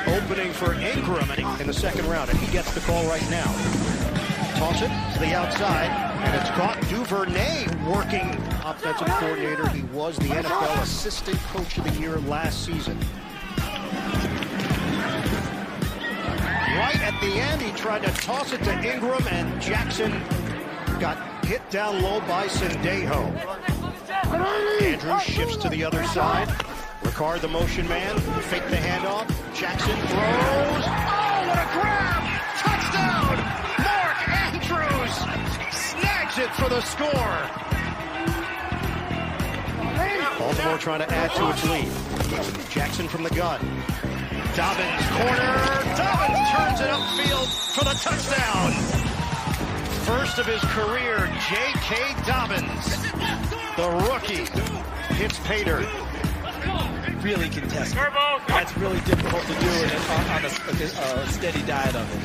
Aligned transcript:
Opening 0.08 0.54
for 0.54 0.74
Ingram 0.74 1.30
in 1.60 1.68
the 1.68 1.74
second 1.74 2.08
round, 2.08 2.30
and 2.30 2.40
he 2.40 2.52
gets 2.52 2.74
the 2.74 2.80
call 2.82 3.06
right 3.08 3.30
now. 3.30 3.46
Toss 4.58 4.82
it 4.82 4.90
to 5.14 5.20
the 5.20 5.36
outside, 5.36 5.90
and 6.24 6.34
it's 6.36 6.50
caught. 6.52 6.80
Duvernay 6.90 7.68
working 7.86 8.30
offensive 8.64 9.08
coordinator. 9.08 9.68
He 9.70 9.84
was 9.94 10.16
the 10.18 10.30
NFL 10.30 10.82
Assistant 10.82 11.38
Coach 11.52 11.78
of 11.78 11.84
the 11.84 12.00
Year 12.00 12.18
last 12.22 12.66
season. 12.66 12.98
Right 16.78 17.02
at 17.02 17.20
the 17.22 17.34
end, 17.34 17.62
he 17.62 17.72
tried 17.74 18.04
to 18.04 18.12
toss 18.22 18.54
it 18.54 18.64
to 18.64 18.72
Ingram, 18.72 19.28
and 19.28 19.62
Jackson 19.62 20.12
got 21.00 21.18
hit 21.46 21.68
down 21.70 22.02
low 22.02 22.22
by 22.22 22.48
Sendejo. 22.48 23.34
Andrews 24.82 25.22
shifts 25.24 25.58
to 25.58 25.70
the 25.70 25.84
other 25.84 26.04
side. 26.06 26.48
Ricard, 27.08 27.40
the 27.40 27.48
motion 27.48 27.88
man, 27.88 28.20
fake 28.52 28.68
the 28.68 28.76
handoff. 28.76 29.28
Jackson 29.56 29.96
throws. 29.96 30.84
Oh, 30.84 31.48
what 31.48 31.58
a 31.58 31.68
grab! 31.72 32.24
Touchdown! 32.60 33.38
Mark 33.80 34.20
Andrews 34.28 35.16
snags 35.72 36.38
it 36.38 36.52
for 36.60 36.68
the 36.68 36.82
score. 36.82 37.40
Baltimore 40.38 40.78
trying 40.78 41.00
to 41.00 41.10
add 41.10 41.32
to 41.32 41.50
its 41.50 41.64
lead. 41.70 42.70
Jackson 42.70 43.08
from 43.08 43.24
the 43.24 43.30
gun. 43.30 43.62
Dobbins 44.54 45.08
corner. 45.16 45.56
Dobbins 45.96 46.44
turns 46.52 46.82
it 46.82 46.90
upfield 46.92 47.48
for 47.74 47.86
the 47.86 47.96
touchdown. 48.04 48.74
First 50.04 50.40
of 50.40 50.46
his 50.46 50.62
career, 50.72 51.28
J.K. 51.50 52.16
Dobbins, 52.26 53.02
the 53.78 53.90
rookie, 54.12 54.46
hits 55.16 55.40
Pater 55.48 55.88
really 57.24 57.50
contested. 57.50 57.98
That's 58.48 58.78
really 58.78 59.00
difficult 59.02 59.42
to 59.44 59.54
do 59.54 59.70
on 60.10 60.44
a, 60.44 60.48
a, 60.48 61.28
steady 61.28 61.62
diet 61.64 61.96
of 61.96 62.08
it. 62.14 62.22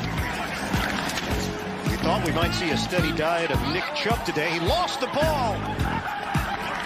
We 1.89 1.97
thought 1.97 2.23
we 2.25 2.31
might 2.33 2.53
see 2.53 2.69
a 2.69 2.77
steady 2.77 3.11
diet 3.15 3.51
of 3.51 3.59
Nick 3.73 3.83
Chubb 3.95 4.23
today. 4.25 4.51
He 4.51 4.59
lost 4.59 4.99
the 4.99 5.07
ball. 5.07 5.55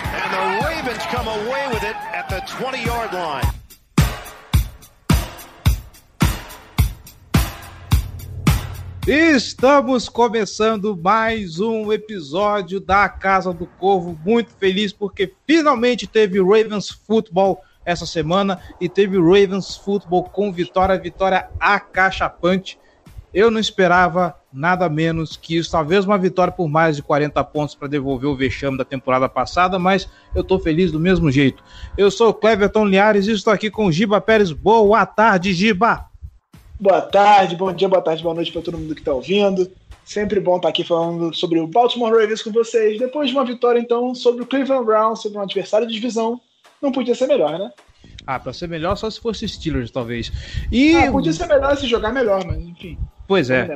And 0.10 0.34
the 0.34 0.66
Ravens 0.66 1.04
come 1.08 1.28
away 1.28 1.68
with 1.68 1.84
it 1.84 1.96
at 2.14 2.30
the 2.30 2.40
20-yard 2.48 3.14
line. 3.14 3.54
Estamos 9.08 10.10
começando 10.10 10.98
mais 10.98 11.62
um 11.62 11.94
episódio 11.94 12.82
da 12.82 13.08
Casa 13.08 13.54
do 13.54 13.66
Corvo. 13.66 14.20
Muito 14.26 14.52
feliz 14.60 14.92
porque 14.92 15.34
finalmente 15.46 16.06
teve 16.06 16.40
Ravens 16.42 16.90
Football 16.90 17.64
essa 17.88 18.06
semana 18.06 18.60
e 18.82 18.90
teve 18.90 19.18
o 19.18 19.26
Ravens 19.26 19.78
Football 19.78 20.26
com 20.26 20.52
vitória, 20.52 21.00
vitória 21.00 21.50
acachapante. 21.58 22.78
Eu 23.34 23.50
não 23.50 23.60
esperava 23.60 24.36
nada 24.52 24.90
menos 24.90 25.38
que 25.38 25.56
isso, 25.56 25.72
talvez 25.72 26.04
uma 26.04 26.18
vitória 26.18 26.52
por 26.52 26.68
mais 26.68 26.98
de 26.98 27.04
40 27.04 27.42
pontos 27.46 27.76
para 27.76 27.88
devolver 27.88 28.30
o 28.30 28.36
vexame 28.36 28.78
da 28.78 28.84
temporada 28.84 29.30
passada, 29.30 29.80
mas 29.80 30.10
eu 30.36 30.42
estou 30.42 30.60
feliz 30.60 30.92
do 30.92 31.00
mesmo 31.00 31.32
jeito. 31.32 31.64
Eu 31.98 32.12
sou 32.12 32.30
o 32.30 32.34
Cleverton 32.34 32.86
Liares 32.86 33.28
e 33.28 33.32
estou 33.32 33.54
aqui 33.54 33.72
com 33.72 33.86
o 33.86 33.92
Giba 33.92 34.20
Pérez. 34.20 34.52
Boa 34.52 35.06
tarde, 35.06 35.54
Giba! 35.54 36.08
Boa 36.80 37.02
tarde, 37.02 37.56
bom 37.56 37.72
dia, 37.72 37.88
boa 37.88 38.02
tarde, 38.02 38.22
boa 38.22 38.36
noite 38.36 38.52
para 38.52 38.62
todo 38.62 38.78
mundo 38.78 38.94
que 38.94 39.02
está 39.02 39.14
ouvindo. 39.14 39.72
Sempre 40.04 40.40
bom 40.40 40.58
estar 40.58 40.68
tá 40.68 40.70
aqui 40.70 40.84
falando 40.84 41.34
sobre 41.34 41.60
o 41.60 41.68
Baltimore 41.68 42.12
Ravens 42.12 42.42
com 42.42 42.52
vocês. 42.52 43.00
Depois 43.00 43.30
de 43.30 43.36
uma 43.36 43.46
vitória, 43.46 43.80
então, 43.80 44.14
sobre 44.14 44.44
o 44.44 44.46
Cleveland 44.46 44.86
Browns, 44.86 45.22
sobre 45.22 45.38
um 45.38 45.42
adversário 45.42 45.88
de 45.88 45.94
divisão, 45.94 46.40
não 46.82 46.92
podia 46.92 47.16
ser 47.16 47.28
melhor, 47.28 47.58
né? 47.58 47.72
Ah, 48.26 48.40
pra 48.40 48.54
ser 48.54 48.68
melhor 48.68 48.96
só 48.96 49.10
se 49.10 49.20
fosse 49.20 49.48
Steelers, 49.48 49.90
talvez. 49.90 50.32
E... 50.72 50.96
Ah, 50.96 51.12
podia 51.12 51.34
ser 51.34 51.48
melhor 51.48 51.76
se 51.78 51.88
jogar 51.88 52.12
melhor, 52.12 52.46
mas 52.46 52.60
enfim. 52.60 52.98
Pois 53.28 53.50
é. 53.50 53.68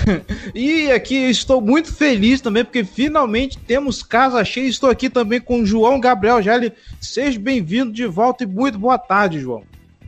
e 0.54 0.90
aqui 0.90 1.14
estou 1.14 1.60
muito 1.60 1.94
feliz 1.94 2.40
também, 2.40 2.64
porque 2.64 2.84
finalmente 2.84 3.58
temos 3.58 4.02
casa 4.02 4.42
cheia. 4.44 4.68
Estou 4.68 4.90
aqui 4.90 5.10
também 5.10 5.40
com 5.40 5.60
o 5.60 5.66
João 5.66 6.00
Gabriel 6.00 6.40
Gelli. 6.40 6.72
Seja 7.00 7.38
bem-vindo 7.38 7.92
de 7.92 8.06
volta 8.06 8.44
e 8.44 8.46
muito 8.46 8.78
boa 8.78 8.98
tarde, 8.98 9.38
João. 9.38 9.62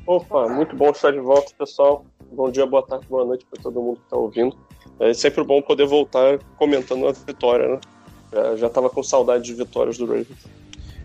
Opa, 0.06 0.48
muito 0.48 0.74
bom 0.74 0.90
estar 0.90 1.12
de 1.12 1.20
volta, 1.20 1.52
pessoal. 1.58 2.04
Bom 2.32 2.50
dia, 2.50 2.64
boa 2.66 2.82
tarde, 2.82 3.06
boa 3.08 3.26
noite 3.26 3.46
para 3.50 3.62
todo 3.62 3.80
mundo 3.80 3.96
que 3.96 4.04
está 4.04 4.16
ouvindo. 4.16 4.56
É 5.00 5.12
sempre 5.12 5.44
bom 5.44 5.60
poder 5.60 5.86
voltar 5.86 6.38
comentando 6.56 7.06
a 7.06 7.12
vitória, 7.12 7.68
né? 7.68 7.80
Já 8.56 8.66
estava 8.68 8.88
com 8.88 9.02
saudade 9.02 9.44
de 9.44 9.54
vitórias 9.54 9.98
do 9.98 10.06
Ravens. 10.06 10.46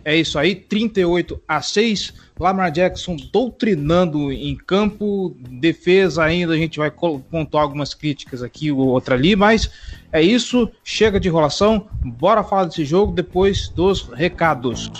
É 0.04 0.14
isso 0.14 0.38
aí, 0.38 0.54
38 0.54 1.40
a 1.48 1.62
6. 1.62 2.12
Lamar 2.38 2.70
Jackson 2.72 3.16
doutrinando 3.32 4.32
em 4.32 4.56
campo, 4.56 5.36
defesa 5.38 6.24
ainda, 6.24 6.52
a 6.52 6.56
gente 6.56 6.78
vai 6.78 6.90
contar 6.90 7.60
algumas 7.60 7.94
críticas 7.94 8.42
aqui 8.42 8.72
ou 8.72 8.88
outra 8.88 9.14
ali, 9.14 9.36
mas 9.36 9.70
é 10.12 10.20
isso, 10.20 10.68
chega 10.82 11.20
de 11.20 11.28
enrolação, 11.28 11.86
bora 12.02 12.42
falar 12.42 12.64
desse 12.64 12.84
jogo 12.84 13.12
depois 13.12 13.68
dos 13.68 14.08
recados. 14.08 14.90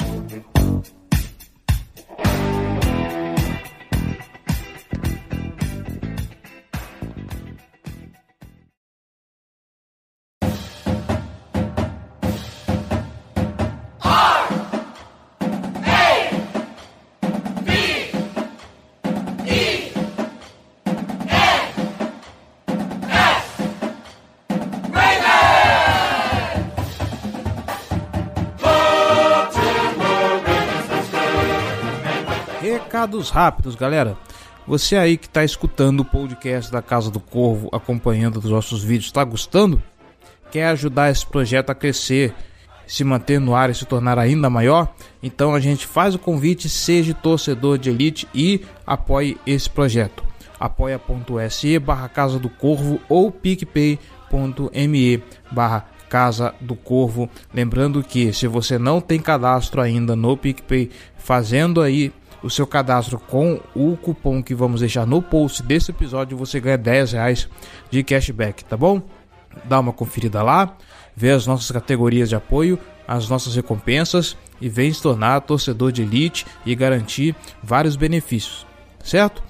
Rápidos, 33.30 33.74
galera. 33.74 34.16
Você 34.66 34.96
aí 34.96 35.18
que 35.18 35.26
está 35.26 35.44
escutando 35.44 36.00
o 36.00 36.04
podcast 36.04 36.72
da 36.72 36.80
Casa 36.80 37.10
do 37.10 37.20
Corvo, 37.20 37.68
acompanhando 37.70 38.38
os 38.38 38.46
nossos 38.46 38.82
vídeos, 38.82 39.06
está 39.06 39.22
gostando? 39.22 39.82
Quer 40.50 40.68
ajudar 40.68 41.10
esse 41.10 41.26
projeto 41.26 41.70
a 41.70 41.74
crescer, 41.74 42.34
se 42.86 43.04
manter 43.04 43.38
no 43.38 43.54
ar 43.54 43.68
e 43.68 43.74
se 43.74 43.84
tornar 43.84 44.18
ainda 44.18 44.48
maior? 44.48 44.94
Então 45.22 45.54
a 45.54 45.60
gente 45.60 45.86
faz 45.86 46.14
o 46.14 46.18
convite, 46.18 46.68
seja 46.68 47.12
torcedor 47.12 47.76
de 47.76 47.90
elite 47.90 48.26
e 48.34 48.64
apoie 48.86 49.36
esse 49.46 49.68
projeto. 49.68 50.24
apoia.se 50.58 51.78
barra 51.78 52.08
Casa 52.08 52.38
do 52.38 52.48
Corvo 52.48 52.98
ou 53.08 53.30
picpay.me 53.30 55.22
barra 55.50 55.86
Casa 56.08 56.54
do 56.60 56.76
Corvo. 56.76 57.28
Lembrando 57.52 58.02
que 58.02 58.32
se 58.32 58.46
você 58.46 58.78
não 58.78 59.00
tem 59.00 59.18
cadastro 59.18 59.80
ainda 59.80 60.14
no 60.14 60.36
PicPay, 60.36 60.90
fazendo 61.18 61.82
aí 61.82 62.12
o 62.44 62.50
seu 62.50 62.66
cadastro 62.66 63.18
com 63.18 63.58
o 63.74 63.96
cupom 63.96 64.42
que 64.42 64.54
vamos 64.54 64.80
deixar 64.80 65.06
no 65.06 65.22
post 65.22 65.62
desse 65.62 65.90
episódio, 65.90 66.36
você 66.36 66.60
ganha 66.60 66.76
10 66.76 67.12
reais 67.12 67.48
de 67.90 68.04
cashback, 68.04 68.62
tá 68.66 68.76
bom? 68.76 69.00
Dá 69.64 69.80
uma 69.80 69.94
conferida 69.94 70.42
lá, 70.42 70.76
vê 71.16 71.30
as 71.30 71.46
nossas 71.46 71.70
categorias 71.70 72.28
de 72.28 72.36
apoio, 72.36 72.78
as 73.08 73.30
nossas 73.30 73.56
recompensas 73.56 74.36
e 74.60 74.68
vem 74.68 74.92
se 74.92 75.00
tornar 75.00 75.40
torcedor 75.40 75.90
de 75.90 76.02
elite 76.02 76.44
e 76.66 76.74
garantir 76.74 77.34
vários 77.62 77.96
benefícios, 77.96 78.66
certo? 79.02 79.42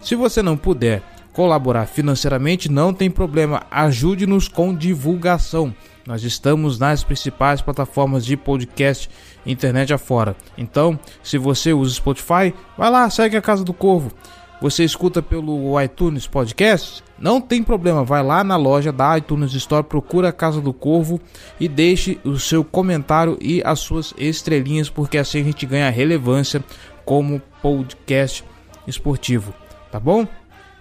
Se 0.00 0.16
você 0.16 0.42
não 0.42 0.56
puder 0.56 1.00
colaborar 1.32 1.86
financeiramente, 1.86 2.68
não 2.68 2.92
tem 2.92 3.08
problema, 3.08 3.62
ajude-nos 3.70 4.48
com 4.48 4.74
divulgação. 4.74 5.72
Nós 6.06 6.24
estamos 6.24 6.78
nas 6.78 7.04
principais 7.04 7.60
plataformas 7.60 8.24
de 8.24 8.36
podcast 8.36 9.08
internet 9.46 9.92
afora. 9.92 10.36
Então, 10.56 10.98
se 11.22 11.38
você 11.38 11.72
usa 11.72 11.94
Spotify, 11.94 12.54
vai 12.76 12.90
lá, 12.90 13.08
segue 13.08 13.36
a 13.36 13.42
Casa 13.42 13.64
do 13.64 13.72
Corvo. 13.72 14.12
Você 14.60 14.84
escuta 14.84 15.20
pelo 15.20 15.80
iTunes 15.80 16.26
Podcast? 16.28 17.02
Não 17.18 17.40
tem 17.40 17.64
problema, 17.64 18.04
vai 18.04 18.22
lá 18.22 18.44
na 18.44 18.56
loja 18.56 18.92
da 18.92 19.18
iTunes 19.18 19.52
Store, 19.54 19.84
procura 19.84 20.28
a 20.28 20.32
Casa 20.32 20.60
do 20.60 20.72
Corvo 20.72 21.20
e 21.58 21.68
deixe 21.68 22.20
o 22.24 22.38
seu 22.38 22.62
comentário 22.62 23.36
e 23.40 23.60
as 23.64 23.80
suas 23.80 24.14
estrelinhas, 24.16 24.88
porque 24.88 25.18
assim 25.18 25.40
a 25.40 25.44
gente 25.44 25.66
ganha 25.66 25.90
relevância 25.90 26.64
como 27.04 27.42
podcast 27.60 28.44
esportivo. 28.86 29.52
tá 29.90 29.98
bom? 30.00 30.26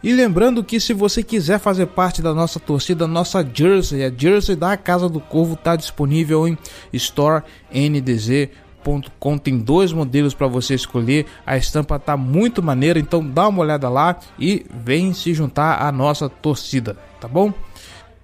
E 0.03 0.13
lembrando 0.13 0.63
que 0.63 0.79
se 0.79 0.93
você 0.93 1.21
quiser 1.21 1.59
fazer 1.59 1.85
parte 1.87 2.23
da 2.23 2.33
nossa 2.33 2.59
torcida, 2.59 3.05
nossa 3.05 3.45
jersey, 3.45 4.03
a 4.03 4.11
jersey 4.11 4.55
da 4.55 4.75
Casa 4.75 5.07
do 5.07 5.19
Corvo 5.19 5.53
está 5.53 5.75
disponível 5.75 6.47
em 6.47 6.57
storendzz.com. 6.91 9.37
Tem 9.37 9.59
dois 9.59 9.93
modelos 9.93 10.33
para 10.33 10.47
você 10.47 10.73
escolher. 10.73 11.27
A 11.45 11.55
estampa 11.55 11.99
tá 11.99 12.17
muito 12.17 12.63
maneira, 12.63 12.97
então 12.97 13.23
dá 13.23 13.47
uma 13.47 13.61
olhada 13.61 13.87
lá 13.89 14.17
e 14.39 14.65
vem 14.73 15.13
se 15.13 15.35
juntar 15.35 15.85
à 15.85 15.91
nossa 15.91 16.27
torcida, 16.27 16.97
tá 17.19 17.27
bom? 17.27 17.53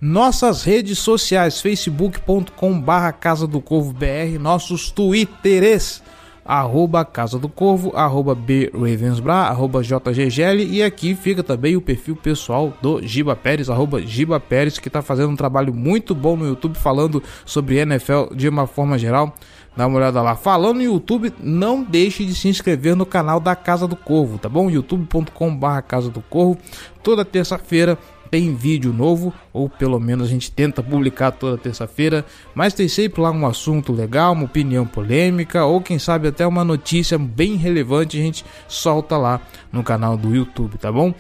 Nossas 0.02 0.64
redes 0.64 0.98
sociais, 0.98 1.62
facebook.com 1.62 2.80
barra 2.80 3.12
Casa 3.12 3.46
do 3.46 3.62
Corvo 3.62 3.94
BR, 3.94 4.40
nossos 4.40 4.90
twitters, 4.90 6.02
arroba 6.48 7.04
Casa 7.04 7.38
do 7.38 7.50
Corvo, 7.50 7.92
arroba 7.96 8.34
B 8.34 8.72
Ravensbra, 8.74 9.34
arroba 9.34 9.84
JGGL 9.84 10.64
e 10.64 10.82
aqui 10.82 11.14
fica 11.14 11.44
também 11.44 11.76
o 11.76 11.82
perfil 11.82 12.16
pessoal 12.16 12.74
do 12.82 13.02
Giba 13.06 13.36
Pérez, 13.36 13.70
arroba 13.70 14.02
Giba 14.02 14.40
Pérez, 14.40 14.80
que 14.80 14.88
está 14.88 15.02
fazendo 15.02 15.32
um 15.32 15.36
trabalho 15.36 15.74
muito 15.74 16.16
bom 16.16 16.38
no 16.38 16.48
YouTube 16.48 16.78
falando 16.78 17.22
sobre 17.46 17.78
NFL 17.78 18.34
de 18.34 18.48
uma 18.48 18.66
forma 18.66 18.98
geral. 18.98 19.36
Dá 19.76 19.86
uma 19.86 19.98
olhada 19.98 20.24
lá. 20.24 20.36
Falando 20.36 20.78
no 20.78 20.84
YouTube, 20.84 21.32
não 21.40 21.84
deixe 21.84 22.26
de 22.26 22.34
se 22.34 22.48
inscrever 22.48 22.96
no 22.96 23.06
canal 23.06 23.40
da 23.40 23.56
Casa 23.56 23.88
do 23.88 23.96
Corvo, 23.96 24.40
tá 24.40 24.50
bom? 24.50 24.72
youtube.com 24.72 25.60
Casa 25.88 26.10
do 26.10 26.20
Corvo. 26.22 26.58
Toda 27.04 27.24
terça-feira 27.24 27.96
tem 28.30 28.54
vídeo 28.56 28.94
novo, 28.94 29.34
ou 29.52 29.70
pelo 29.70 30.00
menos 30.00 30.28
a 30.28 30.32
gente 30.32 30.52
tenta 30.52 30.84
publicar 30.84 31.32
toda 31.32 31.58
terça-feira, 31.58 32.26
mas 32.54 32.74
tem 32.74 32.88
sempre 32.88 33.22
lá 33.22 33.32
um 33.32 33.48
assunto 33.48 33.94
legal, 33.94 34.34
uma 34.34 34.46
opinião 34.46 34.86
polêmica, 34.86 35.66
ou 35.66 35.82
quem 35.82 35.98
sabe 35.98 36.28
até 36.28 36.46
uma 36.46 36.64
notícia 36.64 37.18
bem 37.18 37.56
relevante 37.56 38.18
a 38.18 38.22
gente 38.22 38.46
solta 38.68 39.18
lá 39.18 39.42
no 39.72 39.84
canal 39.84 40.18
do 40.18 40.36
YouTube, 40.36 40.78
tá 40.78 40.92
bom? 40.92 41.14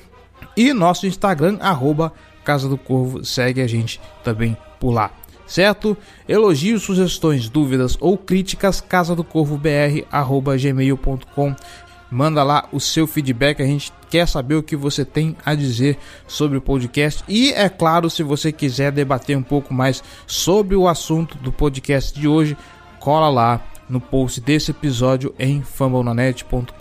E 0.55 0.73
nosso 0.73 1.05
Instagram, 1.07 1.57
arroba 1.59 2.11
Casa 2.43 2.67
do 2.69 2.77
Corvo, 2.77 3.23
segue 3.25 3.61
a 3.61 3.67
gente 3.67 3.99
também 4.23 4.55
por 4.79 4.91
lá. 4.91 5.11
Certo? 5.45 5.95
Elogios, 6.27 6.83
sugestões, 6.83 7.47
dúvidas 7.47 7.97
ou 8.01 8.17
críticas, 8.17 8.81
casa 8.81 9.15
manda 12.09 12.43
lá 12.43 12.67
o 12.71 12.79
seu 12.79 13.05
feedback, 13.05 13.61
a 13.61 13.65
gente 13.65 13.91
quer 14.09 14.27
saber 14.27 14.55
o 14.55 14.63
que 14.63 14.75
você 14.75 15.03
tem 15.03 15.35
a 15.45 15.53
dizer 15.53 15.97
sobre 16.27 16.57
o 16.57 16.61
podcast 16.61 17.23
e 17.27 17.51
é 17.51 17.69
claro, 17.69 18.09
se 18.09 18.23
você 18.23 18.51
quiser 18.51 18.91
debater 18.91 19.37
um 19.37 19.43
pouco 19.43 19.73
mais 19.73 20.03
sobre 20.25 20.75
o 20.75 20.87
assunto 20.87 21.37
do 21.37 21.51
podcast 21.51 22.17
de 22.17 22.27
hoje, 22.27 22.57
cola 22.99 23.29
lá 23.29 23.61
no 23.89 24.01
post 24.01 24.41
desse 24.41 24.71
episódio 24.71 25.33
em 25.39 25.61
fambonanet.com.br, 25.61 26.71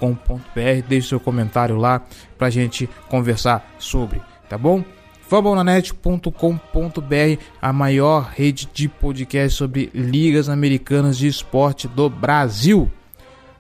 deixe 0.89 1.09
seu 1.09 1.21
comentário 1.21 1.77
lá 1.77 2.03
pra 2.37 2.51
gente 2.51 2.89
conversar 3.09 3.75
sobre, 3.79 4.21
tá 4.49 4.59
bom? 4.59 4.85
fambonanet.com.br, 5.29 7.43
a 7.61 7.73
maior 7.73 8.31
rede 8.33 8.69
de 8.73 8.89
podcast 8.89 9.57
sobre 9.57 9.91
ligas 9.93 10.49
americanas 10.49 11.19
de 11.19 11.27
esporte 11.27 11.89
do 11.89 12.09
Brasil. 12.09 12.89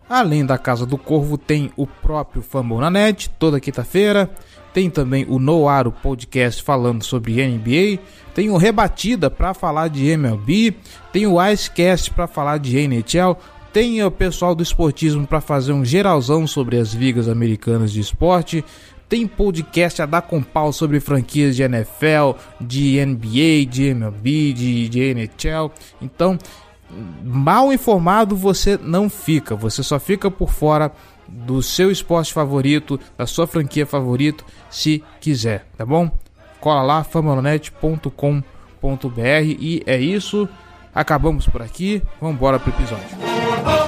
Além 0.08 0.46
da 0.46 0.56
Casa 0.56 0.86
do 0.86 0.96
Corvo, 0.96 1.36
tem 1.36 1.70
o 1.76 1.86
próprio 1.86 2.42
Fambonanet, 2.42 3.28
toda 3.38 3.60
quinta-feira. 3.60 4.30
Tem 4.72 4.88
também 4.90 5.24
o 5.28 5.38
Noaro 5.38 5.90
Podcast 5.90 6.62
falando 6.62 7.02
sobre 7.02 7.44
NBA. 7.44 7.98
Tem 8.34 8.50
o 8.50 8.56
Rebatida 8.56 9.30
para 9.30 9.54
falar 9.54 9.88
de 9.88 10.06
MLB. 10.06 10.74
Tem 11.12 11.26
o 11.26 11.42
Icecast 11.42 12.10
para 12.10 12.26
falar 12.26 12.58
de 12.58 12.76
NHL. 12.78 13.36
Tem 13.72 14.04
o 14.04 14.10
pessoal 14.10 14.54
do 14.54 14.62
esportismo 14.62 15.26
para 15.26 15.40
fazer 15.40 15.72
um 15.72 15.84
geralzão 15.84 16.46
sobre 16.46 16.76
as 16.76 16.92
ligas 16.92 17.28
americanas 17.28 17.90
de 17.90 18.00
esporte. 18.00 18.64
Tem 19.08 19.26
podcast 19.26 20.02
a 20.02 20.06
dar 20.06 20.22
com 20.22 20.42
pau 20.42 20.72
sobre 20.72 21.00
franquias 21.00 21.56
de 21.56 21.62
NFL, 21.62 22.32
de 22.60 23.04
NBA, 23.04 23.70
de 23.70 23.84
MLB, 23.94 24.52
de, 24.52 24.88
de 24.88 25.00
NHL. 25.00 25.70
Então, 26.02 26.36
mal 27.22 27.72
informado 27.72 28.36
você 28.36 28.78
não 28.80 29.08
fica, 29.08 29.54
você 29.54 29.82
só 29.82 29.98
fica 29.98 30.30
por 30.30 30.50
fora 30.50 30.92
do 31.28 31.62
seu 31.62 31.90
esporte 31.90 32.32
favorito, 32.32 33.00
da 33.16 33.26
sua 33.26 33.46
franquia 33.46 33.86
favorito, 33.86 34.44
se 34.70 35.02
quiser, 35.20 35.66
tá 35.76 35.84
bom? 35.84 36.10
Cola 36.60 36.82
lá, 36.82 37.04
famalonet.com.br 37.04 38.40
e 39.58 39.82
é 39.86 39.98
isso. 39.98 40.48
Acabamos 40.94 41.46
por 41.46 41.60
aqui, 41.60 42.02
vamos 42.20 42.36
embora 42.36 42.58
pro 42.58 42.70
episódio. 42.70 43.85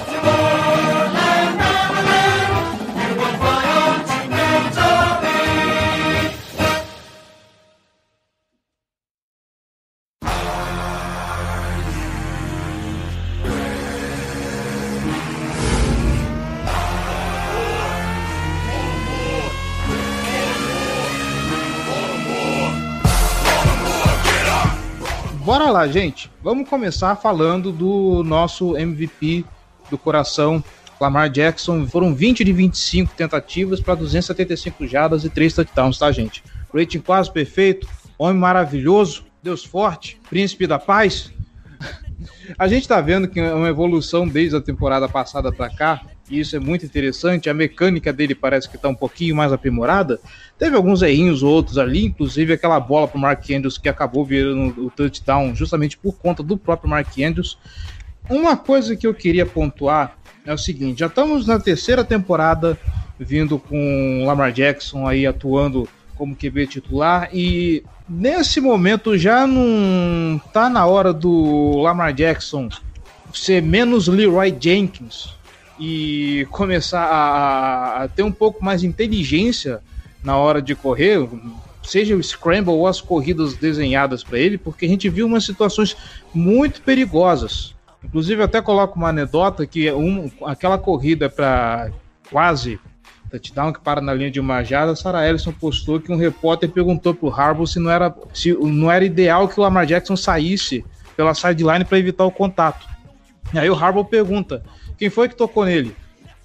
Bora 25.48 25.70
lá, 25.70 25.88
gente. 25.88 26.30
Vamos 26.42 26.68
começar 26.68 27.16
falando 27.16 27.72
do 27.72 28.22
nosso 28.22 28.76
MVP 28.76 29.46
do 29.88 29.96
coração, 29.96 30.62
Lamar 31.00 31.30
Jackson. 31.30 31.86
Foram 31.86 32.14
20 32.14 32.44
de 32.44 32.52
25 32.52 33.14
tentativas 33.14 33.80
para 33.80 33.94
275 33.94 34.86
jardas 34.86 35.24
e 35.24 35.30
3 35.30 35.54
touchdowns, 35.54 35.98
tá, 35.98 36.12
gente? 36.12 36.44
Rating 36.70 37.00
quase 37.00 37.32
perfeito, 37.32 37.88
homem 38.18 38.36
maravilhoso, 38.36 39.24
Deus 39.42 39.64
forte, 39.64 40.20
príncipe 40.28 40.66
da 40.66 40.78
paz. 40.78 41.32
A 42.58 42.68
gente 42.68 42.86
tá 42.86 43.00
vendo 43.00 43.26
que 43.26 43.40
é 43.40 43.54
uma 43.54 43.70
evolução 43.70 44.28
desde 44.28 44.54
a 44.54 44.60
temporada 44.60 45.08
passada 45.08 45.50
para 45.50 45.74
cá 45.74 46.02
e 46.30 46.40
isso 46.40 46.54
é 46.56 46.58
muito 46.58 46.84
interessante. 46.84 47.48
A 47.48 47.54
mecânica 47.54 48.12
dele 48.12 48.34
parece 48.34 48.68
que 48.68 48.76
está 48.76 48.88
um 48.88 48.94
pouquinho 48.94 49.34
mais 49.34 49.52
aprimorada. 49.52 50.20
Teve 50.58 50.76
alguns 50.76 51.02
errinhos 51.02 51.42
outros 51.42 51.78
ali, 51.78 52.04
inclusive 52.04 52.52
aquela 52.52 52.78
bola 52.78 53.08
para 53.08 53.18
o 53.18 53.20
Mark 53.20 53.44
Andrews 53.50 53.78
que 53.78 53.88
acabou 53.88 54.24
virando 54.24 54.86
o 54.86 54.90
touchdown 54.90 55.54
justamente 55.54 55.96
por 55.96 56.18
conta 56.18 56.42
do 56.42 56.56
próprio 56.56 56.90
Mark 56.90 57.08
Andrews. 57.18 57.58
Uma 58.28 58.56
coisa 58.56 58.94
que 58.94 59.06
eu 59.06 59.14
queria 59.14 59.46
pontuar 59.46 60.18
é 60.44 60.52
o 60.52 60.58
seguinte: 60.58 61.00
já 61.00 61.06
estamos 61.06 61.46
na 61.46 61.58
terceira 61.58 62.04
temporada 62.04 62.78
vindo 63.18 63.58
com 63.58 64.22
o 64.22 64.26
Lamar 64.26 64.52
Jackson 64.52 65.06
aí 65.06 65.26
atuando 65.26 65.88
como 66.14 66.36
QB 66.36 66.66
titular 66.66 67.28
e 67.32 67.82
nesse 68.08 68.60
momento 68.60 69.16
já 69.16 69.46
não 69.46 70.38
tá 70.52 70.68
na 70.68 70.84
hora 70.86 71.12
do 71.12 71.78
Lamar 71.78 72.12
Jackson 72.12 72.68
ser 73.32 73.62
menos 73.62 74.08
Leroy 74.08 74.54
Jenkins 74.58 75.37
e 75.78 76.46
começar 76.50 77.04
a, 77.04 78.04
a 78.04 78.08
ter 78.08 78.22
um 78.22 78.32
pouco 78.32 78.64
mais 78.64 78.80
de 78.80 78.86
inteligência 78.86 79.80
na 80.22 80.36
hora 80.36 80.60
de 80.60 80.74
correr, 80.74 81.28
seja 81.82 82.16
o 82.16 82.22
scramble 82.22 82.72
ou 82.72 82.86
as 82.86 83.00
corridas 83.00 83.54
desenhadas 83.54 84.22
para 84.22 84.38
ele, 84.38 84.58
porque 84.58 84.84
a 84.84 84.88
gente 84.88 85.08
viu 85.08 85.26
umas 85.26 85.44
situações 85.44 85.96
muito 86.34 86.82
perigosas. 86.82 87.74
Inclusive, 88.04 88.42
até 88.42 88.60
coloco 88.60 88.96
uma 88.96 89.08
anedota 89.08 89.66
que 89.66 89.90
um, 89.92 90.30
aquela 90.44 90.78
corrida 90.78 91.28
para 91.28 91.90
quase 92.30 92.78
touchdown 93.30 93.72
que 93.72 93.80
para 93.80 94.00
na 94.00 94.14
linha 94.14 94.30
de 94.30 94.40
uma 94.40 94.62
jarda, 94.62 94.96
Sarah 94.96 95.28
Ellison 95.28 95.52
postou 95.52 96.00
que 96.00 96.10
um 96.10 96.16
repórter 96.16 96.70
perguntou 96.70 97.14
para 97.14 97.28
o 97.28 97.32
Harbaugh 97.32 97.66
se 97.66 97.78
não 97.78 97.90
era 97.90 98.14
se 98.32 98.52
não 98.54 98.90
era 98.90 99.04
ideal 99.04 99.48
que 99.48 99.58
o 99.58 99.62
Lamar 99.62 99.84
Jackson 99.84 100.16
saísse 100.16 100.84
pela 101.16 101.34
sideline 101.34 101.84
para 101.84 101.98
evitar 101.98 102.24
o 102.24 102.30
contato. 102.30 102.86
E 103.52 103.58
aí 103.58 103.68
o 103.68 103.74
Harbaugh 103.74 104.04
pergunta: 104.04 104.62
quem 104.98 105.08
foi 105.08 105.28
que 105.28 105.36
tocou 105.36 105.64
nele? 105.64 105.94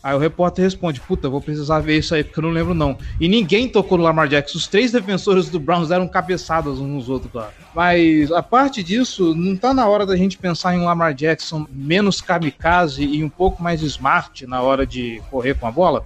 Aí 0.04 0.14
o 0.14 0.20
repórter 0.20 0.66
responde: 0.66 1.00
Puta, 1.00 1.30
vou 1.30 1.40
precisar 1.40 1.80
ver 1.80 1.98
isso 1.98 2.14
aí 2.14 2.26
porque 2.26 2.38
eu 2.38 2.44
não 2.44 2.50
lembro 2.50 2.74
não. 2.74 2.98
E 3.22 3.30
ninguém 3.30 3.70
tocou 3.70 3.98
no 3.98 4.04
Lamar 4.04 4.28
Jackson. 4.28 4.58
Os 4.58 4.68
três 4.68 4.92
defensores 4.92 5.48
do 5.48 5.62
Browns 5.62 5.92
eram 5.92 6.10
cabeçadas 6.10 6.74
uns 6.74 6.90
nos 6.90 7.10
outros 7.10 7.34
lá. 7.34 7.52
Mas 7.74 8.30
a 8.34 8.44
parte 8.44 8.84
disso, 8.84 9.34
não 9.34 9.56
tá 9.56 9.74
na 9.74 9.88
hora 9.88 10.06
da 10.06 10.18
gente 10.18 10.38
pensar 10.38 10.76
em 10.76 10.80
um 10.80 10.86
Lamar 10.86 11.14
Jackson 11.14 11.66
menos 11.72 12.20
kamikaze 12.20 13.06
e 13.06 13.24
um 13.24 13.30
pouco 13.30 13.64
mais 13.64 13.82
smart 13.82 14.46
na 14.46 14.62
hora 14.62 14.86
de 14.86 15.22
correr 15.32 15.54
com 15.56 15.68
a 15.68 15.72
bola? 15.72 16.04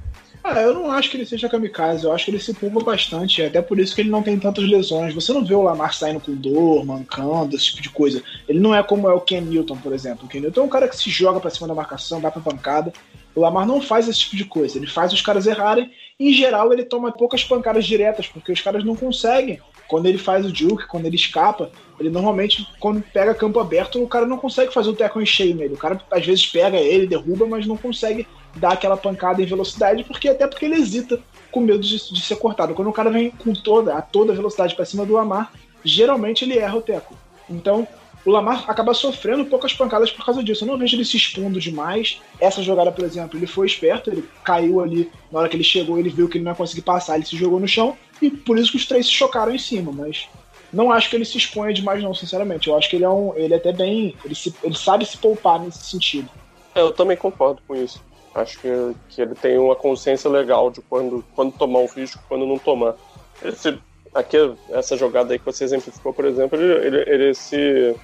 Ah, 0.49 0.61
eu 0.61 0.73
não 0.73 0.89
acho 0.89 1.11
que 1.11 1.17
ele 1.17 1.25
seja 1.25 1.49
kamikaze, 1.49 2.05
eu 2.05 2.13
acho 2.13 2.23
que 2.23 2.31
ele 2.31 2.39
se 2.39 2.53
pulva 2.53 2.79
bastante, 2.79 3.43
até 3.43 3.61
por 3.61 3.77
isso 3.77 3.93
que 3.93 3.99
ele 3.99 4.09
não 4.09 4.23
tem 4.23 4.39
tantas 4.39 4.63
lesões. 4.63 5.13
Você 5.13 5.33
não 5.33 5.43
vê 5.43 5.53
o 5.53 5.61
Lamar 5.61 5.93
saindo 5.93 6.21
com 6.21 6.33
dor, 6.33 6.85
mancando, 6.85 7.53
esse 7.53 7.65
tipo 7.65 7.81
de 7.81 7.89
coisa. 7.89 8.23
Ele 8.47 8.57
não 8.57 8.73
é 8.73 8.81
como 8.81 9.09
é 9.09 9.13
o 9.13 9.19
Ken 9.19 9.41
Newton, 9.41 9.75
por 9.75 9.91
exemplo. 9.91 10.25
O 10.25 10.29
Ken 10.29 10.39
Newton 10.39 10.61
é 10.61 10.63
um 10.63 10.69
cara 10.69 10.87
que 10.87 10.95
se 10.95 11.09
joga 11.09 11.41
para 11.41 11.49
cima 11.49 11.67
da 11.67 11.75
marcação, 11.75 12.21
dá 12.21 12.31
pra 12.31 12.41
pancada. 12.41 12.93
O 13.35 13.41
Lamar 13.41 13.67
não 13.67 13.81
faz 13.81 14.07
esse 14.07 14.21
tipo 14.21 14.37
de 14.37 14.45
coisa, 14.45 14.77
ele 14.77 14.87
faz 14.87 15.11
os 15.11 15.21
caras 15.21 15.45
errarem. 15.47 15.91
Em 16.17 16.31
geral, 16.31 16.71
ele 16.71 16.85
toma 16.85 17.11
poucas 17.11 17.43
pancadas 17.43 17.85
diretas, 17.85 18.25
porque 18.25 18.53
os 18.53 18.61
caras 18.61 18.85
não 18.85 18.95
conseguem 18.95 19.59
quando 19.87 20.05
ele 20.05 20.17
faz 20.17 20.45
o 20.45 20.55
juke, 20.55 20.87
quando 20.87 21.05
ele 21.05 21.15
escapa, 21.15 21.71
ele 21.99 22.09
normalmente, 22.09 22.67
quando 22.79 23.01
pega 23.01 23.33
campo 23.33 23.59
aberto, 23.59 24.01
o 24.01 24.07
cara 24.07 24.25
não 24.25 24.37
consegue 24.37 24.73
fazer 24.73 24.89
o 24.89 24.95
tackle 24.95 25.23
em 25.23 25.25
cheio 25.25 25.55
nele. 25.55 25.73
O 25.73 25.77
cara 25.77 25.99
às 26.11 26.25
vezes 26.25 26.45
pega 26.45 26.77
ele, 26.77 27.07
derruba, 27.07 27.45
mas 27.45 27.65
não 27.65 27.77
consegue 27.77 28.27
dar 28.55 28.73
aquela 28.73 28.97
pancada 28.97 29.41
em 29.41 29.45
velocidade, 29.45 30.03
porque 30.03 30.29
até 30.29 30.47
porque 30.47 30.65
ele 30.65 30.75
hesita 30.75 31.19
com 31.51 31.59
medo 31.59 31.79
de, 31.79 31.97
de 32.13 32.21
ser 32.21 32.35
cortado. 32.37 32.73
Quando 32.73 32.89
o 32.89 32.93
cara 32.93 33.09
vem 33.09 33.31
com 33.31 33.53
toda 33.53 33.95
a 33.95 34.01
toda 34.01 34.33
velocidade 34.33 34.75
para 34.75 34.85
cima 34.85 35.05
do 35.05 35.13
Lamar, 35.13 35.51
geralmente 35.83 36.43
ele 36.43 36.57
erra 36.57 36.77
o 36.77 36.81
tackle. 36.81 37.15
Então, 37.49 37.87
o 38.25 38.31
Lamar 38.31 38.65
acaba 38.67 38.93
sofrendo 38.93 39.45
poucas 39.45 39.73
pancadas 39.73 40.11
por 40.11 40.25
causa 40.25 40.43
disso. 40.43 40.63
Eu 40.63 40.67
não 40.67 40.77
vejo 40.77 40.95
ele 40.95 41.05
se 41.05 41.15
expondo 41.15 41.59
demais. 41.59 42.19
Essa 42.41 42.61
jogada, 42.61 42.91
por 42.91 43.05
exemplo, 43.05 43.39
ele 43.39 43.47
foi 43.47 43.65
esperto, 43.67 44.09
ele 44.09 44.27
caiu 44.43 44.81
ali, 44.81 45.09
na 45.31 45.39
hora 45.39 45.49
que 45.49 45.55
ele 45.55 45.63
chegou, 45.63 45.97
ele 45.97 46.09
viu 46.09 46.27
que 46.27 46.37
ele 46.37 46.43
não 46.43 46.51
ia 46.51 46.57
conseguir 46.57 46.81
passar, 46.81 47.15
ele 47.15 47.25
se 47.25 47.37
jogou 47.37 47.59
no 47.59 47.67
chão, 47.67 47.97
e 48.21 48.29
por 48.29 48.57
isso 48.57 48.71
que 48.71 48.77
os 48.77 48.85
três 48.85 49.05
se 49.05 49.13
chocaram 49.13 49.53
em 49.53 49.57
cima, 49.57 49.91
mas 49.93 50.27
não 50.71 50.91
acho 50.91 51.09
que 51.09 51.15
ele 51.15 51.25
se 51.25 51.37
exponha 51.37 51.73
demais, 51.73 52.03
não, 52.03 52.13
sinceramente. 52.13 52.67
Eu 52.67 52.77
acho 52.77 52.89
que 52.89 52.97
ele 52.97 53.05
é 53.05 53.09
um. 53.09 53.33
Ele 53.35 53.53
é 53.53 53.57
até 53.57 53.71
bem. 53.71 54.15
Ele, 54.25 54.35
se, 54.35 54.53
ele 54.61 54.75
sabe 54.75 55.05
se 55.05 55.17
poupar 55.17 55.59
nesse 55.59 55.85
sentido. 55.85 56.29
É, 56.75 56.81
eu 56.81 56.91
também 56.91 57.15
concordo 57.15 57.61
com 57.67 57.75
isso. 57.75 58.03
Acho 58.37 58.59
que, 58.59 58.69
que 59.09 59.21
ele 59.21 59.33
tem 59.33 59.57
uma 59.57 59.75
consciência 59.75 60.29
legal 60.29 60.69
de 60.69 60.81
quando, 60.81 61.25
quando 61.35 61.51
tomar 61.57 61.79
um 61.79 61.87
risco 61.87 62.23
quando 62.27 62.45
não 62.45 62.59
tomar. 62.59 62.95
Esse, 63.43 63.77
aqui, 64.13 64.37
essa 64.69 64.95
jogada 64.95 65.33
aí 65.33 65.39
que 65.39 65.45
você 65.45 65.63
exemplificou, 65.63 66.13
por 66.13 66.25
exemplo, 66.25 66.59
ele, 66.59 66.87
ele, 66.87 67.09
ele 67.09 67.33
se 67.33 67.95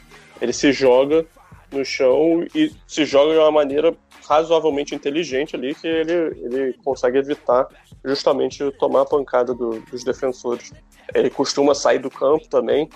ele 0.41 0.51
se 0.51 0.71
joga 0.71 1.25
no 1.71 1.85
chão 1.85 2.45
e 2.53 2.71
se 2.87 3.05
joga 3.05 3.33
de 3.33 3.39
uma 3.39 3.51
maneira 3.51 3.95
razoavelmente 4.27 4.95
inteligente 4.95 5.55
ali 5.55 5.75
que 5.75 5.87
ele, 5.87 6.13
ele 6.41 6.73
consegue 6.83 7.17
evitar 7.17 7.67
justamente 8.03 8.71
tomar 8.73 9.01
a 9.01 9.05
pancada 9.05 9.53
do, 9.53 9.79
dos 9.81 10.03
defensores. 10.03 10.71
Ele 11.13 11.29
costuma 11.29 11.75
sair 11.75 11.99
do 11.99 12.09
campo 12.09 12.47
também 12.47 12.89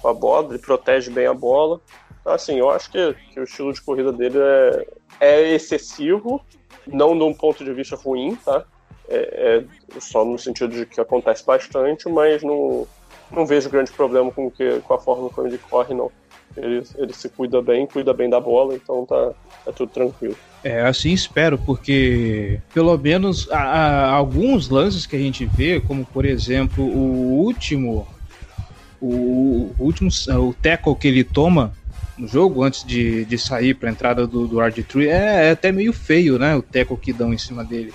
com 0.00 0.08
a 0.08 0.14
bola, 0.14 0.48
ele 0.50 0.58
protege 0.58 1.10
bem 1.10 1.26
a 1.26 1.34
bola. 1.34 1.80
Então, 2.20 2.32
assim, 2.32 2.58
eu 2.58 2.70
acho 2.70 2.90
que, 2.90 3.14
que 3.32 3.40
o 3.40 3.44
estilo 3.44 3.72
de 3.72 3.82
corrida 3.82 4.12
dele 4.12 4.38
é, 4.38 4.86
é 5.20 5.54
excessivo, 5.54 6.40
não 6.86 7.16
de 7.16 7.24
um 7.24 7.34
ponto 7.34 7.64
de 7.64 7.72
vista 7.72 7.96
ruim, 7.96 8.36
tá? 8.36 8.64
É, 9.08 9.64
é 9.94 10.00
só 10.00 10.24
no 10.24 10.38
sentido 10.38 10.74
de 10.74 10.86
que 10.86 11.00
acontece 11.00 11.44
bastante, 11.44 12.08
mas 12.08 12.42
não, 12.42 12.86
não 13.30 13.46
vejo 13.46 13.70
grande 13.70 13.90
problema 13.92 14.30
com, 14.30 14.50
que, 14.50 14.80
com 14.80 14.94
a 14.94 14.98
forma 14.98 15.28
como 15.30 15.46
ele 15.46 15.58
corre, 15.58 15.94
não. 15.94 16.10
Ele, 16.56 16.82
ele 16.96 17.12
se 17.12 17.28
cuida 17.28 17.62
bem, 17.62 17.86
cuida 17.86 18.12
bem 18.12 18.28
da 18.28 18.38
bola, 18.38 18.74
então 18.74 19.06
tá, 19.06 19.32
tá 19.64 19.72
tudo 19.72 19.90
tranquilo. 19.90 20.36
É, 20.62 20.82
assim 20.82 21.12
espero, 21.12 21.58
porque 21.58 22.60
pelo 22.72 22.96
menos 22.96 23.50
há, 23.50 24.10
alguns 24.10 24.68
lances 24.68 25.06
que 25.06 25.16
a 25.16 25.18
gente 25.18 25.44
vê, 25.44 25.80
como 25.80 26.04
por 26.04 26.24
exemplo 26.24 26.84
o 26.84 27.42
último, 27.42 28.06
o, 29.00 29.74
o 29.76 29.84
último, 29.84 30.10
o 30.38 30.54
tackle 30.54 30.94
que 30.94 31.08
ele 31.08 31.24
toma 31.24 31.72
no 32.16 32.28
jogo 32.28 32.62
antes 32.62 32.84
de, 32.84 33.24
de 33.24 33.38
sair 33.38 33.74
para 33.74 33.88
a 33.88 33.92
entrada 33.92 34.26
do, 34.26 34.46
do 34.46 34.56
RG3 34.56 35.06
é, 35.06 35.48
é, 35.48 35.50
até 35.50 35.72
meio 35.72 35.92
feio, 35.92 36.38
né? 36.38 36.54
O 36.54 36.62
tackle 36.62 36.96
que 36.96 37.12
dão 37.12 37.32
em 37.32 37.38
cima 37.38 37.64
dele. 37.64 37.92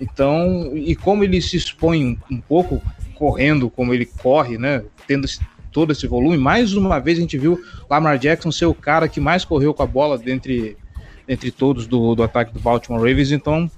Então, 0.00 0.72
e 0.74 0.96
como 0.96 1.24
ele 1.24 1.40
se 1.42 1.56
expõe 1.56 2.04
um, 2.04 2.36
um 2.36 2.40
pouco 2.40 2.82
correndo, 3.14 3.68
como 3.68 3.92
ele 3.92 4.06
corre, 4.06 4.56
né? 4.56 4.82
Tendo 5.06 5.28
todo 5.70 5.92
esse 5.92 6.06
volume. 6.06 6.38
Mais 6.38 6.74
uma 6.74 6.98
vez 6.98 7.18
a 7.18 7.20
gente 7.20 7.38
viu 7.38 7.60
Lamar 7.88 8.18
Jackson 8.18 8.50
ser 8.50 8.66
o 8.66 8.74
cara 8.74 9.08
que 9.08 9.20
mais 9.20 9.44
correu 9.44 9.72
com 9.74 9.82
a 9.82 9.86
bola 9.86 10.18
dentre, 10.18 10.76
entre 11.28 11.50
todos 11.50 11.86
do, 11.86 12.14
do 12.14 12.22
ataque 12.22 12.52
do 12.52 12.60
Baltimore 12.60 13.00
Ravens, 13.00 13.30
então 13.30 13.70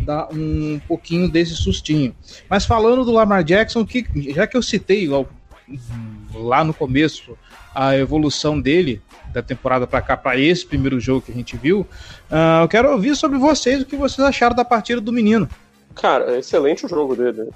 dá 0.00 0.28
um 0.32 0.80
pouquinho 0.86 1.28
desse 1.28 1.54
sustinho. 1.54 2.14
Mas 2.48 2.64
falando 2.64 3.04
do 3.04 3.12
Lamar 3.12 3.42
Jackson, 3.42 3.84
que 3.84 4.06
já 4.32 4.46
que 4.46 4.56
eu 4.56 4.62
citei 4.62 5.08
lá 6.34 6.64
no 6.64 6.74
começo 6.74 7.36
a 7.74 7.96
evolução 7.96 8.60
dele 8.60 9.00
da 9.32 9.42
temporada 9.42 9.86
para 9.86 10.02
cá, 10.02 10.16
para 10.16 10.38
esse 10.38 10.66
primeiro 10.66 11.00
jogo 11.00 11.22
que 11.22 11.32
a 11.32 11.34
gente 11.34 11.56
viu, 11.56 11.80
uh, 12.30 12.62
eu 12.62 12.68
quero 12.68 12.90
ouvir 12.92 13.16
sobre 13.16 13.38
vocês 13.38 13.82
o 13.82 13.86
que 13.86 13.96
vocês 13.96 14.26
acharam 14.26 14.54
da 14.54 14.64
partida 14.64 15.00
do 15.00 15.12
menino. 15.12 15.48
Cara, 15.94 16.38
excelente 16.38 16.86
o 16.86 16.88
jogo 16.88 17.16
dele. 17.16 17.50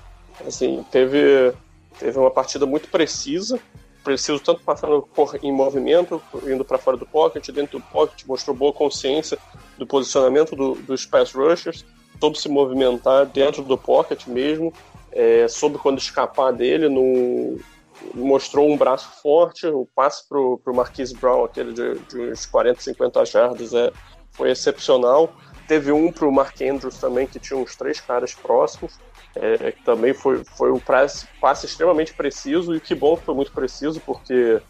Assim, 0.47 0.85
teve 0.91 1.55
Teve 1.99 2.19
uma 2.19 2.31
partida 2.31 2.67
muito 2.67 2.89
precisa, 2.89 3.59
preciso 4.05 4.39
tanto 4.41 4.63
passando 4.63 5.09
em 5.43 5.53
movimento, 5.53 6.23
indo 6.47 6.65
para 6.65 6.79
fora 6.79 6.97
do 6.97 7.07
pocket, 7.07 7.51
dentro 7.51 7.79
do 7.79 7.85
pocket, 7.85 8.25
mostrou 8.27 8.55
boa 8.55 8.73
consciência 8.73 9.39
do 9.79 9.87
posicionamento 9.87 10.55
do, 10.55 10.75
dos 10.75 11.07
pass 11.07 11.33
rushers, 11.33 11.85
soube 12.21 12.39
se 12.39 12.49
movimentar 12.49 13.27
dentro 13.27 13.63
do 13.63 13.79
pocket 13.79 14.27
mesmo, 14.27 14.73
é, 15.11 15.49
soube 15.49 15.79
quando 15.79 15.99
escapar 15.99 16.53
dele, 16.53 16.89
no, 16.89 17.59
mostrou 18.15 18.71
um 18.71 18.77
braço 18.77 19.21
forte, 19.23 19.67
o 19.67 19.87
passe 19.95 20.29
para 20.29 20.39
o 20.39 20.61
Marquise 20.75 21.15
Brown, 21.15 21.45
aquele 21.45 21.73
de, 21.73 21.99
de 22.01 22.21
uns 22.31 22.47
40, 22.47 22.81
50 22.81 23.25
jardas, 23.25 23.75
é, 23.75 23.93
foi 24.33 24.51
excepcional. 24.51 25.33
Teve 25.67 25.91
um 25.91 26.13
para 26.13 26.27
o 26.27 26.33
Mark 26.33 26.61
Andrews 26.61 26.99
também, 26.99 27.27
que 27.27 27.41
tinha 27.41 27.59
uns 27.59 27.75
três 27.75 28.01
caras 28.01 28.35
próximos 28.35 28.99
é, 29.37 29.73
que 29.73 29.83
também 29.83 30.15
foi, 30.15 30.43
foi 30.45 30.73
um 30.73 30.79
passe, 30.79 31.27
passe 31.41 31.67
extremamente 31.67 32.15
preciso, 32.15 32.75
e 32.75 32.81
que 32.81 32.95
bom 32.95 33.17
que 33.17 33.25
foi 33.25 33.35
muito 33.35 33.53
preciso, 33.53 34.01
porque 34.01 34.61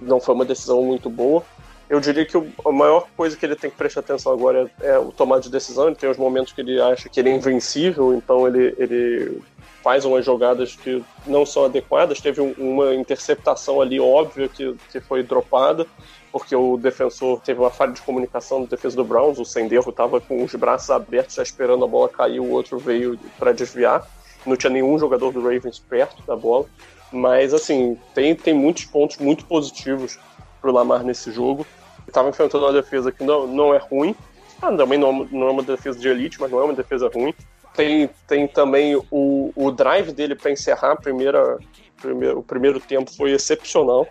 não 0.00 0.20
foi 0.20 0.34
uma 0.34 0.44
decisão 0.44 0.82
muito 0.82 1.08
boa. 1.08 1.42
Eu 1.88 1.98
diria 1.98 2.24
que 2.24 2.36
a 2.36 2.70
maior 2.70 3.08
coisa 3.16 3.36
que 3.36 3.44
ele 3.44 3.56
tem 3.56 3.70
que 3.70 3.76
prestar 3.76 4.00
atenção 4.00 4.32
agora 4.32 4.70
é, 4.80 4.90
é 4.90 4.98
o 4.98 5.10
tomar 5.10 5.40
de 5.40 5.50
decisão. 5.50 5.86
Ele 5.86 5.96
tem 5.96 6.08
os 6.08 6.18
momentos 6.18 6.52
que 6.52 6.60
ele 6.60 6.80
acha 6.80 7.08
que 7.08 7.18
ele 7.18 7.30
é 7.30 7.34
invencível, 7.34 8.14
então 8.14 8.46
ele, 8.46 8.74
ele 8.78 9.42
faz 9.82 10.04
umas 10.04 10.24
jogadas 10.24 10.76
que 10.76 11.02
não 11.26 11.44
são 11.44 11.64
adequadas. 11.64 12.20
Teve 12.20 12.40
um, 12.40 12.52
uma 12.58 12.94
interceptação 12.94 13.80
ali 13.80 13.98
óbvia 13.98 14.48
que, 14.48 14.74
que 14.90 15.00
foi 15.00 15.22
dropada, 15.22 15.86
porque 16.32 16.54
o 16.54 16.76
defensor 16.76 17.40
teve 17.40 17.60
uma 17.60 17.70
falha 17.70 17.92
de 17.92 18.02
comunicação 18.02 18.60
no 18.60 18.66
defesa 18.66 18.96
do 18.96 19.04
Browns. 19.04 19.38
O 19.38 19.44
Senderro 19.44 19.90
estava 19.90 20.20
com 20.20 20.44
os 20.44 20.54
braços 20.54 20.90
abertos, 20.90 21.36
já 21.36 21.42
esperando 21.42 21.84
a 21.84 21.88
bola 21.88 22.08
cair, 22.08 22.40
o 22.40 22.50
outro 22.50 22.78
veio 22.78 23.18
para 23.38 23.52
desviar. 23.52 24.06
Não 24.46 24.56
tinha 24.56 24.70
nenhum 24.70 24.98
jogador 24.98 25.32
do 25.32 25.42
Ravens 25.42 25.78
perto 25.78 26.22
da 26.26 26.36
bola. 26.36 26.66
Mas, 27.12 27.52
assim, 27.52 27.98
tem, 28.14 28.34
tem 28.34 28.54
muitos 28.54 28.84
pontos 28.84 29.18
muito 29.18 29.44
positivos 29.44 30.18
para 30.60 30.70
o 30.70 30.72
Lamar 30.72 31.02
nesse 31.02 31.32
jogo. 31.32 31.66
Estava 32.06 32.28
enfrentando 32.28 32.64
uma 32.64 32.72
defesa 32.72 33.10
que 33.10 33.24
não, 33.24 33.46
não 33.46 33.74
é 33.74 33.78
ruim. 33.78 34.14
Ah, 34.62 34.72
também 34.72 34.98
não, 34.98 35.24
não 35.24 35.48
é 35.48 35.50
uma 35.50 35.62
defesa 35.62 35.98
de 35.98 36.08
elite, 36.08 36.40
mas 36.40 36.50
não 36.50 36.60
é 36.60 36.64
uma 36.64 36.74
defesa 36.74 37.10
ruim. 37.12 37.34
Tem, 37.74 38.10
tem 38.26 38.48
também 38.48 38.96
o, 39.10 39.52
o 39.54 39.70
drive 39.70 40.12
dele 40.12 40.34
para 40.34 40.50
encerrar 40.50 40.92
a 40.92 40.96
primeira, 40.96 41.58
primeiro, 42.00 42.38
o 42.38 42.42
primeiro 42.42 42.80
tempo 42.80 43.10
foi 43.14 43.32
excepcional 43.32 44.06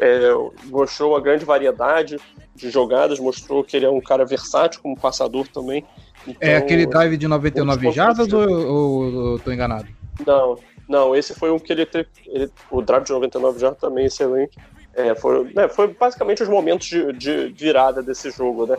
é, 0.00 0.30
mostrou 0.66 1.12
uma 1.12 1.20
grande 1.20 1.44
variedade 1.44 2.18
de 2.54 2.70
jogadas, 2.70 3.18
mostrou 3.18 3.64
que 3.64 3.76
ele 3.76 3.86
é 3.86 3.90
um 3.90 4.00
cara 4.00 4.24
versátil 4.24 4.82
como 4.82 4.98
passador 4.98 5.46
também. 5.48 5.84
É 6.26 6.30
então, 6.30 6.48
é 6.48 6.56
aquele 6.56 6.86
drive 6.86 7.16
de 7.16 7.28
99 7.28 7.92
jardas 7.92 8.32
ou, 8.32 8.48
ou, 8.48 9.14
ou 9.14 9.38
tô 9.38 9.52
enganado? 9.52 9.88
Não, 10.26 10.58
não, 10.88 11.16
esse 11.16 11.34
foi 11.34 11.50
um 11.50 11.58
que 11.58 11.72
ele 11.72 11.86
teve. 11.86 12.08
Ele, 12.26 12.50
o 12.70 12.82
drive 12.82 13.04
de 13.04 13.12
99 13.12 13.58
jardas 13.58 13.80
também 13.80 14.06
excelente. 14.06 14.58
É, 14.94 15.14
foi, 15.14 15.44
né, 15.54 15.68
foi 15.68 15.88
basicamente 15.88 16.42
os 16.42 16.48
momentos 16.48 16.88
de, 16.88 17.12
de 17.12 17.52
virada 17.56 18.02
desse 18.02 18.30
jogo, 18.30 18.66
né? 18.66 18.76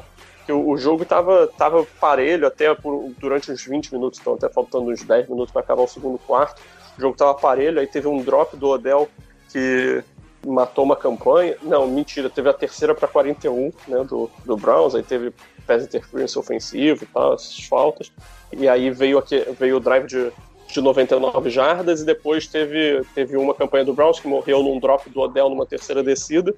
O, 0.52 0.72
o 0.72 0.78
jogo 0.78 1.04
estava 1.04 1.48
tava 1.48 1.86
parelho 2.00 2.48
até 2.48 2.74
por, 2.74 3.12
durante 3.20 3.52
uns 3.52 3.64
20 3.64 3.94
minutos, 3.94 4.20
então 4.20 4.34
até 4.34 4.50
faltando 4.50 4.92
uns 4.92 5.04
10 5.04 5.30
minutos 5.30 5.52
para 5.52 5.62
acabar 5.62 5.84
o 5.84 5.88
segundo 5.88 6.18
quarto. 6.20 6.62
O 6.98 7.02
jogo 7.02 7.14
estava 7.14 7.34
parelho, 7.34 7.80
aí 7.80 7.88
teve 7.88 8.08
um 8.08 8.22
drop 8.22 8.56
do 8.58 8.68
Odell 8.68 9.10
que 9.52 10.04
matou 10.46 10.84
uma 10.84 10.96
campanha. 10.96 11.56
Não, 11.62 11.88
mentira, 11.88 12.30
teve 12.30 12.50
a 12.50 12.54
terceira 12.54 12.94
para 12.96 13.08
41 13.08 13.72
né, 13.88 14.04
do, 14.04 14.30
do 14.46 14.58
Browns, 14.58 14.96
aí 14.96 15.04
teve 15.04 15.34
pass 15.66 15.84
interference 15.84 16.38
ofensivo 16.38 17.04
e 17.04 17.08
tal, 17.08 17.34
essas 17.34 17.60
faltas. 17.68 18.12
E 18.52 18.68
aí 18.68 18.90
veio, 18.90 19.18
aqui, 19.18 19.40
veio 19.60 19.78
o 19.78 19.80
drive 19.80 20.08
de, 20.08 20.32
de 20.70 20.82
99 20.82 21.50
jardas 21.50 22.02
e 22.02 22.06
depois 22.06 22.48
teve, 22.48 23.04
teve 23.16 23.36
uma 23.36 23.54
campanha 23.54 23.86
do 23.86 23.94
Browns 23.94 24.20
que 24.20 24.28
morreu 24.28 24.62
num 24.62 24.80
drop 24.80 25.10
do 25.10 25.22
Odell 25.22 25.50
numa 25.50 25.66
terceira 25.66 26.04
descida. 26.04 26.54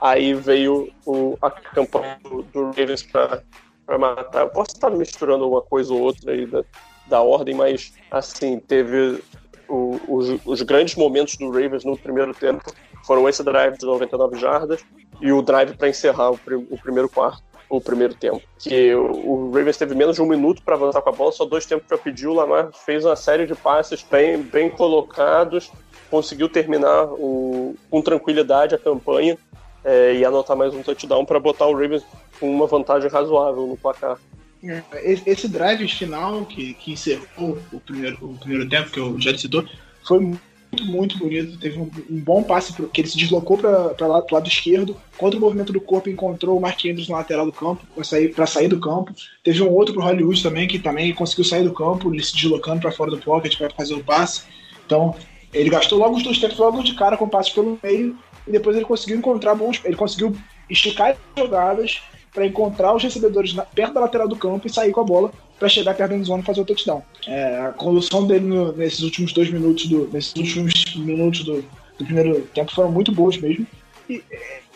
Aí 0.00 0.34
veio 0.34 0.92
o, 1.06 1.38
a 1.40 1.50
campanha 1.50 2.18
do, 2.22 2.42
do 2.42 2.66
Ravens 2.66 3.02
para 3.02 3.98
matar. 3.98 4.42
Eu 4.42 4.50
posso 4.50 4.72
estar 4.72 4.90
misturando 4.90 5.48
uma 5.48 5.62
coisa 5.62 5.92
ou 5.94 6.00
outra 6.00 6.32
aí 6.32 6.46
da, 6.46 6.62
da 7.06 7.22
ordem, 7.22 7.54
mas 7.54 7.94
assim, 8.10 8.58
teve 8.58 9.22
o, 9.68 9.98
os, 10.08 10.40
os 10.44 10.62
grandes 10.62 10.94
momentos 10.94 11.36
do 11.36 11.50
Ravens 11.50 11.84
no 11.84 11.96
primeiro 11.96 12.34
tempo 12.34 12.70
foram 13.04 13.28
esse 13.28 13.42
drive 13.42 13.78
de 13.78 13.86
99 13.86 14.38
jardas 14.38 14.84
e 15.20 15.32
o 15.32 15.40
drive 15.40 15.76
para 15.76 15.88
encerrar 15.88 16.32
o, 16.32 16.38
o, 16.70 16.78
primeiro 16.78 17.08
quarto, 17.08 17.42
o 17.68 17.80
primeiro 17.80 18.14
tempo. 18.14 18.42
Que 18.58 18.94
o, 18.94 19.50
Ravens 19.52 19.76
teve 19.76 19.94
menos 19.94 20.16
de 20.16 20.22
um 20.22 20.26
minuto 20.26 20.62
para 20.62 20.74
avançar 20.74 21.00
com 21.02 21.10
a 21.10 21.12
bola, 21.12 21.32
só 21.32 21.44
dois 21.44 21.66
tempos 21.66 21.86
para 21.86 21.98
pedir. 21.98 22.26
O 22.26 22.34
Lamar 22.34 22.70
fez 22.72 23.04
uma 23.04 23.16
série 23.16 23.46
de 23.46 23.54
passes 23.54 24.04
bem, 24.08 24.42
bem 24.42 24.70
colocados, 24.70 25.70
conseguiu 26.10 26.48
terminar 26.48 27.04
o, 27.04 27.76
com 27.90 28.00
tranquilidade 28.00 28.74
a 28.74 28.78
campanha 28.78 29.36
é, 29.84 30.14
e 30.14 30.24
anotar 30.24 30.56
mais 30.56 30.74
um 30.74 30.82
touchdown 30.82 31.24
para 31.24 31.40
botar 31.40 31.66
o 31.66 31.72
Ravens 31.72 32.04
com 32.38 32.50
uma 32.50 32.66
vantagem 32.66 33.10
razoável 33.10 33.66
no 33.66 33.76
placar. 33.76 34.18
É, 34.64 34.82
esse 35.26 35.46
drive 35.46 35.86
final 35.88 36.44
que, 36.46 36.72
que 36.74 36.92
encerrou 36.92 37.58
o 37.72 37.80
primeiro, 37.80 38.16
o 38.22 38.38
primeiro 38.38 38.68
tempo, 38.68 38.90
que 38.90 39.00
o 39.00 39.20
já 39.20 39.36
citou, 39.36 39.64
foi 40.02 40.34
muito 40.82 41.18
bonito. 41.18 41.58
Teve 41.58 41.78
um, 41.78 41.90
um 42.10 42.20
bom 42.20 42.42
passe 42.42 42.72
pro, 42.72 42.88
que 42.88 43.02
ele 43.02 43.08
se 43.08 43.16
deslocou 43.16 43.58
para 43.58 44.06
lá, 44.06 44.24
lado 44.30 44.48
esquerdo. 44.48 44.96
Contra 45.18 45.38
o 45.38 45.40
movimento 45.40 45.72
do 45.72 45.80
corpo, 45.80 46.08
encontrou 46.08 46.56
o 46.56 46.60
Mark 46.60 46.82
Andrews 46.84 47.08
na 47.08 47.18
lateral 47.18 47.46
do 47.46 47.52
campo 47.52 47.86
para 47.94 48.02
sair, 48.02 48.34
sair 48.46 48.68
do 48.68 48.80
campo. 48.80 49.12
Teve 49.42 49.62
um 49.62 49.70
outro 49.70 49.94
pro 49.94 50.02
Hollywood 50.02 50.42
também, 50.42 50.66
que 50.66 50.78
também 50.78 51.14
conseguiu 51.14 51.44
sair 51.44 51.62
do 51.62 51.72
campo, 51.74 52.12
ele 52.12 52.22
se 52.22 52.34
deslocando 52.34 52.80
para 52.80 52.90
fora 52.90 53.10
do 53.10 53.18
pocket 53.18 53.56
para 53.56 53.70
fazer 53.70 53.94
o 53.94 54.02
passe. 54.02 54.42
Então, 54.86 55.14
ele 55.52 55.70
gastou 55.70 55.98
logo 55.98 56.16
os 56.16 56.22
dois 56.22 56.38
tempos, 56.38 56.58
logo 56.58 56.82
de 56.82 56.94
cara 56.94 57.16
com 57.16 57.28
passe 57.28 57.52
pelo 57.52 57.78
meio. 57.82 58.16
E 58.46 58.50
depois 58.50 58.74
ele 58.74 58.84
conseguiu 58.84 59.18
encontrar 59.18 59.54
bons. 59.54 59.80
Ele 59.84 59.96
conseguiu 59.96 60.34
esticar 60.68 61.10
as 61.10 61.16
jogadas 61.36 62.02
para 62.32 62.46
encontrar 62.46 62.94
os 62.94 63.02
recebedores 63.02 63.54
na, 63.54 63.62
perto 63.62 63.94
da 63.94 64.00
lateral 64.00 64.28
do 64.28 64.36
campo 64.36 64.66
e 64.66 64.72
sair 64.72 64.90
com 64.90 65.00
a 65.00 65.04
bola 65.04 65.32
para 65.58 65.68
chegar 65.68 65.94
perto 65.94 66.16
da 66.16 66.24
zona 66.24 66.42
e 66.42 66.46
fazer 66.46 66.60
o 66.60 66.64
touchdown. 66.64 67.02
É, 67.26 67.60
a 67.60 67.72
condução 67.72 68.26
dele 68.26 68.46
no, 68.46 68.72
nesses 68.72 69.00
últimos 69.00 69.32
dois 69.32 69.50
minutos 69.50 69.86
do, 69.86 70.08
nesses 70.12 70.34
últimos 70.34 70.96
minutos 70.96 71.44
do, 71.44 71.64
do, 71.98 72.04
primeiro 72.04 72.42
tempo 72.54 72.72
foram 72.72 72.90
muito 72.90 73.12
boas 73.12 73.36
mesmo. 73.36 73.66
E 74.08 74.22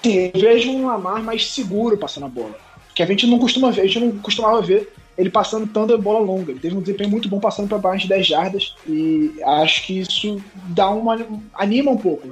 sim, 0.03 0.31
eu 0.35 0.41
vejo 0.41 0.71
um 0.71 0.87
Lamar 0.87 1.23
mais 1.23 1.51
seguro 1.51 1.97
passando 1.97 2.27
a 2.27 2.29
bola. 2.29 2.57
Que 2.95 3.03
a 3.03 3.07
gente 3.07 3.27
não 3.27 3.39
costuma 3.39 3.71
ver, 3.71 3.83
a 3.83 3.87
gente 3.87 4.01
não 4.01 4.19
costumava 4.19 4.61
ver 4.63 4.93
ele 5.19 5.31
passando 5.31 5.67
tanta 5.67 5.99
bola 5.99 6.21
longa. 6.21 6.53
Ele 6.53 6.61
teve 6.61 6.77
um 6.77 6.81
desempenho 6.81 7.11
muito 7.11 7.29
bom 7.29 7.41
passando 7.41 7.69
para 7.69 7.79
baixo 7.79 8.03
de 8.03 8.09
10 8.11 8.27
jardas 8.27 8.75
e 8.87 9.35
acho 9.45 9.85
que 9.85 9.99
isso 9.99 10.41
dá 10.69 10.89
uma 10.91 11.19
anima 11.55 11.91
um 11.91 11.97
pouco. 11.97 12.29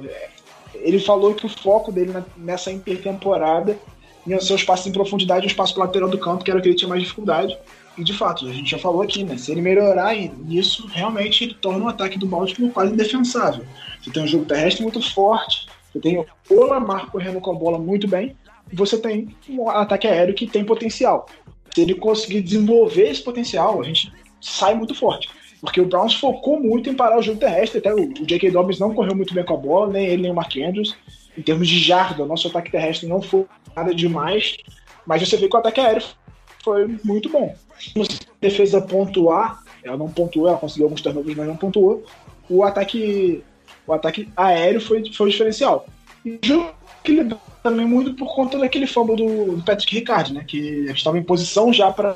Ele 0.73 0.99
falou 0.99 1.35
que 1.35 1.45
o 1.45 1.49
foco 1.49 1.91
dele 1.91 2.13
nessa 2.37 2.71
intertemporada 2.71 3.77
iam 4.25 4.39
ser 4.39 4.53
os 4.53 4.63
passos 4.63 4.87
em 4.87 4.91
profundidade 4.91 5.45
e 5.45 5.47
os 5.47 5.53
passos 5.53 5.75
lateral 5.75 6.09
do 6.09 6.17
campo, 6.17 6.43
que 6.43 6.49
era 6.49 6.59
o 6.59 6.63
que 6.63 6.69
ele 6.69 6.77
tinha 6.77 6.87
mais 6.87 7.01
dificuldade. 7.01 7.57
E 7.97 8.03
de 8.03 8.13
fato, 8.13 8.47
a 8.47 8.53
gente 8.53 8.69
já 8.69 8.77
falou 8.77 9.01
aqui, 9.01 9.23
né? 9.23 9.37
Se 9.37 9.51
ele 9.51 9.61
melhorar 9.61 10.15
nisso, 10.15 10.87
realmente 10.87 11.43
ele 11.43 11.55
torna 11.55 11.85
o 11.85 11.87
ataque 11.87 12.19
do 12.19 12.27
Baltimore 12.27 12.71
quase 12.71 12.93
indefensável. 12.93 13.65
Você 14.01 14.11
tem 14.11 14.23
um 14.23 14.27
jogo 14.27 14.45
terrestre 14.45 14.83
muito 14.83 15.01
forte, 15.01 15.67
você 15.91 15.99
tem 15.99 16.23
o 16.49 16.63
Lamar 16.63 17.09
correndo 17.09 17.41
com 17.41 17.51
a 17.51 17.55
bola 17.55 17.79
muito 17.79 18.07
bem, 18.07 18.35
você 18.71 18.97
tem 18.97 19.35
um 19.49 19.67
ataque 19.69 20.07
aéreo 20.07 20.35
que 20.35 20.45
tem 20.45 20.63
potencial. 20.63 21.27
Se 21.73 21.81
ele 21.81 21.95
conseguir 21.95 22.41
desenvolver 22.41 23.09
esse 23.09 23.23
potencial, 23.23 23.81
a 23.81 23.83
gente 23.83 24.11
sai 24.39 24.75
muito 24.75 24.93
forte. 24.93 25.29
Porque 25.59 25.81
o 25.81 25.85
Browns 25.85 26.13
focou 26.13 26.59
muito 26.59 26.89
em 26.89 26.93
parar 26.93 27.17
o 27.17 27.21
jogo 27.21 27.39
terrestre, 27.39 27.79
até 27.79 27.93
o, 27.93 28.13
J.K. 28.13 28.51
Dobbins 28.51 28.79
não 28.79 28.93
correu 28.93 29.15
muito 29.15 29.33
bem 29.33 29.43
com 29.43 29.55
a 29.55 29.57
bola, 29.57 29.91
nem 29.91 30.05
ele, 30.05 30.21
nem 30.23 30.31
o 30.31 30.35
Mark 30.35 30.55
Andrews. 30.55 30.95
Em 31.35 31.41
termos 31.41 31.67
de 31.67 31.79
jarda, 31.79 32.23
o 32.23 32.27
nosso 32.27 32.47
ataque 32.47 32.71
terrestre 32.71 33.07
não 33.07 33.21
foi 33.21 33.45
nada 33.75 33.93
demais, 33.93 34.57
mas 35.05 35.27
você 35.27 35.35
vê 35.37 35.47
que 35.47 35.55
o 35.55 35.59
ataque 35.59 35.79
aéreo 35.79 36.03
foi 36.63 36.87
muito 37.03 37.29
bom. 37.29 37.55
Defesa 38.39 38.81
pontuar, 38.81 39.63
ela 39.83 39.97
não 39.97 40.09
pontuou, 40.09 40.47
ela 40.47 40.57
conseguiu 40.57 40.85
alguns 40.85 41.01
turnovers, 41.01 41.37
mas 41.37 41.47
não 41.47 41.57
pontuou. 41.57 42.03
O 42.49 42.63
ataque, 42.63 43.43
o 43.85 43.93
ataque 43.93 44.29
aéreo 44.35 44.81
foi, 44.81 45.11
foi 45.11 45.27
o 45.27 45.31
diferencial. 45.31 45.87
E 46.25 46.31
o 46.31 46.39
jogo 46.43 46.71
também 47.63 47.85
muito 47.85 48.13
por 48.13 48.33
conta 48.33 48.57
daquele 48.57 48.87
fumble 48.87 49.15
do, 49.15 49.63
Patrick 49.63 49.95
Ricard, 49.95 50.33
né? 50.33 50.43
Que 50.45 50.85
a 50.85 50.87
gente 50.87 50.97
estava 50.97 51.17
em 51.17 51.23
posição 51.23 51.71
já 51.71 51.91
para 51.91 52.15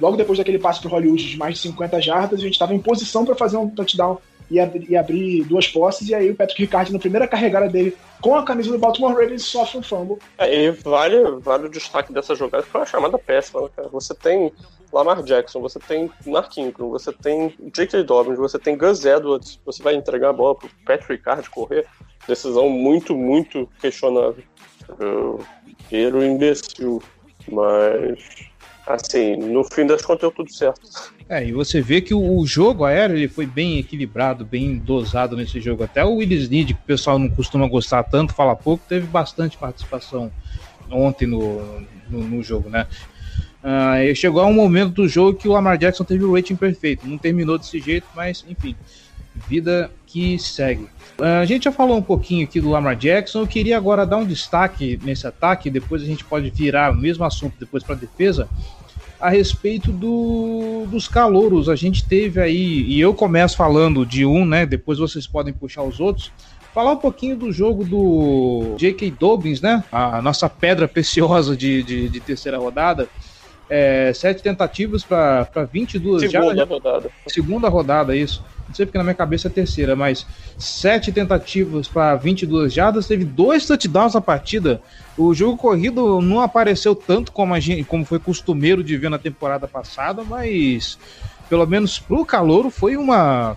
logo 0.00 0.16
depois 0.16 0.38
daquele 0.38 0.58
passe 0.58 0.80
para 0.80 0.90
Hollywood 0.90 1.30
de 1.30 1.36
mais 1.36 1.54
de 1.54 1.60
50 1.62 2.00
jardas, 2.00 2.38
a 2.38 2.42
gente 2.42 2.52
estava 2.52 2.74
em 2.74 2.78
posição 2.78 3.24
para 3.24 3.34
fazer 3.34 3.56
um 3.56 3.68
touchdown 3.68 4.18
e, 4.50 4.58
ab 4.58 4.86
e, 4.88 4.96
abrir 4.96 5.44
duas 5.44 5.68
posses, 5.68 6.08
e 6.08 6.14
aí 6.14 6.30
o 6.30 6.34
Patrick 6.34 6.62
Ricard, 6.62 6.92
na 6.92 6.98
primeira 6.98 7.28
carregada 7.28 7.68
dele 7.68 7.96
com 8.20 8.34
a 8.34 8.44
camisa 8.44 8.70
do 8.70 8.78
Baltimore 8.78 9.14
Ravens, 9.14 9.44
sofre 9.44 9.78
um 9.78 9.82
fumble. 9.82 10.18
É, 10.36 10.64
e 10.64 10.70
vale, 10.70 11.16
vale 11.38 11.66
o 11.66 11.70
destaque 11.70 12.12
dessa 12.12 12.34
jogada, 12.34 12.64
que 12.64 12.70
foi 12.70 12.80
uma 12.80 12.86
chamada 12.86 13.18
péssima, 13.18 13.68
cara? 13.70 13.88
Você 13.88 14.14
tem 14.14 14.52
Lamar 14.92 15.22
Jackson, 15.22 15.60
você 15.60 15.78
tem 15.78 16.10
Ingram, 16.58 16.90
você 16.90 17.12
tem 17.12 17.54
J.K. 17.72 18.02
Dobbins, 18.02 18.38
você 18.38 18.58
tem 18.58 18.76
Gus 18.76 19.04
Edwards, 19.04 19.60
você 19.64 19.82
vai 19.82 19.94
entregar 19.94 20.30
a 20.30 20.32
bola 20.32 20.54
pro 20.54 20.68
Patrick 20.84 21.12
Ricard 21.12 21.48
correr, 21.48 21.86
decisão 22.26 22.68
muito, 22.68 23.16
muito 23.16 23.68
questionável. 23.80 24.42
Eu, 24.98 25.40
era 25.92 26.26
imbecil, 26.26 27.02
mas 27.48 28.49
assim, 28.94 29.36
no 29.36 29.64
fim 29.64 29.86
das 29.86 30.02
contas 30.02 30.22
deu 30.22 30.30
tudo 30.30 30.52
certo. 30.52 30.80
É, 31.28 31.46
e 31.46 31.52
você 31.52 31.80
vê 31.80 32.00
que 32.00 32.12
o, 32.12 32.44
jogo 32.44 32.84
aéreo 32.84 33.16
ele 33.16 33.28
foi 33.28 33.46
bem 33.46 33.78
equilibrado, 33.78 34.44
bem 34.44 34.76
dosado 34.76 35.36
nesse 35.36 35.60
jogo. 35.60 35.84
Até 35.84 36.04
o 36.04 36.16
Willis 36.16 36.48
Need, 36.48 36.74
que 36.74 36.80
o 36.80 36.84
pessoal 36.84 37.18
não 37.18 37.28
costuma 37.28 37.68
gostar 37.68 38.02
tanto, 38.02 38.34
fala 38.34 38.56
pouco, 38.56 38.84
teve 38.88 39.06
bastante 39.06 39.56
participação 39.56 40.30
ontem 40.90 41.26
no, 41.26 41.80
no, 42.08 42.20
no 42.24 42.42
jogo, 42.42 42.68
né? 42.68 42.86
Uh, 43.62 44.14
chegou 44.14 44.44
um 44.46 44.52
momento 44.52 44.94
do 44.94 45.06
jogo 45.06 45.38
que 45.38 45.46
o 45.46 45.52
Lamar 45.52 45.76
Jackson 45.76 46.02
teve 46.02 46.24
o 46.24 46.34
rating 46.34 46.56
perfeito. 46.56 47.06
Não 47.06 47.18
terminou 47.18 47.58
desse 47.58 47.78
jeito, 47.78 48.06
mas 48.16 48.44
enfim, 48.48 48.74
vida 49.48 49.90
que 50.06 50.38
segue. 50.38 50.88
Uh, 51.18 51.40
a 51.42 51.44
gente 51.44 51.64
já 51.64 51.72
falou 51.72 51.96
um 51.96 52.02
pouquinho 52.02 52.44
aqui 52.44 52.60
do 52.60 52.70
Lamar 52.70 52.96
Jackson. 52.96 53.40
Eu 53.40 53.46
queria 53.46 53.76
agora 53.76 54.06
dar 54.06 54.16
um 54.16 54.26
destaque 54.26 54.98
nesse 55.04 55.26
ataque. 55.26 55.70
Depois 55.70 56.02
a 56.02 56.06
gente 56.06 56.24
pode 56.24 56.48
virar 56.50 56.90
o 56.90 56.96
mesmo 56.96 57.22
assunto 57.24 57.54
depois 57.60 57.84
para 57.84 57.94
a 57.94 57.98
defesa 57.98 58.48
a 59.20 59.28
respeito 59.28 59.92
do, 59.92 60.86
dos 60.88 61.06
calouros. 61.06 61.68
A 61.68 61.76
gente 61.76 62.04
teve 62.04 62.40
aí, 62.40 62.82
e 62.82 63.00
eu 63.00 63.12
começo 63.12 63.56
falando 63.56 64.06
de 64.06 64.24
um, 64.24 64.44
né? 64.44 64.64
Depois 64.64 64.98
vocês 64.98 65.26
podem 65.26 65.52
puxar 65.52 65.82
os 65.82 66.00
outros. 66.00 66.32
Falar 66.72 66.92
um 66.92 66.96
pouquinho 66.96 67.36
do 67.36 67.52
jogo 67.52 67.84
do 67.84 68.76
J.K. 68.78 69.10
Dobbins, 69.10 69.60
né? 69.60 69.84
A 69.90 70.22
nossa 70.22 70.48
pedra 70.48 70.86
preciosa 70.86 71.56
de, 71.56 71.82
de, 71.82 72.08
de 72.08 72.20
terceira 72.20 72.58
rodada. 72.58 73.08
É, 73.68 74.12
sete 74.12 74.42
tentativas 74.42 75.04
para 75.04 75.46
22 75.72 76.22
Segunda 76.22 76.56
já, 76.56 76.64
rodada. 76.64 77.10
Segunda 77.28 77.68
rodada, 77.68 78.16
isso 78.16 78.42
não 78.70 78.74
sei 78.76 78.86
porque 78.86 78.98
na 78.98 79.02
minha 79.02 79.14
cabeça 79.14 79.48
é 79.48 79.50
terceira, 79.50 79.96
mas 79.96 80.24
sete 80.56 81.10
tentativas 81.10 81.88
para 81.88 82.14
22 82.14 82.72
jardas, 82.72 83.08
teve 83.08 83.24
dois 83.24 83.66
touchdowns 83.66 84.14
na 84.14 84.20
partida. 84.20 84.80
O 85.18 85.34
jogo 85.34 85.56
corrido 85.56 86.20
não 86.20 86.40
apareceu 86.40 86.94
tanto 86.94 87.32
como, 87.32 87.52
a 87.52 87.58
gente, 87.58 87.82
como 87.82 88.04
foi 88.04 88.20
costumeiro 88.20 88.84
de 88.84 88.96
ver 88.96 89.10
na 89.10 89.18
temporada 89.18 89.66
passada, 89.66 90.22
mas 90.22 90.96
pelo 91.48 91.66
menos 91.66 91.98
pro 91.98 92.24
calor 92.24 92.70
foi 92.70 92.96
uma 92.96 93.56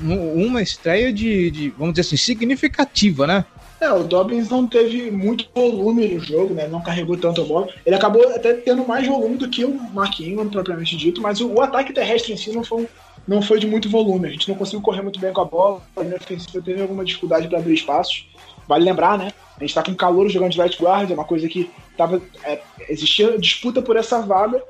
uma 0.00 0.60
estreia 0.62 1.12
de, 1.12 1.50
de, 1.50 1.70
vamos 1.70 1.94
dizer 1.94 2.02
assim, 2.02 2.18
significativa, 2.18 3.26
né? 3.26 3.46
É, 3.80 3.90
o 3.90 4.04
Dobbins 4.04 4.48
não 4.48 4.66
teve 4.66 5.10
muito 5.10 5.46
volume 5.54 6.08
no 6.08 6.20
jogo, 6.20 6.54
né? 6.54 6.68
Não 6.68 6.82
carregou 6.82 7.16
tanto 7.16 7.42
a 7.42 7.44
bola. 7.44 7.68
Ele 7.84 7.96
acabou 7.96 8.26
até 8.34 8.54
tendo 8.54 8.86
mais 8.86 9.06
volume 9.06 9.36
do 9.36 9.48
que 9.48 9.64
o 9.64 9.74
Mark 9.92 10.20
Ingram, 10.20 10.48
propriamente 10.48 10.96
dito, 10.96 11.20
mas 11.20 11.40
o, 11.40 11.48
o 11.48 11.60
ataque 11.60 11.92
terrestre 11.92 12.32
em 12.32 12.36
si 12.36 12.52
não 12.52 12.62
foi 12.62 12.82
um 12.82 12.88
não 13.26 13.42
foi 13.42 13.58
de 13.58 13.66
muito 13.66 13.90
volume. 13.90 14.28
A 14.28 14.30
gente 14.30 14.48
não 14.48 14.54
conseguiu 14.54 14.80
correr 14.80 15.02
muito 15.02 15.18
bem 15.18 15.32
com 15.32 15.40
a 15.40 15.44
bola. 15.44 15.82
A 15.96 16.02
linha 16.02 16.16
ofensiva 16.16 16.62
teve 16.62 16.80
alguma 16.80 17.04
dificuldade 17.04 17.48
para 17.48 17.58
abrir 17.58 17.74
espaços. 17.74 18.28
Vale 18.68 18.84
lembrar, 18.84 19.18
né? 19.18 19.32
A 19.56 19.60
gente 19.60 19.70
está 19.70 19.82
com 19.82 19.94
calor 19.94 20.28
jogando 20.28 20.52
de 20.52 20.60
right 20.60 20.82
guard, 20.82 21.10
é 21.10 21.14
uma 21.14 21.24
coisa 21.24 21.48
que 21.48 21.70
tava, 21.96 22.20
é, 22.44 22.60
existia 22.88 23.38
disputa 23.38 23.80
por 23.80 23.96
essa 23.96 24.20
vaga. 24.20 24.62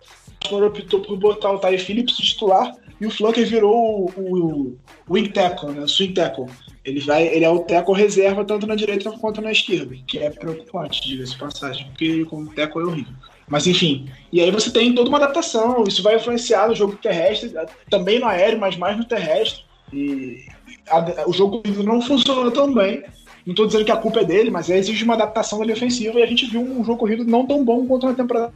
O 0.51 0.65
optou 0.65 1.01
por 1.01 1.17
botar 1.17 1.51
o 1.51 1.59
Ty 1.59 1.77
Phillips 1.79 2.17
titular 2.17 2.73
e 3.01 3.07
o 3.07 3.11
Flanker 3.11 3.47
virou 3.47 3.75
o, 3.75 4.13
o, 4.17 4.79
o 5.09 5.15
wing 5.15 5.29
tackle, 5.31 5.73
né? 5.73 5.81
O 5.81 5.89
swing 5.89 6.15
tackle. 6.15 6.47
Ele, 6.85 7.01
vai, 7.01 7.27
ele 7.27 7.45
é 7.45 7.51
o 7.51 7.61
tackle 7.61 7.97
reserva 7.97 8.45
tanto 8.45 8.67
na 8.67 8.77
direita 8.77 9.11
quanto 9.11 9.41
na 9.41 9.51
esquerda, 9.51 9.97
que 10.07 10.19
é 10.19 10.31
preocupante, 10.31 11.03
diga-se 11.03 11.37
passagem, 11.37 11.89
porque 11.89 12.25
como 12.27 12.55
tackle 12.55 12.83
é 12.83 12.87
horrível. 12.87 13.15
Mas 13.49 13.67
enfim. 13.67 14.09
E 14.33 14.41
aí 14.41 14.51
você 14.51 14.71
tem 14.71 14.95
toda 14.95 15.09
uma 15.09 15.19
adaptação. 15.19 15.85
Isso 15.87 16.03
vai 16.03 16.17
influenciar 16.17 16.69
no 16.69 16.75
jogo 16.75 16.97
terrestre, 16.97 17.53
também 17.89 18.19
no 18.19 18.27
aéreo, 18.27 18.59
mas 18.59 18.77
mais 18.77 18.97
no 18.97 19.05
terrestre. 19.05 19.65
E 19.93 20.45
a, 20.89 21.29
o 21.29 21.33
jogo 21.33 21.63
não 21.83 22.03
funcionou 22.03 22.51
tão 22.51 22.73
bem. 22.73 23.05
Não 23.45 23.53
estou 23.53 23.67
dizendo 23.67 23.85
que 23.85 23.93
a 23.93 23.97
culpa 23.97 24.21
é 24.21 24.25
dele, 24.25 24.51
mas 24.51 24.69
exige 24.69 25.05
uma 25.05 25.15
adaptação 25.15 25.65
da 25.65 25.73
ofensiva. 25.73 26.19
E 26.19 26.23
a 26.23 26.27
gente 26.27 26.47
viu 26.47 26.61
um 26.61 26.85
jogo 26.85 26.99
corrido 26.99 27.25
não 27.25 27.47
tão 27.47 27.65
bom 27.65 27.87
quanto 27.87 28.07
na 28.07 28.15
temporada. 28.15 28.53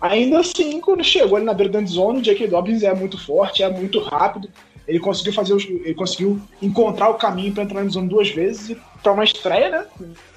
Ainda 0.00 0.40
assim, 0.40 0.80
quando 0.80 1.04
chegou 1.04 1.36
ali 1.36 1.44
na 1.44 1.54
beira 1.54 1.72
da 1.72 1.86
zone, 1.86 2.18
o 2.18 2.22
J.K. 2.22 2.48
Dobbins 2.48 2.82
é 2.82 2.92
muito 2.94 3.18
forte, 3.18 3.62
é 3.62 3.70
muito 3.70 4.00
rápido. 4.00 4.48
Ele 4.88 4.98
conseguiu 4.98 5.32
fazer, 5.32 5.54
os, 5.54 5.64
ele 5.64 5.94
conseguiu 5.94 6.40
encontrar 6.60 7.08
o 7.10 7.14
caminho 7.14 7.52
para 7.52 7.62
entrar 7.62 7.84
na 7.84 7.90
zona 7.90 8.08
duas 8.08 8.28
vezes 8.30 8.70
e 8.70 8.76
para 9.02 9.12
uma 9.12 9.24
estreia, 9.24 9.70
né? 9.70 9.86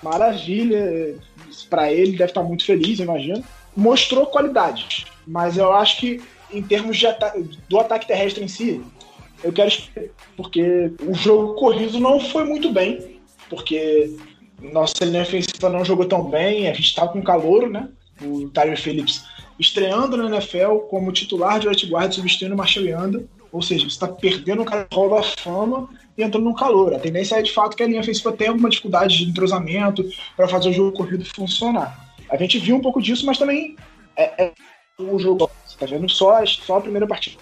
Maravilha. 0.03 1.15
Para 1.69 1.91
ele 1.91 2.11
deve 2.11 2.25
estar 2.25 2.43
muito 2.43 2.63
feliz, 2.65 2.99
imagino 2.99 3.43
mostrou 3.77 4.25
qualidades, 4.25 5.05
mas 5.25 5.55
eu 5.55 5.71
acho 5.71 5.99
que 5.99 6.21
em 6.51 6.63
termos 6.63 7.03
ata 7.05 7.33
do 7.69 7.79
ataque 7.79 8.07
terrestre 8.07 8.43
em 8.43 8.47
si, 8.47 8.81
eu 9.43 9.53
quero 9.53 9.71
porque 10.35 10.91
o 11.05 11.13
jogo 11.13 11.53
corrido 11.53 11.99
não 11.99 12.19
foi 12.19 12.43
muito 12.43 12.71
bem, 12.71 13.21
porque 13.49 14.17
nossa 14.59 15.05
linha 15.05 15.21
ofensiva 15.21 15.69
não 15.69 15.85
jogou 15.85 16.05
tão 16.05 16.23
bem, 16.23 16.67
a 16.67 16.73
gente 16.73 16.87
estava 16.87 17.11
com 17.11 17.21
calor, 17.21 17.69
né? 17.69 17.87
O 18.21 18.49
Tyler 18.49 18.81
Phillips 18.81 19.23
estreando 19.59 20.17
na 20.17 20.35
NFL 20.35 20.77
como 20.89 21.11
titular 21.11 21.59
de 21.59 21.67
right 21.67 21.85
guard, 21.85 22.13
substituindo 22.13 22.55
o 22.55 22.57
Marshall 22.57 22.85
Yanda, 22.85 23.25
ou 23.51 23.61
seja, 23.61 23.83
você 23.83 23.87
está 23.87 24.07
perdendo 24.07 24.61
o 24.61 24.65
cara 24.65 24.87
da 24.89 25.23
fama 25.23 25.89
e 26.17 26.23
entrando 26.23 26.45
no 26.45 26.55
calor. 26.55 26.93
A 26.93 26.99
tendência 26.99 27.35
é 27.35 27.41
de 27.41 27.51
fato 27.51 27.75
que 27.75 27.83
a 27.83 27.87
linha 27.87 28.01
ofensiva 28.01 28.31
tenha 28.31 28.51
alguma 28.51 28.69
dificuldade 28.69 29.17
de 29.17 29.29
entrosamento 29.29 30.03
para 30.35 30.47
fazer 30.47 30.69
o 30.69 30.73
jogo 30.73 30.97
corrido 30.97 31.25
funcionar. 31.25 32.06
A 32.29 32.37
gente 32.37 32.59
viu 32.59 32.75
um 32.75 32.81
pouco 32.81 33.01
disso, 33.01 33.25
mas 33.25 33.37
também 33.37 33.75
é, 34.15 34.45
é 34.45 34.51
o 34.99 35.17
jogo. 35.19 35.49
Você 35.65 35.77
tá 35.77 35.85
vendo 35.85 36.09
só, 36.09 36.45
só 36.45 36.77
a 36.77 36.81
primeira 36.81 37.07
partida. 37.07 37.37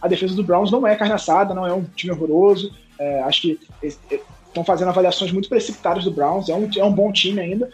A 0.00 0.08
defesa 0.08 0.34
do 0.34 0.42
Browns 0.42 0.70
não 0.70 0.86
é 0.86 0.96
carne 0.96 1.14
assada, 1.14 1.54
não 1.54 1.66
é 1.66 1.72
um 1.72 1.84
time 1.84 2.12
horroroso. 2.12 2.74
É, 2.98 3.20
acho 3.22 3.42
que 3.42 3.60
estão 3.82 4.64
fazendo 4.64 4.88
avaliações 4.88 5.30
muito 5.30 5.48
precipitadas 5.48 6.04
do 6.04 6.10
Browns. 6.10 6.48
É 6.48 6.54
um, 6.54 6.68
é 6.76 6.84
um 6.84 6.92
bom 6.92 7.12
time 7.12 7.40
ainda. 7.40 7.70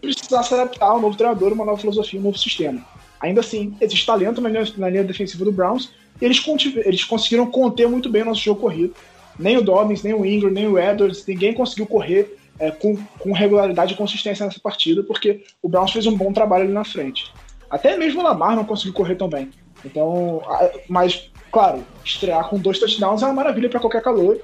Precisar 0.00 0.42
se 0.44 0.54
adaptar 0.54 0.86
ao 0.86 1.00
novo 1.00 1.16
treinador, 1.16 1.52
uma 1.52 1.64
nova 1.64 1.80
filosofia, 1.80 2.20
um 2.20 2.22
novo 2.22 2.38
sistema. 2.38 2.80
Ainda 3.20 3.40
assim, 3.40 3.76
existe 3.80 4.06
talento 4.06 4.40
na 4.40 4.48
linha, 4.48 4.64
na 4.76 4.88
linha 4.88 5.04
defensiva 5.04 5.44
do 5.44 5.52
Browns 5.52 5.92
e 6.20 6.24
eles, 6.24 6.44
eles 6.84 7.04
conseguiram 7.04 7.46
conter 7.50 7.88
muito 7.88 8.08
bem 8.08 8.22
o 8.22 8.26
nosso 8.26 8.40
jogo 8.40 8.60
corrido. 8.60 8.94
Nem 9.38 9.56
o 9.56 9.62
Dobbins, 9.62 10.02
nem 10.02 10.14
o 10.14 10.24
Ingram, 10.24 10.50
nem 10.50 10.68
o 10.68 10.78
Edwards, 10.78 11.26
ninguém 11.26 11.54
conseguiu 11.54 11.86
correr 11.86 12.38
é, 12.58 12.70
com, 12.70 12.96
com 13.18 13.32
regularidade 13.32 13.94
e 13.94 13.96
consistência 13.96 14.46
nessa 14.46 14.60
partida, 14.60 15.02
porque 15.02 15.44
o 15.62 15.68
Browns 15.68 15.92
fez 15.92 16.06
um 16.06 16.16
bom 16.16 16.32
trabalho 16.32 16.64
ali 16.64 16.72
na 16.72 16.84
frente. 16.84 17.32
Até 17.70 17.96
mesmo 17.96 18.20
o 18.20 18.24
Lamar 18.24 18.54
não 18.54 18.64
conseguiu 18.64 18.92
correr 18.92 19.16
tão 19.16 19.28
bem. 19.28 19.50
Então, 19.84 20.42
mas, 20.88 21.30
claro, 21.50 21.84
estrear 22.04 22.48
com 22.48 22.58
dois 22.58 22.78
touchdowns 22.78 23.22
é 23.22 23.26
uma 23.26 23.34
maravilha 23.34 23.68
para 23.68 23.80
qualquer 23.80 24.02
calor. 24.02 24.40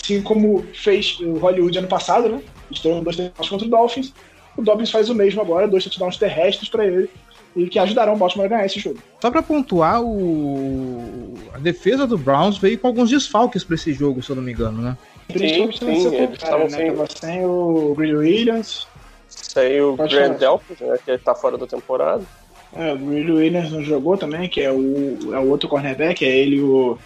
Assim 0.00 0.22
como 0.22 0.62
fez 0.74 1.18
o 1.20 1.38
Hollywood 1.38 1.78
ano 1.78 1.88
passado, 1.88 2.28
né? 2.28 2.42
Estreou 2.70 3.02
dois 3.02 3.16
touchdowns 3.16 3.48
contra 3.48 3.66
o 3.66 3.70
Dolphins. 3.70 4.14
O 4.56 4.62
Dobbins 4.62 4.90
faz 4.90 5.10
o 5.10 5.14
mesmo 5.14 5.40
agora, 5.40 5.66
dois 5.66 5.82
touchdowns 5.82 6.16
terrestres 6.16 6.68
para 6.68 6.86
ele 6.86 7.10
e 7.56 7.68
que 7.68 7.78
ajudarão 7.78 8.14
o 8.14 8.16
Baltimore 8.16 8.46
a 8.46 8.48
ganhar 8.48 8.66
esse 8.66 8.80
jogo. 8.80 8.98
Só 9.20 9.30
para 9.30 9.42
pontuar, 9.42 10.02
o... 10.02 11.34
a 11.54 11.58
defesa 11.58 12.06
do 12.06 12.18
Browns 12.18 12.58
veio 12.58 12.78
com 12.78 12.88
alguns 12.88 13.10
desfalques 13.10 13.62
para 13.62 13.76
esse 13.76 13.92
jogo, 13.92 14.22
se 14.22 14.30
eu 14.30 14.36
não 14.36 14.42
me 14.42 14.52
engano, 14.52 14.82
né? 14.82 14.96
Sim, 15.30 15.70
sim, 15.72 16.14
eles 16.14 16.34
estavam 16.34 16.68
né? 16.68 16.76
sem... 16.76 17.30
sem 17.30 17.44
o 17.44 17.94
Green 17.96 18.14
Williams. 18.14 18.86
Sem 19.28 19.80
o 19.80 19.96
Delpit, 20.38 20.82
né, 20.84 20.98
que 21.04 21.10
está 21.12 21.34
fora 21.34 21.56
da 21.56 21.66
temporada. 21.66 22.22
É, 22.76 22.92
o 22.92 22.98
Green 22.98 23.30
Williams 23.30 23.70
não 23.70 23.82
jogou 23.82 24.16
também, 24.16 24.48
que 24.48 24.60
é 24.60 24.70
o, 24.70 25.32
é 25.32 25.38
o 25.38 25.48
outro 25.48 25.68
cornerback, 25.68 26.24
é 26.24 26.28
ele 26.28 26.56
e 26.56 26.62
o, 26.62 26.98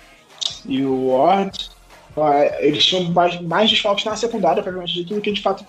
e 0.66 0.82
o 0.82 1.08
Ward. 1.08 1.70
Eles 2.58 2.84
tinham 2.84 3.04
mais, 3.12 3.40
mais 3.42 3.70
desfalques 3.70 4.04
na 4.04 4.16
secundária, 4.16 4.62
provavelmente, 4.62 5.04
tudo 5.04 5.20
que 5.20 5.30
de 5.30 5.40
fato 5.40 5.64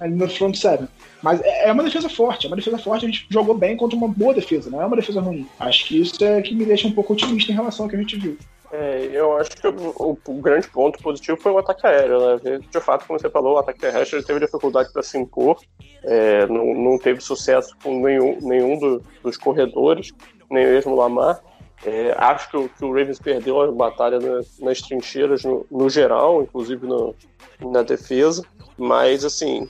ali 0.00 0.14
no 0.14 0.28
front 0.28 0.54
seven. 0.54 0.88
Mas 1.22 1.40
é, 1.42 1.68
é 1.68 1.72
uma 1.72 1.82
defesa 1.82 2.08
forte, 2.08 2.46
é 2.46 2.48
uma 2.48 2.56
defesa 2.56 2.78
forte, 2.78 3.04
a 3.04 3.08
gente 3.08 3.26
jogou 3.28 3.54
bem 3.54 3.76
contra 3.76 3.96
uma 3.96 4.08
boa 4.08 4.34
defesa, 4.34 4.70
não 4.70 4.80
é 4.80 4.86
uma 4.86 4.96
defesa 4.96 5.20
ruim. 5.20 5.46
Acho 5.58 5.86
que 5.86 6.00
isso 6.00 6.24
é 6.24 6.40
que 6.42 6.54
me 6.54 6.64
deixa 6.64 6.86
um 6.86 6.92
pouco 6.92 7.12
otimista 7.12 7.52
em 7.52 7.54
relação 7.54 7.84
ao 7.84 7.90
que 7.90 7.96
a 7.96 7.98
gente 7.98 8.16
viu. 8.16 8.36
É, 8.70 9.08
eu 9.12 9.36
acho 9.38 9.50
que 9.50 9.66
o, 9.66 10.18
o, 10.26 10.34
grande 10.34 10.68
ponto 10.68 11.02
positivo 11.02 11.38
foi 11.40 11.52
o 11.52 11.58
ataque 11.58 11.86
aéreo, 11.86 12.36
né? 12.36 12.60
De 12.70 12.80
fato, 12.80 13.06
como 13.06 13.18
você 13.18 13.30
falou, 13.30 13.54
o 13.54 13.58
ataque 13.58 13.80
terrestre 13.80 14.22
teve 14.22 14.40
dificuldade 14.40 14.92
para 14.92 15.02
se 15.02 15.16
impor, 15.16 15.58
é, 16.04 16.46
não, 16.46 16.74
não 16.74 16.98
teve 16.98 17.20
sucesso 17.20 17.74
com 17.82 17.98
nenhum, 18.02 18.38
nenhum 18.42 18.78
do, 18.78 19.02
dos 19.22 19.38
corredores, 19.38 20.12
nem 20.50 20.66
mesmo 20.66 20.92
o 20.92 20.96
Lamar. 20.96 21.42
É, 21.84 22.14
acho 22.18 22.50
que 22.50 22.56
o, 22.56 22.68
que 22.68 22.84
o, 22.84 22.92
Ravens 22.92 23.18
perdeu 23.18 23.62
a 23.62 23.72
batalha 23.72 24.18
na, 24.18 24.40
nas 24.60 24.82
trincheiras 24.82 25.44
no, 25.44 25.64
no 25.70 25.88
geral, 25.88 26.42
inclusive 26.42 26.86
no, 26.86 27.14
na 27.60 27.82
defesa, 27.82 28.44
mas 28.76 29.24
assim, 29.24 29.68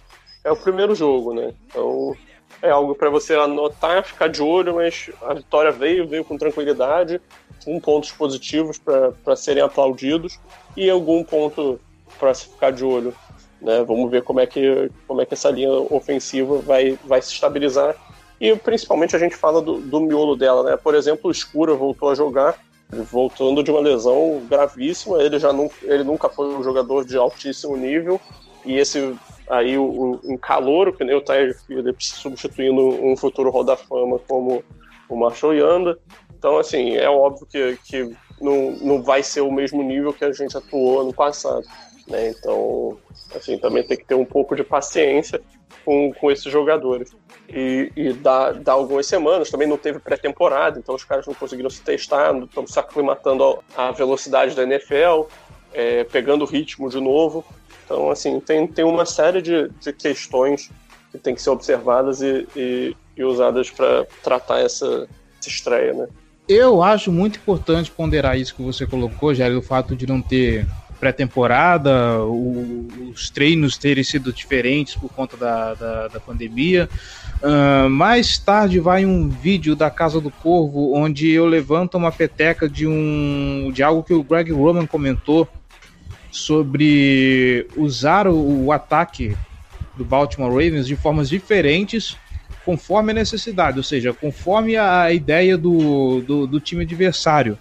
é 0.48 0.52
o 0.52 0.56
primeiro 0.56 0.94
jogo, 0.94 1.34
né? 1.34 1.52
Então 1.66 2.16
é 2.62 2.70
algo 2.70 2.94
para 2.94 3.10
você 3.10 3.34
anotar, 3.34 4.02
ficar 4.02 4.28
de 4.28 4.42
olho, 4.42 4.74
mas 4.74 5.10
a 5.22 5.34
vitória 5.34 5.70
veio, 5.70 6.08
veio 6.08 6.24
com 6.24 6.36
tranquilidade, 6.36 7.20
com 7.64 7.78
pontos 7.78 8.10
positivos 8.10 8.78
para 8.78 9.36
serem 9.36 9.62
aplaudidos 9.62 10.40
e 10.76 10.88
algum 10.88 11.22
ponto 11.22 11.78
para 12.18 12.34
se 12.34 12.46
ficar 12.46 12.72
de 12.72 12.84
olho. 12.84 13.14
Né? 13.60 13.84
Vamos 13.84 14.10
ver 14.10 14.22
como 14.22 14.40
é 14.40 14.46
que, 14.46 14.90
como 15.06 15.20
é 15.20 15.26
que 15.26 15.34
essa 15.34 15.50
linha 15.50 15.70
ofensiva 15.70 16.58
vai, 16.58 16.98
vai 17.04 17.20
se 17.20 17.32
estabilizar. 17.32 17.94
E 18.40 18.54
principalmente 18.56 19.14
a 19.14 19.18
gente 19.18 19.36
fala 19.36 19.60
do, 19.60 19.80
do 19.80 20.00
miolo 20.00 20.36
dela, 20.36 20.62
né? 20.62 20.76
Por 20.76 20.94
exemplo, 20.94 21.28
o 21.28 21.30
Escura 21.32 21.74
voltou 21.74 22.08
a 22.08 22.14
jogar, 22.14 22.56
voltando 22.88 23.64
de 23.64 23.70
uma 23.70 23.80
lesão 23.80 24.40
gravíssima. 24.48 25.20
Ele 25.20 25.40
já 25.40 25.52
não, 25.52 25.68
ele 25.82 26.04
nunca 26.04 26.28
foi 26.28 26.54
um 26.54 26.62
jogador 26.62 27.04
de 27.04 27.16
altíssimo 27.16 27.76
nível 27.76 28.20
e 28.64 28.78
esse 28.78 29.16
aí 29.48 29.76
o, 29.78 30.20
um 30.24 30.36
calor, 30.36 30.96
que 30.96 31.04
nem 31.04 31.16
o 31.16 31.20
Tyler 31.20 31.56
Phillips 31.66 32.06
substituindo 32.06 32.82
um 33.04 33.16
futuro 33.16 33.50
Roda 33.50 33.76
Fama 33.76 34.18
como 34.26 34.62
o 35.08 35.16
Marshall 35.16 35.54
Yanda. 35.54 35.98
Então, 36.38 36.58
assim, 36.58 36.96
é 36.96 37.08
óbvio 37.08 37.46
que, 37.46 37.78
que 37.84 38.16
não, 38.40 38.72
não 38.80 39.02
vai 39.02 39.22
ser 39.22 39.40
o 39.40 39.50
mesmo 39.50 39.82
nível 39.82 40.12
que 40.12 40.24
a 40.24 40.32
gente 40.32 40.56
atuou 40.56 41.00
ano 41.00 41.12
passado. 41.12 41.66
Né? 42.06 42.28
Então, 42.28 42.96
assim, 43.34 43.58
também 43.58 43.82
tem 43.82 43.96
que 43.96 44.04
ter 44.04 44.14
um 44.14 44.24
pouco 44.24 44.54
de 44.54 44.62
paciência 44.62 45.40
com, 45.84 46.12
com 46.12 46.30
esses 46.30 46.50
jogadores. 46.50 47.14
E, 47.48 47.90
e 47.96 48.12
dá, 48.12 48.52
dá 48.52 48.72
algumas 48.72 49.06
semanas, 49.06 49.50
também 49.50 49.66
não 49.66 49.78
teve 49.78 49.98
pré-temporada, 49.98 50.78
então 50.78 50.94
os 50.94 51.02
caras 51.02 51.26
não 51.26 51.32
conseguiram 51.32 51.70
se 51.70 51.80
testar, 51.80 52.36
estão 52.36 52.66
se 52.66 52.78
aclimatando 52.78 53.58
à 53.74 53.90
velocidade 53.90 54.54
da 54.54 54.64
NFL, 54.64 55.28
é, 55.72 56.04
pegando 56.04 56.44
ritmo 56.44 56.90
de 56.90 57.00
novo. 57.00 57.44
Então, 57.88 58.10
assim, 58.10 58.38
tem, 58.38 58.66
tem 58.66 58.84
uma 58.84 59.06
série 59.06 59.40
de, 59.40 59.70
de 59.80 59.94
questões 59.94 60.70
que 61.10 61.16
tem 61.16 61.34
que 61.34 61.40
ser 61.40 61.48
observadas 61.48 62.20
e, 62.20 62.46
e, 62.54 62.96
e 63.16 63.24
usadas 63.24 63.70
para 63.70 64.06
tratar 64.22 64.60
essa, 64.60 65.08
essa 65.40 65.48
estreia, 65.48 65.94
né? 65.94 66.06
Eu 66.46 66.82
acho 66.82 67.10
muito 67.10 67.38
importante 67.38 67.90
ponderar 67.90 68.38
isso 68.38 68.54
que 68.54 68.62
você 68.62 68.86
colocou, 68.86 69.34
Jair, 69.34 69.56
o 69.56 69.62
fato 69.62 69.96
de 69.96 70.06
não 70.06 70.20
ter 70.20 70.66
pré-temporada, 71.00 72.22
os 72.24 73.30
treinos 73.30 73.78
terem 73.78 74.04
sido 74.04 74.32
diferentes 74.32 74.94
por 74.94 75.10
conta 75.10 75.36
da, 75.36 75.74
da, 75.74 76.08
da 76.08 76.20
pandemia. 76.20 76.88
Uh, 77.40 77.88
mais 77.88 78.36
tarde 78.36 78.80
vai 78.80 79.06
um 79.06 79.28
vídeo 79.28 79.76
da 79.76 79.90
Casa 79.90 80.20
do 80.20 80.30
Corvo 80.30 80.92
onde 80.94 81.30
eu 81.30 81.46
levanto 81.46 81.96
uma 81.96 82.10
peteca 82.10 82.68
de 82.68 82.86
um 82.86 83.70
de 83.72 83.82
algo 83.82 84.02
que 84.02 84.12
o 84.12 84.24
Greg 84.24 84.50
Roman 84.50 84.86
comentou 84.86 85.48
sobre 86.30 87.66
usar 87.76 88.26
o, 88.26 88.64
o 88.64 88.72
ataque 88.72 89.36
do 89.96 90.04
Baltimore 90.04 90.50
Ravens 90.50 90.86
de 90.86 90.96
formas 90.96 91.28
diferentes 91.28 92.16
conforme 92.64 93.12
a 93.12 93.14
necessidade, 93.14 93.78
ou 93.78 93.82
seja, 93.82 94.12
conforme 94.12 94.76
a 94.76 95.10
ideia 95.10 95.56
do, 95.56 96.20
do, 96.20 96.46
do 96.46 96.60
time 96.60 96.84
adversário. 96.84 97.58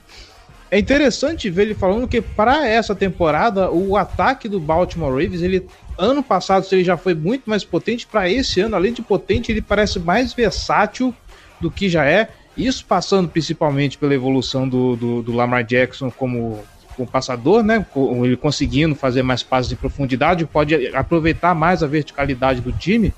É 0.70 0.78
interessante 0.78 1.50
ver 1.50 1.62
ele 1.62 1.74
falando 1.74 2.08
que 2.10 2.22
para 2.22 2.68
essa 2.68 2.94
temporada 2.94 3.72
o 3.72 3.96
ataque 3.96 4.50
do 4.50 4.60
Baltimore 4.60 5.12
Ravens, 5.12 5.42
ele 5.42 5.66
ano 5.98 6.22
passado 6.22 6.68
ele 6.72 6.84
já 6.84 6.98
foi 6.98 7.16
muito 7.16 7.50
mais 7.50 7.64
potente, 7.64 8.06
para 8.06 8.30
esse 8.30 8.60
ano, 8.60 8.76
além 8.76 8.94
de 8.94 9.02
potente, 9.02 9.52
ele 9.52 9.62
parece 9.62 9.98
mais 9.98 10.34
versátil 10.34 11.16
do 11.60 11.72
que 11.72 11.90
já 11.90 12.06
é. 12.06 12.30
Isso 12.56 12.86
passando 12.86 13.30
principalmente 13.30 13.98
pela 13.98 14.14
evolução 14.14 14.68
do, 14.68 14.96
do, 14.96 15.22
do 15.22 15.32
Lamar 15.32 15.64
Jackson 15.64 16.12
como 16.12 16.64
como 16.98 17.10
passador, 17.10 17.64
né? 17.64 17.86
Ele 18.24 18.36
conseguindo 18.36 18.96
fazer 18.96 19.22
mais 19.22 19.44
passes 19.44 19.70
de 19.70 19.76
profundidade, 19.76 20.46
pode 20.46 20.88
aproveitar 20.88 21.54
mais 21.54 21.84
a 21.84 21.88
verticalidade 21.88 22.60
do 22.60 22.72
time. 22.72 23.14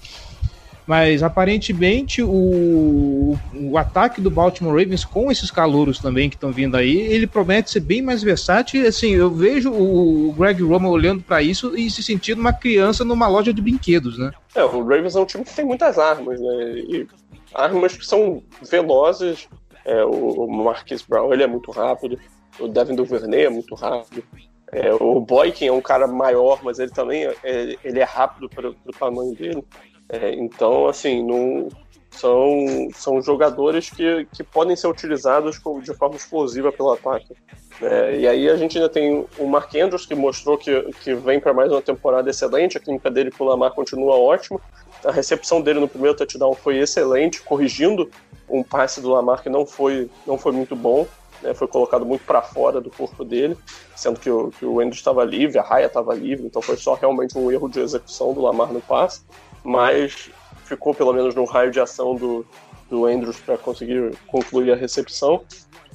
Mas 0.85 1.21
aparentemente 1.21 2.21
o, 2.23 3.37
o 3.53 3.77
ataque 3.77 4.19
do 4.19 4.31
Baltimore 4.31 4.75
Ravens 4.75 5.05
com 5.05 5.31
esses 5.31 5.51
calouros 5.51 5.99
também 5.99 6.29
que 6.29 6.35
estão 6.35 6.51
vindo 6.51 6.75
aí, 6.75 6.97
ele 6.97 7.27
promete 7.27 7.69
ser 7.69 7.79
bem 7.79 8.01
mais 8.01 8.23
versátil. 8.23 8.85
Assim, 8.87 9.11
eu 9.11 9.29
vejo 9.29 9.71
o 9.71 10.33
Greg 10.33 10.63
Roman 10.63 10.89
olhando 10.89 11.21
para 11.21 11.43
isso 11.43 11.77
e 11.77 11.91
se 11.91 12.01
sentindo 12.01 12.41
uma 12.41 12.51
criança 12.51 13.05
numa 13.05 13.27
loja 13.27 13.53
de 13.53 13.61
brinquedos, 13.61 14.17
né? 14.17 14.31
É, 14.55 14.63
o 14.63 14.83
Ravens 14.83 15.15
é 15.15 15.19
um 15.19 15.25
time 15.25 15.43
que 15.43 15.55
tem 15.55 15.63
muitas 15.63 15.99
armas, 15.99 16.41
né? 16.41 16.55
E 16.89 17.07
armas 17.53 17.95
que 17.95 18.05
são 18.05 18.41
velozes. 18.67 19.47
É, 19.85 20.03
o 20.03 20.47
Marquis 20.47 21.03
Brown 21.03 21.31
ele 21.31 21.43
é 21.43 21.47
muito 21.47 21.69
rápido 21.71 22.19
o 22.59 22.67
Devin 22.67 22.95
Duvernay 22.95 23.45
é 23.45 23.49
muito 23.49 23.75
rápido. 23.75 24.23
É, 24.71 24.93
o 24.93 25.19
Boykin 25.19 25.67
é 25.67 25.71
um 25.71 25.81
cara 25.81 26.07
maior, 26.07 26.59
mas 26.63 26.79
ele 26.79 26.91
também 26.91 27.25
é, 27.25 27.75
ele 27.83 27.99
é 27.99 28.03
rápido 28.03 28.49
para 28.49 28.69
o 28.69 28.93
tamanho 28.97 29.33
dele. 29.33 29.63
É, 30.07 30.33
então, 30.33 30.87
assim, 30.87 31.23
não, 31.23 31.69
são, 32.11 32.89
são 32.93 33.21
jogadores 33.21 33.89
que, 33.89 34.27
que 34.31 34.43
podem 34.43 34.75
ser 34.75 34.87
utilizados 34.87 35.59
de 35.83 35.93
forma 35.93 36.15
explosiva 36.15 36.71
pelo 36.71 36.91
ataque. 36.91 37.33
É, 37.81 38.19
e 38.19 38.27
aí 38.27 38.49
a 38.49 38.57
gente 38.57 38.77
ainda 38.77 38.89
tem 38.89 39.25
o 39.37 39.47
Mark 39.47 39.73
Andrews, 39.75 40.05
que 40.05 40.13
mostrou 40.13 40.57
que, 40.57 40.81
que 41.01 41.15
vem 41.15 41.39
para 41.39 41.53
mais 41.53 41.71
uma 41.71 41.81
temporada 41.81 42.29
excelente, 42.29 42.77
a 42.77 42.79
clínica 42.79 43.09
dele 43.09 43.31
com 43.31 43.43
o 43.43 43.47
Lamar 43.47 43.71
continua 43.71 44.15
ótima. 44.15 44.59
A 45.05 45.11
recepção 45.11 45.61
dele 45.61 45.79
no 45.79 45.87
primeiro 45.87 46.17
touchdown 46.17 46.53
foi 46.53 46.77
excelente, 46.77 47.41
corrigindo 47.41 48.09
um 48.49 48.63
passe 48.63 48.99
do 48.99 49.09
Lamar 49.09 49.41
que 49.41 49.49
não 49.49 49.65
foi, 49.65 50.09
não 50.27 50.37
foi 50.37 50.51
muito 50.51 50.75
bom 50.75 51.07
né, 51.41 51.53
foi 51.53 51.67
colocado 51.67 52.05
muito 52.05 52.23
para 52.25 52.41
fora 52.41 52.81
do 52.81 52.89
corpo 52.89 53.23
dele, 53.23 53.57
sendo 53.95 54.19
que 54.19 54.29
o, 54.29 54.49
que 54.51 54.65
o 54.65 54.79
Andrews 54.79 54.97
estava 54.97 55.23
livre, 55.23 55.59
a 55.59 55.63
Raia 55.63 55.85
estava 55.85 56.13
livre, 56.13 56.45
então 56.45 56.61
foi 56.61 56.77
só 56.77 56.93
realmente 56.93 57.37
um 57.37 57.51
erro 57.51 57.69
de 57.69 57.79
execução 57.79 58.33
do 58.33 58.41
Lamar 58.41 58.71
no 58.71 58.81
passe, 58.81 59.21
mas 59.63 60.29
ficou 60.65 60.93
pelo 60.93 61.13
menos 61.13 61.33
no 61.35 61.45
raio 61.45 61.71
de 61.71 61.79
ação 61.79 62.15
do, 62.15 62.45
do 62.89 63.05
Andrews 63.05 63.39
para 63.39 63.57
conseguir 63.57 64.15
concluir 64.27 64.71
a 64.71 64.75
recepção. 64.75 65.43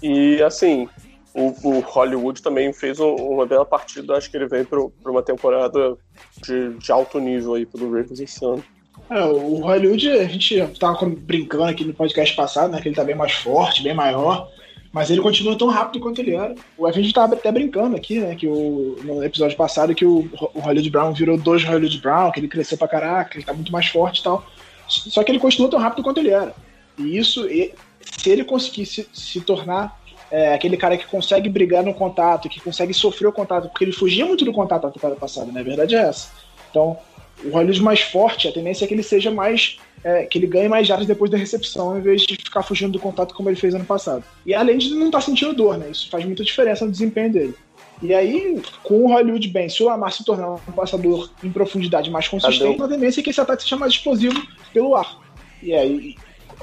E 0.02 0.42
assim, 0.42 0.88
o, 1.34 1.54
o 1.68 1.80
Hollywood 1.80 2.42
também 2.42 2.72
fez 2.72 3.00
um, 3.00 3.14
uma 3.14 3.44
bela 3.46 3.64
partida, 3.64 4.16
acho 4.16 4.30
que 4.30 4.36
ele 4.36 4.46
veio 4.46 4.66
para 4.66 5.10
uma 5.10 5.22
temporada 5.22 5.96
de, 6.42 6.74
de, 6.74 6.92
alto 6.92 7.18
nível 7.18 7.54
aí 7.54 7.66
pelo 7.66 7.92
Ravens 7.92 8.20
esse 8.20 8.44
ano. 8.44 8.62
É, 9.10 9.22
o 9.24 9.56
Hollywood, 9.56 10.08
a 10.10 10.24
gente 10.24 10.58
estava 10.58 11.04
brincando 11.06 11.64
aqui 11.64 11.84
no 11.84 11.92
podcast 11.92 12.34
passado, 12.36 12.72
né, 12.72 12.80
que 12.80 12.88
ele 12.88 12.92
está 12.92 13.04
bem 13.04 13.16
mais 13.16 13.32
forte, 13.32 13.82
bem 13.82 13.94
maior. 13.94 14.48
Mas 14.94 15.10
ele 15.10 15.20
continua 15.20 15.58
tão 15.58 15.66
rápido 15.66 16.00
quanto 16.00 16.20
ele 16.20 16.36
era. 16.36 16.54
A 16.86 16.92
gente 16.92 17.12
tava 17.12 17.34
até 17.34 17.50
brincando 17.50 17.96
aqui, 17.96 18.20
né? 18.20 18.36
Que 18.36 18.46
o, 18.46 18.96
no 19.02 19.24
episódio 19.24 19.56
passado 19.56 19.92
que 19.92 20.04
o, 20.04 20.30
o 20.54 20.60
Hollywood 20.60 20.88
Brown 20.88 21.12
virou 21.12 21.36
dois 21.36 21.64
Hollywood 21.64 21.98
Brown, 21.98 22.30
que 22.30 22.38
ele 22.38 22.46
cresceu 22.46 22.78
pra 22.78 22.86
caraca, 22.86 23.36
ele 23.36 23.44
tá 23.44 23.52
muito 23.52 23.72
mais 23.72 23.88
forte 23.88 24.20
e 24.20 24.22
tal. 24.22 24.46
Só 24.86 25.24
que 25.24 25.32
ele 25.32 25.40
continua 25.40 25.68
tão 25.68 25.80
rápido 25.80 26.04
quanto 26.04 26.20
ele 26.20 26.30
era. 26.30 26.54
E 26.96 27.18
isso, 27.18 27.44
se 27.44 28.30
ele 28.30 28.44
conseguisse 28.44 29.08
se 29.12 29.40
tornar 29.40 30.00
é, 30.30 30.54
aquele 30.54 30.76
cara 30.76 30.96
que 30.96 31.06
consegue 31.06 31.48
brigar 31.48 31.82
no 31.82 31.92
contato, 31.92 32.48
que 32.48 32.60
consegue 32.60 32.94
sofrer 32.94 33.26
o 33.26 33.32
contato, 33.32 33.68
porque 33.70 33.84
ele 33.84 33.92
fugia 33.92 34.24
muito 34.24 34.44
do 34.44 34.52
contato 34.52 34.84
na 34.84 34.92
temporada 34.92 35.18
passada, 35.18 35.50
né? 35.50 35.58
A 35.58 35.64
verdade 35.64 35.96
é 35.96 36.02
essa. 36.02 36.30
Então, 36.70 36.96
o 37.42 37.50
Hollywood 37.50 37.82
mais 37.82 38.00
forte, 38.00 38.48
a 38.48 38.52
tendência 38.52 38.84
é 38.84 38.88
que 38.88 38.94
ele 38.94 39.02
seja 39.02 39.30
mais. 39.30 39.78
É, 40.02 40.26
que 40.26 40.36
ele 40.36 40.46
ganhe 40.46 40.68
mais 40.68 40.86
jardas 40.86 41.06
depois 41.06 41.30
da 41.30 41.38
recepção, 41.38 41.96
em 41.96 42.02
vez 42.02 42.22
de 42.22 42.36
ficar 42.36 42.62
fugindo 42.62 42.92
do 42.92 42.98
contato 42.98 43.34
como 43.34 43.48
ele 43.48 43.56
fez 43.56 43.74
ano 43.74 43.86
passado. 43.86 44.22
E 44.44 44.54
além 44.54 44.76
de 44.76 44.90
não 44.90 45.06
estar 45.06 45.18
tá 45.18 45.24
sentindo 45.24 45.54
dor, 45.54 45.78
né? 45.78 45.88
Isso 45.90 46.10
faz 46.10 46.22
muita 46.26 46.44
diferença 46.44 46.84
no 46.84 46.90
desempenho 46.90 47.32
dele. 47.32 47.54
E 48.02 48.12
aí, 48.12 48.60
com 48.82 49.04
o 49.04 49.08
Hollywood 49.08 49.48
bem, 49.48 49.66
se 49.70 49.82
o 49.82 49.86
Lamar 49.86 50.12
se 50.12 50.22
tornar 50.22 50.56
um 50.68 50.72
passador 50.72 51.30
em 51.42 51.50
profundidade 51.50 52.10
mais 52.10 52.28
consistente, 52.28 52.82
a 52.82 52.88
tendência 52.88 53.20
é 53.20 53.24
que 53.24 53.30
esse 53.30 53.40
ataque 53.40 53.62
seja 53.62 53.76
mais 53.76 53.94
explosivo 53.94 54.46
pelo 54.74 54.94
ar. 54.94 55.18
E 55.62 55.72
aí, 55.72 56.16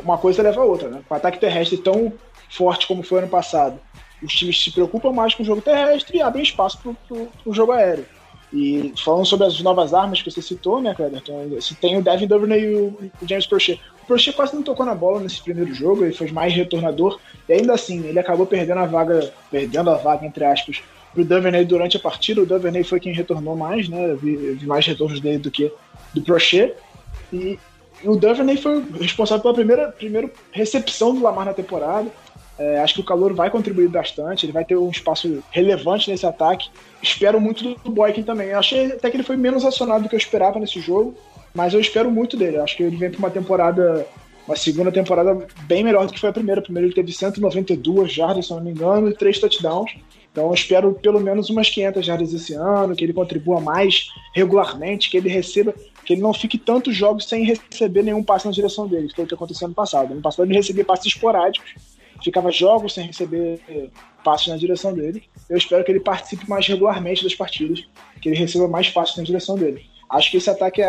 uma 0.03 0.19
coisa 0.19 0.43
leva 0.43 0.62
a 0.62 0.65
outra, 0.65 0.89
né? 0.89 1.01
Com 1.07 1.15
o 1.15 1.17
ataque 1.17 1.39
terrestre 1.39 1.77
tão 1.77 2.13
forte 2.47 2.86
como 2.86 3.01
foi 3.01 3.19
ano 3.19 3.27
passado, 3.27 3.79
os 4.21 4.34
times 4.34 4.62
se 4.63 4.71
preocupam 4.71 5.12
mais 5.12 5.34
com 5.34 5.41
o 5.41 5.45
jogo 5.45 5.62
terrestre 5.62 6.17
e 6.17 6.21
abrem 6.21 6.43
espaço 6.43 6.77
para 6.77 7.17
o 7.45 7.53
jogo 7.53 7.71
aéreo. 7.71 8.05
E 8.54 8.94
falando 9.02 9.26
sobre 9.26 9.48
as 9.48 9.62
novas 9.62 9.94
armas 9.94 10.22
que 10.22 10.30
você 10.30 10.42
citou, 10.42 10.82
né, 10.82 10.94
Cleberton? 10.94 11.48
Você 11.50 11.74
tem 11.74 11.98
o 11.98 12.04
Devin 12.04 12.28
Duvernay 12.28 12.62
e 12.62 12.76
o, 12.76 13.12
James 13.26 13.46
Prochet. 13.46 13.80
O 14.04 14.06
Prochet 14.06 14.36
quase 14.36 14.54
não 14.54 14.62
tocou 14.62 14.86
na 14.86 14.94
bola 14.94 15.22
nesse 15.22 15.42
primeiro 15.42 15.74
jogo, 15.74 16.04
ele 16.04 16.14
foi 16.14 16.30
mais 16.32 16.54
retornador, 16.54 17.18
e 17.48 17.54
ainda 17.54 17.74
assim, 17.74 18.06
ele 18.06 18.20
acabou 18.20 18.46
perdendo 18.46 18.80
a 18.80 18.86
vaga, 18.86 19.32
perdendo 19.50 19.90
a 19.90 19.96
vaga, 19.96 20.26
entre 20.26 20.44
aspas, 20.44 20.82
pro 21.14 21.24
Duvernay 21.24 21.64
durante 21.64 21.96
a 21.96 22.00
partida. 22.00 22.42
O 22.42 22.46
Duvernay 22.46 22.84
foi 22.84 23.00
quem 23.00 23.14
retornou 23.14 23.56
mais, 23.56 23.88
né? 23.88 24.12
Eu 24.12 24.18
vi, 24.18 24.34
eu 24.34 24.56
vi 24.58 24.66
mais 24.66 24.86
retornos 24.86 25.22
dele 25.22 25.38
do 25.38 25.50
que 25.50 25.72
do 26.14 26.22
Prochet. 26.22 26.74
E, 27.32 27.58
e 28.04 28.10
o 28.10 28.18
Duvernay 28.18 28.58
foi 28.58 28.84
responsável 29.00 29.42
pela 29.42 29.54
primeira, 29.54 29.92
primeira 29.92 30.30
recepção 30.52 31.14
do 31.14 31.22
Lamar 31.22 31.46
na 31.46 31.54
temporada. 31.54 32.10
É, 32.62 32.80
acho 32.80 32.93
que 32.93 33.02
o 33.02 33.04
calor 33.04 33.34
vai 33.34 33.50
contribuir 33.50 33.88
bastante, 33.88 34.45
ele 34.45 34.54
vai 34.54 34.63
ter 34.63 34.78
um 34.78 34.91
espaço 34.91 35.43
relevante 35.50 36.12
nesse 36.12 36.28
ataque. 36.28 36.69
Espero 37.02 37.41
muito 37.41 37.74
do 37.84 37.89
Boykin 37.89 38.21
também. 38.21 38.50
Eu 38.50 38.60
achei 38.60 38.91
até 38.91 39.10
que 39.10 39.17
ele 39.17 39.24
foi 39.24 39.36
menos 39.36 39.65
acionado 39.65 40.04
do 40.04 40.10
que 40.10 40.13
eu 40.13 40.19
esperava 40.19 40.60
nesse 40.60 40.80
jogo, 40.80 41.15
mas 41.56 41.74
eu 41.74 41.80
espero 41.80 42.12
muito 42.12 42.38
dele. 42.38 42.58
acho 42.58 42.78
que 42.78 42.84
ele 42.84 42.97
vem 42.97 43.10
para 43.10 43.17
uma 43.17 43.32
temporada, 43.32 44.06
uma 44.47 44.56
segunda 44.56 44.91
temporada 44.91 45.47
bem 45.63 45.84
melhor 45.84 46.06
do 46.06 46.13
que 46.13 46.19
foi 46.19 46.30
a 46.30 46.34
primeira. 46.34 46.62
A 46.62 46.63
primeira 46.63 46.86
ele 46.86 46.93
teve 46.93 47.12
192 47.12 48.13
jardas, 48.13 48.45
se 48.45 48.54
não 48.54 48.62
me 48.62 48.69
engano, 48.69 49.10
e 49.10 49.13
três 49.15 49.39
touchdowns. 49.39 49.95
Então 50.32 50.47
eu 50.47 50.54
espero 50.54 50.93
pelo 50.93 51.19
menos 51.19 51.50
umas 51.50 51.67
500 51.67 52.06
jardas 52.06 52.32
esse 52.32 52.54
ano, 52.54 52.95
que 52.95 53.04
ele 53.04 53.12
contribua 53.12 53.60
mais 53.60 54.08
regularmente, 54.36 55.10
que 55.10 55.17
ele 55.17 55.30
receba, 55.30 55.74
que 56.06 56.13
ele 56.13 56.21
não 56.21 56.34
fique 56.34 56.60
tantos 56.60 56.95
jogos 56.95 57.26
sem 57.26 57.43
receber 57.43 58.04
nenhum 58.04 58.24
passe 58.24 58.45
na 58.45 58.52
direção 58.52 58.88
dele, 58.88 59.08
que 59.08 59.15
foi 59.15 59.26
o 59.26 59.28
que 59.28 59.34
aconteceu 59.34 59.67
no 59.67 59.74
passado. 59.74 60.13
No 60.13 60.21
passado 60.21 60.45
ele 60.45 60.56
recebia 60.56 60.86
passes 60.86 61.08
esporádicos, 61.08 61.74
ficava 62.23 62.51
jogos 62.51 62.93
sem 62.93 63.07
receber 63.07 63.60
passes 64.23 64.47
na 64.47 64.57
direção 64.57 64.93
dele. 64.93 65.23
Eu 65.49 65.57
espero 65.57 65.84
que 65.84 65.91
ele 65.91 65.99
participe 65.99 66.49
mais 66.49 66.67
regularmente 66.67 67.23
das 67.23 67.36
partidas, 67.36 67.86
que 68.21 68.29
ele 68.29 68.38
receba 68.38 68.67
mais 68.67 68.89
passes 68.89 69.17
na 69.17 69.23
direção 69.23 69.55
dele. 69.55 69.86
Acho 70.10 70.29
que 70.29 70.38
esse 70.38 70.49
ataque 70.49 70.81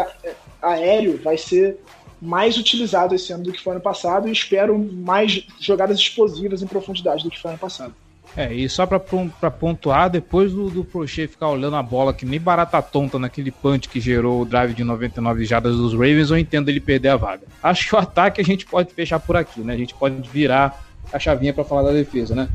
aéreo 0.61 1.19
vai 1.23 1.39
ser 1.39 1.79
mais 2.21 2.57
utilizado 2.57 3.15
esse 3.15 3.33
ano 3.33 3.45
do 3.45 3.53
que 3.53 3.61
foi 3.61 3.73
ano 3.73 3.83
passado 3.83 4.29
e 4.29 4.33
espero 4.33 4.79
mais 4.79 5.45
jogadas 5.61 5.99
explosivas 5.99 6.63
em 6.63 6.67
profundidade 6.67 7.25
do 7.25 7.31
que 7.31 7.41
foi 7.41 7.51
ano 7.51 7.59
passado. 7.59 7.95
É, 8.37 8.53
e 8.53 8.67
só 8.69 8.87
para 8.87 9.51
pontuar, 9.51 10.09
depois 10.09 10.53
do, 10.53 10.71
do 10.71 11.07
ficar 11.07 11.51
olhando 11.51 11.77
a 11.77 11.83
bola 11.83 12.15
que 12.15 12.25
nem 12.25 12.41
barata 12.41 12.81
tonta 12.81 13.19
naquele 13.19 13.51
punch 13.51 13.89
que 13.89 14.01
gerou 14.01 14.41
o 14.41 14.45
drive 14.47 14.73
de 14.73 14.83
99 14.85 15.45
jardas 15.45 15.77
dos 15.77 15.93
Ravens, 15.93 16.31
eu 16.31 16.39
entendo 16.39 16.69
ele 16.71 16.81
perder 16.81 17.11
a 17.11 17.17
vaga. 17.17 17.43
Acho 17.63 17.89
que 17.89 17.95
o 17.95 17.99
ataque 17.99 18.41
a 18.41 18.45
gente 18.45 18.65
pode 18.65 18.95
fechar 18.95 19.21
por 19.21 19.37
aqui, 19.37 19.61
né? 19.61 19.75
A 19.75 19.77
gente 19.77 19.93
pode 19.93 20.17
virar 20.31 20.83
a 21.13 21.19
chavinha 21.19 21.53
para 21.53 21.65
falar 21.65 21.83
da 21.83 21.93
defesa, 21.93 22.35
né? 22.35 22.49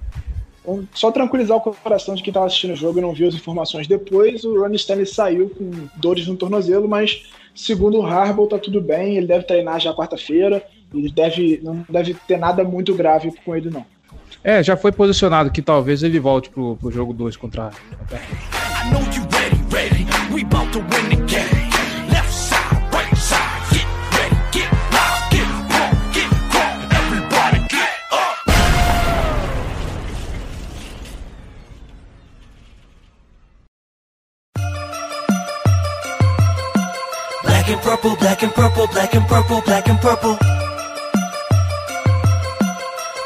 Só 0.93 1.11
tranquilizar 1.11 1.55
o 1.55 1.61
coração 1.61 2.13
de 2.13 2.21
quem 2.21 2.31
estava 2.31 2.45
assistindo 2.45 2.73
o 2.73 2.75
jogo 2.75 2.99
e 2.99 3.01
não 3.01 3.13
viu 3.13 3.29
as 3.29 3.33
informações 3.33 3.87
depois, 3.87 4.43
o 4.43 4.59
Ronnie 4.59 4.75
Stanley 4.75 5.05
saiu 5.05 5.49
com 5.49 5.71
dores 5.95 6.27
no 6.27 6.35
tornozelo, 6.35 6.89
mas 6.89 7.23
segundo 7.55 7.99
o 7.99 8.05
Harbaugh 8.05 8.47
tá 8.47 8.59
tudo 8.59 8.81
bem, 8.81 9.15
ele 9.15 9.27
deve 9.27 9.45
treinar 9.45 9.79
já 9.79 9.93
quarta-feira, 9.93 10.61
ele 10.93 11.09
deve 11.09 11.61
não 11.63 11.85
deve 11.87 12.13
ter 12.27 12.37
nada 12.37 12.65
muito 12.65 12.93
grave 12.93 13.31
com 13.45 13.55
ele 13.55 13.69
não. 13.69 13.85
É, 14.43 14.61
já 14.61 14.75
foi 14.75 14.91
posicionado 14.91 15.51
que 15.51 15.61
talvez 15.61 16.03
ele 16.03 16.19
volte 16.19 16.49
pro, 16.49 16.75
pro 16.75 16.91
jogo 16.91 17.13
2 17.13 17.37
contra 17.37 17.67
a 17.67 17.71
black 37.67 37.75
and 37.75 37.83
purple, 37.83 38.15
black 38.15 38.43
and 38.43 38.53
purple, 38.53 38.87
black 38.87 39.15
and 39.17 39.27
purple, 39.27 39.61
black 39.61 39.89
and 39.89 39.99
purple. 39.99 40.37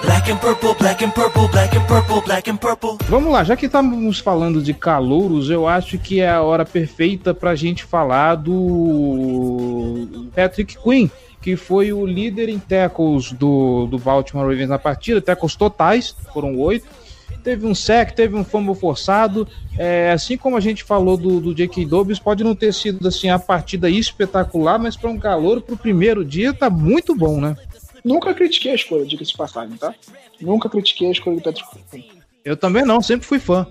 Black 0.01 0.31
and 0.31 0.39
purple, 0.39 0.73
black 0.73 1.03
and 1.03 1.13
purple, 1.13 1.47
black 1.47 1.75
and 1.75 1.87
purple, 1.87 2.21
black 2.21 2.49
and 2.49 2.57
purple. 2.57 2.97
Vamos 3.07 3.31
lá, 3.31 3.43
já 3.43 3.55
que 3.55 3.67
estamos 3.67 4.19
falando 4.19 4.59
de 4.63 4.73
calouros, 4.73 5.51
eu 5.51 5.67
acho 5.67 5.99
que 5.99 6.21
é 6.21 6.29
a 6.29 6.41
hora 6.41 6.65
perfeita 6.65 7.35
para 7.35 7.51
a 7.51 7.55
gente 7.55 7.83
falar 7.83 8.33
do 8.33 10.07
Patrick 10.35 10.75
Quinn, 10.75 11.07
que 11.39 11.55
foi 11.55 11.93
o 11.93 12.03
líder 12.03 12.49
em 12.49 12.57
tackles 12.57 13.31
do, 13.31 13.85
do 13.85 13.99
Baltimore 13.99 14.47
Ravens 14.47 14.69
na 14.69 14.79
partida, 14.79 15.21
tackles 15.21 15.55
totais, 15.55 16.15
foram 16.33 16.57
oito 16.59 16.87
teve 17.41 17.65
um 17.65 17.75
sec, 17.75 18.11
teve 18.11 18.35
um 18.35 18.43
fumble 18.43 18.75
forçado. 18.75 19.47
É, 19.77 20.11
assim 20.11 20.37
como 20.37 20.57
a 20.57 20.59
gente 20.59 20.83
falou 20.83 21.17
do, 21.17 21.39
do 21.39 21.53
J.K. 21.53 21.85
Dobbs, 21.85 22.19
pode 22.19 22.43
não 22.43 22.55
ter 22.55 22.73
sido 22.73 23.07
assim 23.07 23.29
a 23.29 23.39
partida 23.39 23.89
espetacular, 23.89 24.79
mas 24.79 24.95
para 24.95 25.09
um 25.09 25.19
calor 25.19 25.61
para 25.61 25.75
o 25.75 25.77
primeiro 25.77 26.23
dia 26.23 26.53
tá 26.53 26.69
muito 26.69 27.15
bom, 27.15 27.39
né? 27.39 27.55
Nunca 28.03 28.33
critiquei 28.33 28.71
a 28.71 28.75
escolha, 28.75 29.05
diga-se 29.05 29.31
de 29.31 29.37
passagem, 29.37 29.77
tá? 29.77 29.93
Nunca 30.39 30.69
critiquei 30.69 31.07
a 31.07 31.11
escolha 31.11 31.37
do 31.37 31.43
Patrick 31.43 32.05
Eu 32.43 32.57
também 32.57 32.83
não, 32.83 33.01
sempre 33.01 33.27
fui 33.27 33.39
fã. 33.39 33.67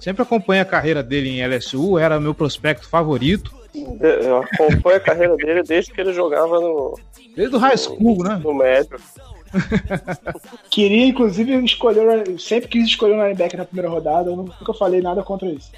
Sempre 0.00 0.22
acompanhei 0.22 0.60
a 0.60 0.66
carreira 0.66 1.02
dele 1.02 1.30
em 1.30 1.46
LSU, 1.46 1.98
era 1.98 2.20
meu 2.20 2.34
prospecto 2.34 2.88
favorito. 2.88 3.52
Eu 3.74 4.42
acompanho 4.42 4.96
a 4.96 5.00
carreira 5.00 5.36
dele 5.36 5.62
desde 5.62 5.90
que 5.90 6.00
ele 6.00 6.12
jogava 6.12 6.60
no. 6.60 6.98
Desde 7.34 7.56
o 7.56 7.58
high 7.58 7.76
school, 7.76 8.22
né? 8.22 8.40
No 8.42 8.54
médio. 8.54 8.96
Queria, 10.70 11.06
inclusive, 11.06 11.64
escolher. 11.64 12.38
Sempre 12.38 12.68
quis 12.68 12.86
escolher 12.86 13.14
o 13.14 13.22
linebacker 13.22 13.58
na 13.58 13.64
primeira 13.64 13.88
rodada, 13.88 14.30
eu 14.30 14.36
nunca 14.36 14.74
falei 14.74 15.00
nada 15.00 15.22
contra 15.22 15.48
isso. 15.48 15.70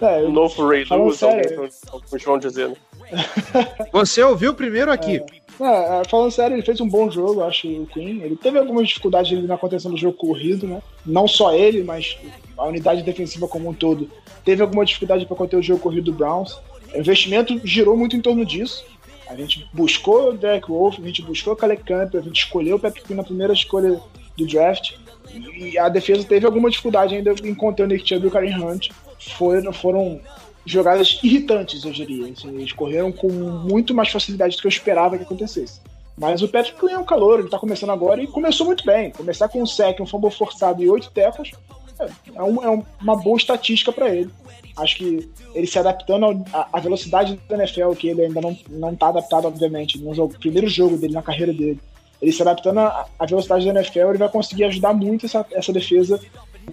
É, 0.00 0.22
o 0.22 0.30
novo 0.30 0.66
Ray 0.68 0.84
Lewis, 0.88 1.82
alguns 1.90 2.22
vão 2.24 2.38
dizer, 2.38 2.68
né? 2.68 2.76
Você 3.92 4.22
ouviu 4.22 4.54
primeiro 4.54 4.92
aqui. 4.92 5.20
É, 5.60 6.00
é, 6.00 6.02
falando 6.08 6.30
sério, 6.30 6.54
ele 6.54 6.62
fez 6.62 6.80
um 6.80 6.88
bom 6.88 7.10
jogo, 7.10 7.42
acho, 7.42 7.66
o 7.66 7.86
Queen. 7.86 8.22
Ele 8.22 8.36
teve 8.36 8.58
algumas 8.58 8.86
dificuldades 8.86 9.42
na 9.44 9.58
contenção 9.58 9.90
do 9.90 9.96
jogo 9.96 10.16
corrido, 10.16 10.68
né? 10.68 10.80
Não 11.04 11.26
só 11.26 11.52
ele, 11.52 11.82
mas 11.82 12.16
a 12.56 12.66
unidade 12.66 13.02
defensiva 13.02 13.48
como 13.48 13.68
um 13.68 13.74
todo 13.74 14.08
teve 14.44 14.62
alguma 14.62 14.84
dificuldade 14.84 15.26
para 15.26 15.36
conter 15.36 15.56
o 15.56 15.62
jogo 15.62 15.80
corrido 15.80 16.04
do 16.04 16.12
Browns. 16.12 16.60
O 16.94 16.98
investimento 16.98 17.60
girou 17.64 17.96
muito 17.96 18.16
em 18.16 18.20
torno 18.20 18.44
disso. 18.46 18.84
A 19.28 19.36
gente 19.36 19.68
buscou 19.72 20.30
o 20.30 20.32
Derek 20.32 20.68
Wolf, 20.68 20.98
a 20.98 21.06
gente 21.06 21.22
buscou 21.22 21.52
o 21.52 21.56
Caleb 21.56 21.82
Campbell, 21.84 22.20
a 22.20 22.24
gente 22.24 22.44
escolheu 22.44 22.76
o 22.76 22.80
Quinn 22.80 23.16
na 23.16 23.22
primeira 23.22 23.52
escolha 23.52 24.00
do 24.36 24.46
draft. 24.46 24.94
E 25.32 25.78
a 25.78 25.88
defesa 25.88 26.24
teve 26.24 26.46
alguma 26.46 26.70
dificuldade 26.70 27.14
ainda 27.14 27.34
conter 27.54 27.82
o 27.82 27.86
Nick 27.86 28.08
Chubb 28.08 28.24
e 28.24 28.28
o 28.28 28.30
Karen 28.30 28.56
Hunt. 28.56 28.88
Foram, 29.36 29.72
foram 29.72 30.20
jogadas 30.64 31.20
irritantes, 31.22 31.84
eu 31.84 31.92
diria. 31.92 32.32
Assim, 32.32 32.48
eles 32.56 32.72
correram 32.72 33.12
com 33.12 33.28
muito 33.28 33.94
mais 33.94 34.08
facilidade 34.08 34.56
do 34.56 34.60
que 34.60 34.66
eu 34.66 34.70
esperava 34.70 35.18
que 35.18 35.24
acontecesse. 35.24 35.80
Mas 36.16 36.42
o 36.42 36.48
Patrick 36.48 36.80
Quinn 36.80 36.94
é 36.94 36.98
um 36.98 37.04
calor, 37.04 37.38
ele 37.38 37.48
tá 37.48 37.58
começando 37.58 37.90
agora 37.90 38.22
e 38.22 38.26
começou 38.26 38.66
muito 38.66 38.84
bem. 38.84 39.10
Começar 39.10 39.48
com 39.48 39.62
um 39.62 39.66
sec, 39.66 40.00
um 40.00 40.06
fumble 40.06 40.30
forçado 40.30 40.82
e 40.82 40.88
oito 40.88 41.10
tecos 41.10 41.52
é, 42.34 42.42
um, 42.42 42.62
é 42.62 42.84
uma 43.00 43.16
boa 43.16 43.36
estatística 43.36 43.92
para 43.92 44.14
ele. 44.14 44.30
Acho 44.76 44.96
que 44.96 45.28
ele 45.54 45.66
se 45.66 45.78
adaptando 45.78 46.44
à 46.52 46.78
velocidade 46.78 47.38
da 47.48 47.56
NFL, 47.56 47.92
que 47.92 48.08
ele 48.08 48.26
ainda 48.26 48.40
não, 48.40 48.56
não 48.70 48.94
tá 48.94 49.08
adaptado, 49.08 49.46
obviamente, 49.46 49.98
no 49.98 50.14
jogo, 50.14 50.38
primeiro 50.38 50.68
jogo 50.68 50.96
dele, 50.96 51.14
na 51.14 51.22
carreira 51.22 51.52
dele. 51.52 51.80
Ele 52.22 52.32
se 52.32 52.42
adaptando 52.42 52.78
à, 52.78 53.06
velocidade 53.28 53.64
da 53.64 53.80
NFL, 53.80 54.10
ele 54.10 54.18
vai 54.18 54.28
conseguir 54.28 54.64
ajudar 54.64 54.92
muito 54.92 55.26
essa, 55.26 55.44
essa 55.52 55.72
defesa, 55.72 56.20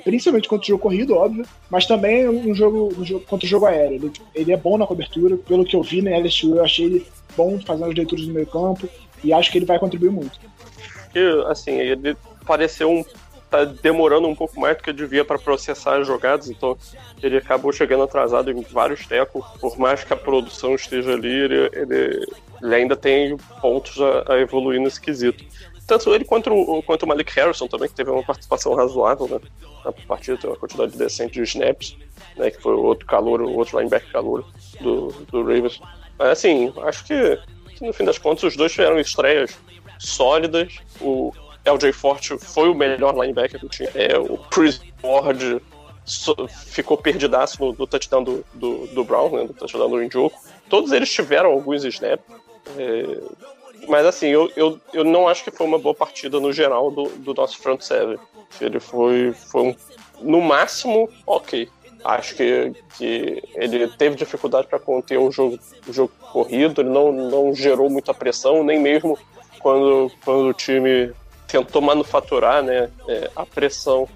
principalmente 0.03 0.47
contra 0.47 0.65
o 0.65 0.67
jogo 0.67 0.83
corrido, 0.83 1.15
óbvio, 1.15 1.45
mas 1.69 1.85
também 1.85 2.25
no 2.25 2.53
jogo, 2.53 2.93
no 2.95 3.05
jogo 3.05 3.25
contra 3.25 3.45
o 3.45 3.49
jogo 3.49 3.65
aéreo. 3.65 3.95
Ele, 3.95 4.11
ele 4.33 4.51
é 4.53 4.57
bom 4.57 4.77
na 4.77 4.87
cobertura, 4.87 5.37
pelo 5.37 5.65
que 5.65 5.75
eu 5.75 5.81
vi 5.81 6.01
na 6.01 6.17
LSU, 6.17 6.55
eu 6.55 6.63
achei 6.63 6.85
ele 6.85 7.07
bom 7.35 7.59
fazendo 7.59 7.89
as 7.89 7.95
leituras 7.95 8.27
no 8.27 8.33
meio 8.33 8.47
campo, 8.47 8.87
e 9.23 9.33
acho 9.33 9.51
que 9.51 9.57
ele 9.57 9.65
vai 9.65 9.79
contribuir 9.79 10.11
muito. 10.11 10.39
assim, 11.47 11.71
ele 11.71 12.15
pareceu 12.45 12.91
um 12.91 13.03
tá 13.49 13.65
demorando 13.65 14.27
um 14.27 14.35
pouco 14.35 14.59
mais 14.59 14.77
do 14.77 14.83
que 14.83 14.91
devia 14.91 15.23
para 15.23 15.39
processar 15.39 15.99
as 15.99 16.07
jogadas, 16.07 16.49
então 16.49 16.77
ele 17.21 17.37
acabou 17.37 17.71
chegando 17.71 18.03
atrasado 18.03 18.51
em 18.51 18.61
vários 18.61 19.05
tecos. 19.05 19.45
Por 19.59 19.77
mais 19.77 20.03
que 20.03 20.13
a 20.13 20.17
produção 20.17 20.75
esteja 20.75 21.13
ali, 21.13 21.31
ele, 21.31 21.69
ele, 21.73 22.25
ele 22.61 22.75
ainda 22.75 22.95
tem 22.95 23.37
pontos 23.61 23.99
a, 24.01 24.33
a, 24.33 24.39
evoluir 24.39 24.79
nesse 24.79 24.99
quesito. 24.99 25.43
Tanto 25.87 26.13
ele 26.13 26.25
quanto 26.25 26.51
o, 26.51 26.81
quanto 26.81 27.03
o 27.03 27.07
Malik 27.07 27.31
Harrison 27.35 27.67
também, 27.67 27.87
que 27.87 27.95
teve 27.95 28.09
uma 28.09 28.23
participação 28.23 28.73
razoável 28.73 29.27
né, 29.27 29.39
na 29.83 29.91
partida, 29.91 30.37
tem 30.37 30.49
uma 30.49 30.57
quantidade 30.57 30.97
decente 30.97 31.33
de 31.33 31.43
snaps, 31.43 31.95
né, 32.35 32.49
que 32.49 32.61
foi 32.61 32.73
outro 32.73 33.05
calor, 33.05 33.41
outro 33.41 33.77
linebacker 33.77 34.11
calor 34.11 34.45
do, 34.81 35.07
do 35.31 35.41
Ravens. 35.41 35.79
Mas 36.17 36.29
assim, 36.29 36.73
acho 36.83 37.05
que, 37.05 37.39
que 37.75 37.85
no 37.85 37.93
fim 37.93 38.03
das 38.03 38.17
contas 38.17 38.43
os 38.43 38.55
dois 38.55 38.71
tiveram 38.71 38.99
estreias 38.99 39.57
sólidas. 39.99 40.79
O 40.99 41.31
LJ 41.65 41.93
Forte 41.93 42.37
foi 42.37 42.69
o 42.69 42.75
melhor 42.75 43.15
linebacker 43.15 43.59
do 43.59 43.67
time. 43.67 43.89
É, 43.95 44.17
o 44.17 44.37
Chris 44.37 44.81
Ward 45.03 45.61
so, 46.05 46.35
ficou 46.47 46.97
perdidaço 46.97 47.63
no, 47.63 47.73
no 47.73 47.87
touchdown 47.87 48.23
do, 48.23 48.45
do, 48.53 48.87
do, 48.87 49.03
Brown, 49.03 49.31
né, 49.31 49.43
no 49.43 49.53
touchdown 49.53 49.89
do 49.89 50.01
Njoku. 50.01 50.39
Todos 50.69 50.91
eles 50.91 51.11
tiveram 51.11 51.51
alguns 51.51 51.83
snaps. 51.83 52.25
É, 52.77 53.19
mas 53.87 54.05
assim, 54.05 54.27
eu, 54.27 54.51
eu, 54.55 54.79
eu 54.93 55.03
não 55.03 55.27
acho 55.27 55.43
que 55.43 55.51
foi 55.51 55.65
uma 55.65 55.79
boa 55.79 55.93
partida 55.93 56.39
no 56.39 56.53
geral 56.53 56.91
do, 56.91 57.09
do 57.09 57.33
nosso 57.33 57.57
front 57.59 57.81
seven. 57.81 58.17
Ele 58.61 58.79
foi, 58.79 59.33
foi 59.33 59.61
um, 59.61 59.75
no 60.21 60.41
máximo 60.41 61.09
ok. 61.25 61.67
Acho 62.03 62.35
que, 62.35 62.71
que 62.97 63.43
ele 63.55 63.87
teve 63.87 64.15
dificuldade 64.15 64.67
para 64.67 64.77
conter 64.79 65.17
o 65.17 65.31
jogo, 65.31 65.57
o 65.87 65.91
jogo 65.91 66.13
corrido, 66.31 66.81
ele 66.81 66.89
não, 66.89 67.11
não 67.11 67.53
gerou 67.53 67.89
muita 67.89 68.13
pressão, 68.13 68.63
nem 68.63 68.79
mesmo 68.79 69.17
quando, 69.59 70.11
quando 70.23 70.49
o 70.49 70.53
time 70.53 71.11
tentou 71.47 71.81
manufaturar 71.81 72.63
né, 72.63 72.89
é, 73.07 73.29
a 73.35 73.45
pressão, 73.45 74.07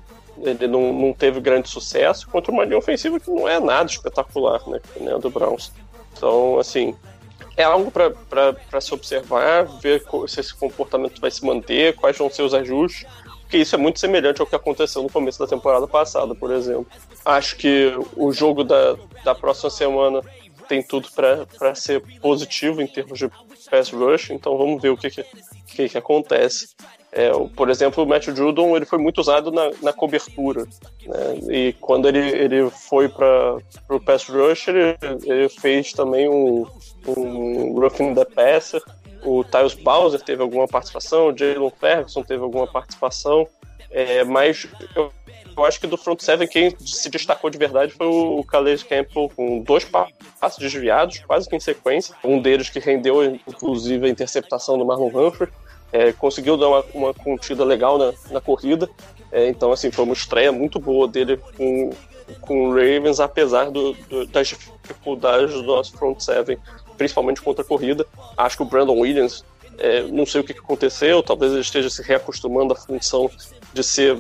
ele 0.42 0.68
não, 0.68 0.94
não 0.94 1.14
teve 1.14 1.40
grande 1.40 1.70
sucesso 1.70 2.28
contra 2.30 2.52
uma 2.52 2.64
linha 2.64 2.78
ofensiva 2.78 3.20
que 3.20 3.30
não 3.30 3.48
é 3.48 3.60
nada 3.60 3.90
espetacular, 3.90 4.62
né, 4.68 4.80
né 5.00 5.18
do 5.18 5.30
Browns. 5.30 5.72
Então, 6.14 6.60
assim, 6.60 6.96
é 7.56 7.64
algo 7.64 7.92
para 7.92 8.82
se 8.82 8.94
observar, 8.94 9.66
ver 9.80 10.04
se 10.28 10.40
esse 10.40 10.56
comportamento 10.56 11.20
vai 11.20 11.30
se 11.30 11.46
manter, 11.46 11.96
quais 11.96 12.18
vão 12.18 12.30
ser 12.30 12.44
os 12.44 12.54
ajustes, 12.54 13.06
porque 13.42 13.58
isso 13.58 13.76
é 13.76 13.78
muito 13.78 14.00
semelhante 14.00 14.40
ao 14.40 14.48
que 14.48 14.56
aconteceu 14.56 15.02
no 15.02 15.10
começo 15.10 15.40
da 15.40 15.48
temporada 15.48 15.88
passada, 15.88 16.36
por 16.36 16.52
exemplo. 16.52 16.88
Acho 17.26 17.58
que 17.58 17.92
o 18.16 18.32
jogo 18.32 18.64
da, 18.64 18.96
da 19.24 19.34
próxima 19.34 19.70
semana 19.70 20.22
tem 20.68 20.84
tudo 20.84 21.10
para 21.12 21.74
ser 21.74 22.02
positivo 22.22 22.80
em 22.80 22.88
termos 22.88 23.18
de 23.18 23.30
pass 23.70 23.90
rush, 23.90 24.30
então 24.30 24.56
vamos 24.56 24.80
ver 24.80 24.90
o 24.90 24.98
que, 24.98 25.10
que, 25.10 25.26
que, 25.66 25.90
que 25.90 25.98
acontece. 25.98 26.70
É, 27.12 27.32
por 27.56 27.70
exemplo, 27.70 28.04
o 28.04 28.08
Matthew 28.08 28.36
Judon 28.36 28.76
ele 28.76 28.86
foi 28.86 29.00
muito 29.00 29.20
usado 29.20 29.52
na, 29.52 29.72
na 29.82 29.92
cobertura. 29.92 30.66
Né? 31.06 31.40
E 31.50 31.74
quando 31.82 32.08
ele, 32.08 32.20
ele 32.20 32.70
foi 32.70 33.10
para 33.10 33.58
o 33.90 34.00
pass 34.00 34.28
rush, 34.28 34.68
ele, 34.68 34.96
ele 35.24 35.50
fez 35.50 35.92
também 35.92 36.30
um, 36.30 36.68
um 37.08 37.80
roughing 37.80 38.14
the 38.14 38.26
passer. 38.26 38.82
O 39.24 39.44
Tyus 39.44 39.74
Bowser 39.74 40.22
teve 40.22 40.42
alguma 40.42 40.68
participação, 40.68 41.28
o 41.28 41.38
Jalen 41.38 41.72
Ferguson 41.80 42.24
teve 42.24 42.44
alguma 42.44 42.68
participação. 42.68 43.48
É, 43.92 44.24
mas 44.24 44.68
eu, 44.96 45.12
eu, 45.58 45.66
acho 45.66 45.80
que 45.80 45.88
do 45.88 45.98
front 45.98 46.22
seven 46.22 46.48
quem 46.48 46.76
se 46.80 47.10
destacou 47.10 47.50
de 47.50 47.58
verdade 47.58 47.92
foi 47.92 48.06
o, 48.06 48.40
o 48.40 48.44
Calais 48.44 48.84
Campbell 48.84 49.32
com 49.36 49.62
dois 49.62 49.84
passos 49.84 50.60
desviados, 50.60 51.20
quase 51.26 51.50
que 51.50 51.56
em 51.56 51.60
sequência. 51.60 52.16
Um 52.24 52.40
deles 52.40 52.70
que 52.70 52.78
rendeu, 52.80 53.26
inclusive, 53.26 54.06
a 54.06 54.10
interceptação 54.10 54.78
do 54.78 54.86
Marlon 54.86 55.10
Humphrey 55.10 55.50
é, 55.92 56.12
conseguiu 56.12 56.58
dar 56.58 56.68
uma, 56.68 56.86
uma 56.94 57.14
contida 57.14 57.64
legal 57.64 57.98
na, 57.98 58.14
na 58.32 58.42
corrida. 58.42 58.90
É, 59.32 59.48
então, 59.48 59.72
assim, 59.72 59.92
foi 59.92 60.06
uma 60.06 60.14
estreia 60.14 60.52
muito 60.52 60.80
boa 60.80 61.08
dele 61.08 61.38
com, 61.58 61.92
com 62.42 62.70
o 62.70 62.74
Ravens, 62.74 63.20
apesar 63.20 63.70
do, 63.70 63.94
do, 63.94 64.26
das 64.28 64.48
dificuldades 64.48 65.54
do 65.54 65.64
nosso 65.64 65.98
front 65.98 66.20
seven, 66.20 66.58
principalmente 66.98 67.42
contra 67.42 67.64
a 67.64 67.68
corrida. 67.68 68.06
Acho 68.38 68.58
que 68.58 68.64
o 68.64 68.66
Brandon 68.66 69.00
Williams, 69.00 69.44
é, 69.78 70.04
não 70.04 70.26
sei 70.26 70.42
o 70.42 70.44
que, 70.44 70.54
aconteceu, 70.54 71.22
talvez 71.22 71.52
ele 71.52 71.62
esteja 71.62 71.90
se 71.90 72.02
reacostumando 72.02 72.74
à 72.74 72.76
função 72.76 73.30
de 73.74 73.84
ser 73.84 74.18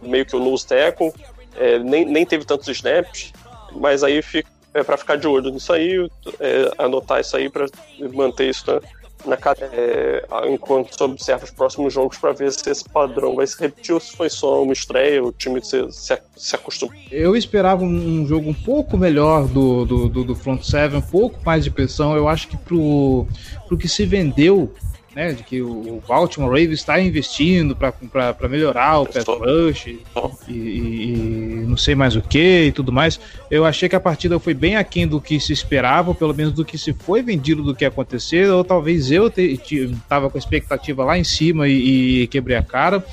meio 0.00 0.26
que 0.26 0.36
o 0.36 0.40
nose 0.40 0.66
tackle, 0.66 1.12
é, 1.56 1.78
nem, 1.78 2.04
nem 2.04 2.24
teve 2.24 2.44
tantos 2.44 2.68
snaps, 2.68 3.32
mas 3.72 4.02
aí 4.02 4.22
fica, 4.22 4.50
é 4.74 4.82
para 4.82 4.96
ficar 4.96 5.16
de 5.16 5.26
olho 5.26 5.50
nisso 5.50 5.72
aí, 5.72 6.08
é, 6.40 6.72
anotar 6.78 7.20
isso 7.20 7.36
aí 7.36 7.48
para 7.48 7.66
manter 8.12 8.48
isso 8.48 8.64
na, 8.66 8.80
na 9.26 9.36
é, 9.60 10.24
enquanto 10.48 10.96
se 10.96 11.02
observa 11.02 11.44
os 11.44 11.50
próximos 11.50 11.92
jogos 11.92 12.18
para 12.18 12.32
ver 12.32 12.52
se 12.52 12.68
esse 12.68 12.84
padrão 12.88 13.34
vai 13.36 13.46
se 13.46 13.58
repetir 13.60 13.94
ou 13.94 14.00
se 14.00 14.16
foi 14.16 14.28
só 14.28 14.62
uma 14.62 14.72
estreia, 14.72 15.22
o 15.22 15.32
time 15.32 15.64
se, 15.64 15.90
se, 15.90 16.18
se 16.36 16.54
acostuma. 16.54 16.92
Eu 17.10 17.36
esperava 17.36 17.84
um, 17.84 18.26
jogo 18.26 18.50
um 18.50 18.54
pouco 18.54 18.96
melhor 18.96 19.46
do, 19.46 19.84
do, 19.84 20.08
do, 20.08 20.24
do 20.24 20.34
front 20.34 20.62
seven, 20.62 20.98
um 20.98 21.02
pouco 21.02 21.38
mais 21.44 21.64
de 21.64 21.70
pressão. 21.70 22.16
Eu 22.16 22.28
acho 22.28 22.48
que 22.48 22.56
pro, 22.56 23.26
pro 23.66 23.76
que 23.76 23.88
se 23.88 24.04
vendeu 24.04 24.72
né, 25.14 25.32
de 25.32 25.42
que 25.42 25.60
o 25.60 26.02
Baltimore 26.06 26.48
Ravens 26.48 26.80
está 26.80 27.00
investindo 27.00 27.76
para 27.76 28.48
melhorar 28.48 29.00
o 29.00 29.06
pass 29.06 29.24
rush 29.26 29.86
e, 29.86 30.02
e, 30.48 30.52
e, 30.52 31.64
não 31.66 31.76
sei 31.76 31.94
mais 31.94 32.16
o 32.16 32.22
que 32.22 32.66
e 32.66 32.72
tudo 32.72 32.90
mais. 32.90 33.20
Eu 33.50 33.64
achei 33.64 33.88
que 33.88 33.96
a 33.96 34.00
partida 34.00 34.38
foi 34.38 34.54
bem 34.54 34.76
aquém 34.76 35.06
do 35.06 35.20
que 35.20 35.38
se 35.38 35.52
esperava, 35.52 36.14
pelo 36.14 36.34
menos 36.34 36.52
do 36.54 36.64
que 36.64 36.78
se 36.78 36.92
foi 36.92 37.22
vendido 37.22 37.62
do 37.62 37.74
que 37.74 37.84
aconteceu, 37.84 38.56
ou 38.56 38.64
talvez 38.64 39.10
eu 39.10 39.30
estava 39.36 40.30
com 40.30 40.38
a 40.38 40.40
expectativa 40.40 41.04
lá 41.04 41.18
em 41.18 41.24
cima 41.24 41.68
e, 41.68 42.22
e 42.22 42.26
quebrei 42.28 42.56
a 42.56 42.62
cara. 42.62 43.04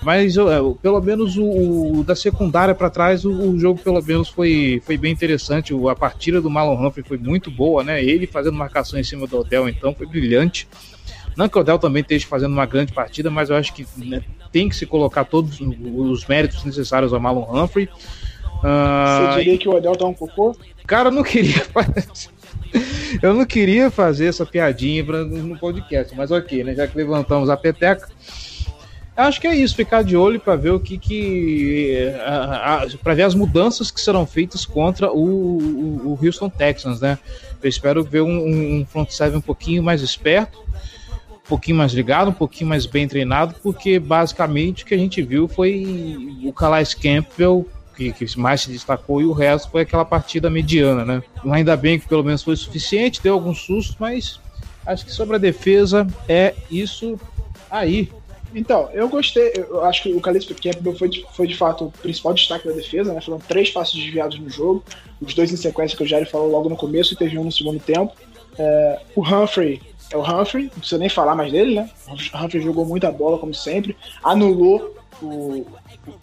Mas 0.00 0.36
eu, 0.36 0.78
pelo 0.80 1.00
menos 1.02 1.36
o, 1.36 1.98
o 1.98 2.04
da 2.04 2.14
secundária 2.14 2.74
para 2.74 2.88
trás, 2.88 3.24
o, 3.24 3.32
o, 3.32 3.58
jogo 3.58 3.80
pelo 3.80 4.00
menos 4.00 4.28
foi, 4.28 4.80
foi 4.84 4.96
bem 4.96 5.12
interessante. 5.12 5.74
a 5.90 5.94
partida 5.94 6.40
do 6.40 6.48
Marlon 6.48 6.86
Humphrey 6.86 7.04
foi 7.04 7.18
muito 7.18 7.50
boa, 7.50 7.82
né? 7.82 8.02
Ele 8.02 8.26
fazendo 8.26 8.56
marcação 8.56 8.98
em 8.98 9.02
cima 9.02 9.26
do 9.26 9.38
Odell, 9.38 9.68
então 9.68 9.92
foi 9.92 10.06
brilhante. 10.06 10.68
Não 11.38 11.48
que 11.48 11.56
o 11.56 11.60
Odell 11.60 11.78
também 11.78 12.02
esteja 12.02 12.26
fazendo 12.26 12.50
uma 12.52 12.66
grande 12.66 12.92
partida, 12.92 13.30
mas 13.30 13.48
eu 13.48 13.54
acho 13.54 13.72
que 13.72 13.86
né, 13.96 14.24
tem 14.50 14.68
que 14.68 14.74
se 14.74 14.84
colocar 14.84 15.24
todos 15.24 15.60
os 15.60 16.26
méritos 16.26 16.64
necessários 16.64 17.12
ao 17.12 17.20
Marlon 17.20 17.46
Humphrey. 17.48 17.88
Uh, 18.56 19.32
Você 19.32 19.38
diria 19.38 19.56
que 19.56 19.68
o 19.68 19.76
Odell 19.76 19.94
tá 19.94 20.04
um 20.04 20.12
cocô? 20.12 20.56
Cara, 20.84 21.10
eu 21.10 21.12
não 21.12 21.22
queria 21.22 21.64
Eu 23.22 23.34
não 23.34 23.46
queria 23.46 23.88
fazer 23.88 24.26
essa 24.26 24.44
piadinha 24.44 25.04
no 25.04 25.56
podcast, 25.56 26.12
mas 26.16 26.32
ok, 26.32 26.64
né? 26.64 26.74
Já 26.74 26.88
que 26.88 26.96
levantamos 26.96 27.48
a 27.48 27.56
peteca. 27.56 28.08
Acho 29.16 29.40
que 29.40 29.46
é 29.46 29.54
isso, 29.54 29.74
ficar 29.74 30.02
de 30.02 30.16
olho 30.16 30.38
para 30.38 30.54
ver 30.54 30.70
o 30.70 30.80
que 30.80 30.98
que. 30.98 32.12
para 33.02 33.14
ver 33.14 33.22
as 33.22 33.34
mudanças 33.34 33.90
que 33.90 34.00
serão 34.00 34.26
feitas 34.26 34.64
contra 34.66 35.10
o, 35.12 35.58
o, 35.58 36.12
o 36.12 36.18
Houston 36.20 36.48
Texans, 36.48 37.00
né? 37.00 37.18
Eu 37.62 37.68
espero 37.68 38.04
ver 38.04 38.22
um, 38.22 38.78
um 38.80 38.86
front 38.86 39.10
seven 39.10 39.38
um 39.38 39.40
pouquinho 39.42 39.82
mais 39.82 40.02
esperto, 40.02 40.58
pouquinho 41.48 41.78
mais 41.78 41.92
ligado, 41.92 42.28
um 42.28 42.34
pouquinho 42.34 42.68
mais 42.68 42.86
bem 42.86 43.08
treinado, 43.08 43.54
porque 43.62 43.98
basicamente 43.98 44.84
o 44.84 44.86
que 44.86 44.94
a 44.94 44.98
gente 44.98 45.22
viu 45.22 45.48
foi 45.48 46.38
o 46.44 46.52
Calais 46.52 46.94
Campbell 46.94 47.66
que, 47.96 48.12
que, 48.12 48.38
mais 48.38 48.60
se 48.60 48.70
destacou 48.70 49.20
e 49.20 49.24
o 49.24 49.32
resto 49.32 49.70
foi 49.70 49.82
aquela 49.82 50.04
partida 50.04 50.48
mediana, 50.48 51.04
né? 51.04 51.22
Ainda 51.50 51.76
bem 51.76 51.98
que 51.98 52.06
pelo 52.06 52.22
menos 52.22 52.44
foi 52.44 52.54
suficiente, 52.54 53.20
deu 53.20 53.34
algum 53.34 53.52
susto, 53.52 53.96
mas 53.98 54.38
acho 54.86 55.04
que 55.04 55.12
sobre 55.12 55.34
a 55.34 55.38
defesa 55.38 56.06
é 56.28 56.54
isso 56.70 57.18
aí. 57.68 58.08
Então, 58.54 58.88
eu 58.94 59.08
gostei, 59.08 59.52
eu 59.56 59.84
acho 59.84 60.04
que 60.04 60.12
o 60.12 60.20
Calais 60.20 60.46
Campbell 60.46 60.96
foi 60.96 61.08
de, 61.08 61.26
foi 61.34 61.46
de 61.48 61.56
fato 61.56 61.86
o 61.86 61.90
principal 61.90 62.32
destaque 62.32 62.68
da 62.68 62.72
defesa, 62.72 63.12
né? 63.12 63.20
Foram 63.20 63.40
três 63.40 63.70
passos 63.70 64.00
desviados 64.00 64.38
no 64.38 64.48
jogo, 64.48 64.84
os 65.20 65.34
dois 65.34 65.52
em 65.52 65.56
sequência 65.56 65.96
que 65.96 66.04
o 66.04 66.06
Jair 66.06 66.30
falou 66.30 66.48
logo 66.48 66.68
no 66.68 66.76
começo 66.76 67.14
e 67.14 67.16
teve 67.16 67.36
um 67.36 67.44
no 67.44 67.52
segundo 67.52 67.80
tempo. 67.80 68.12
É, 68.56 69.00
o 69.14 69.22
Humphrey 69.22 69.82
é 70.10 70.16
o 70.16 70.22
Humphrey, 70.22 70.64
não 70.64 70.78
precisa 70.78 70.98
nem 70.98 71.08
falar 71.08 71.34
mais 71.34 71.52
dele, 71.52 71.74
né? 71.74 71.90
O 72.08 72.12
Humphrey 72.12 72.62
jogou 72.62 72.84
muita 72.84 73.10
bola, 73.10 73.38
como 73.38 73.54
sempre, 73.54 73.96
anulou 74.22 74.94
o, 75.22 75.66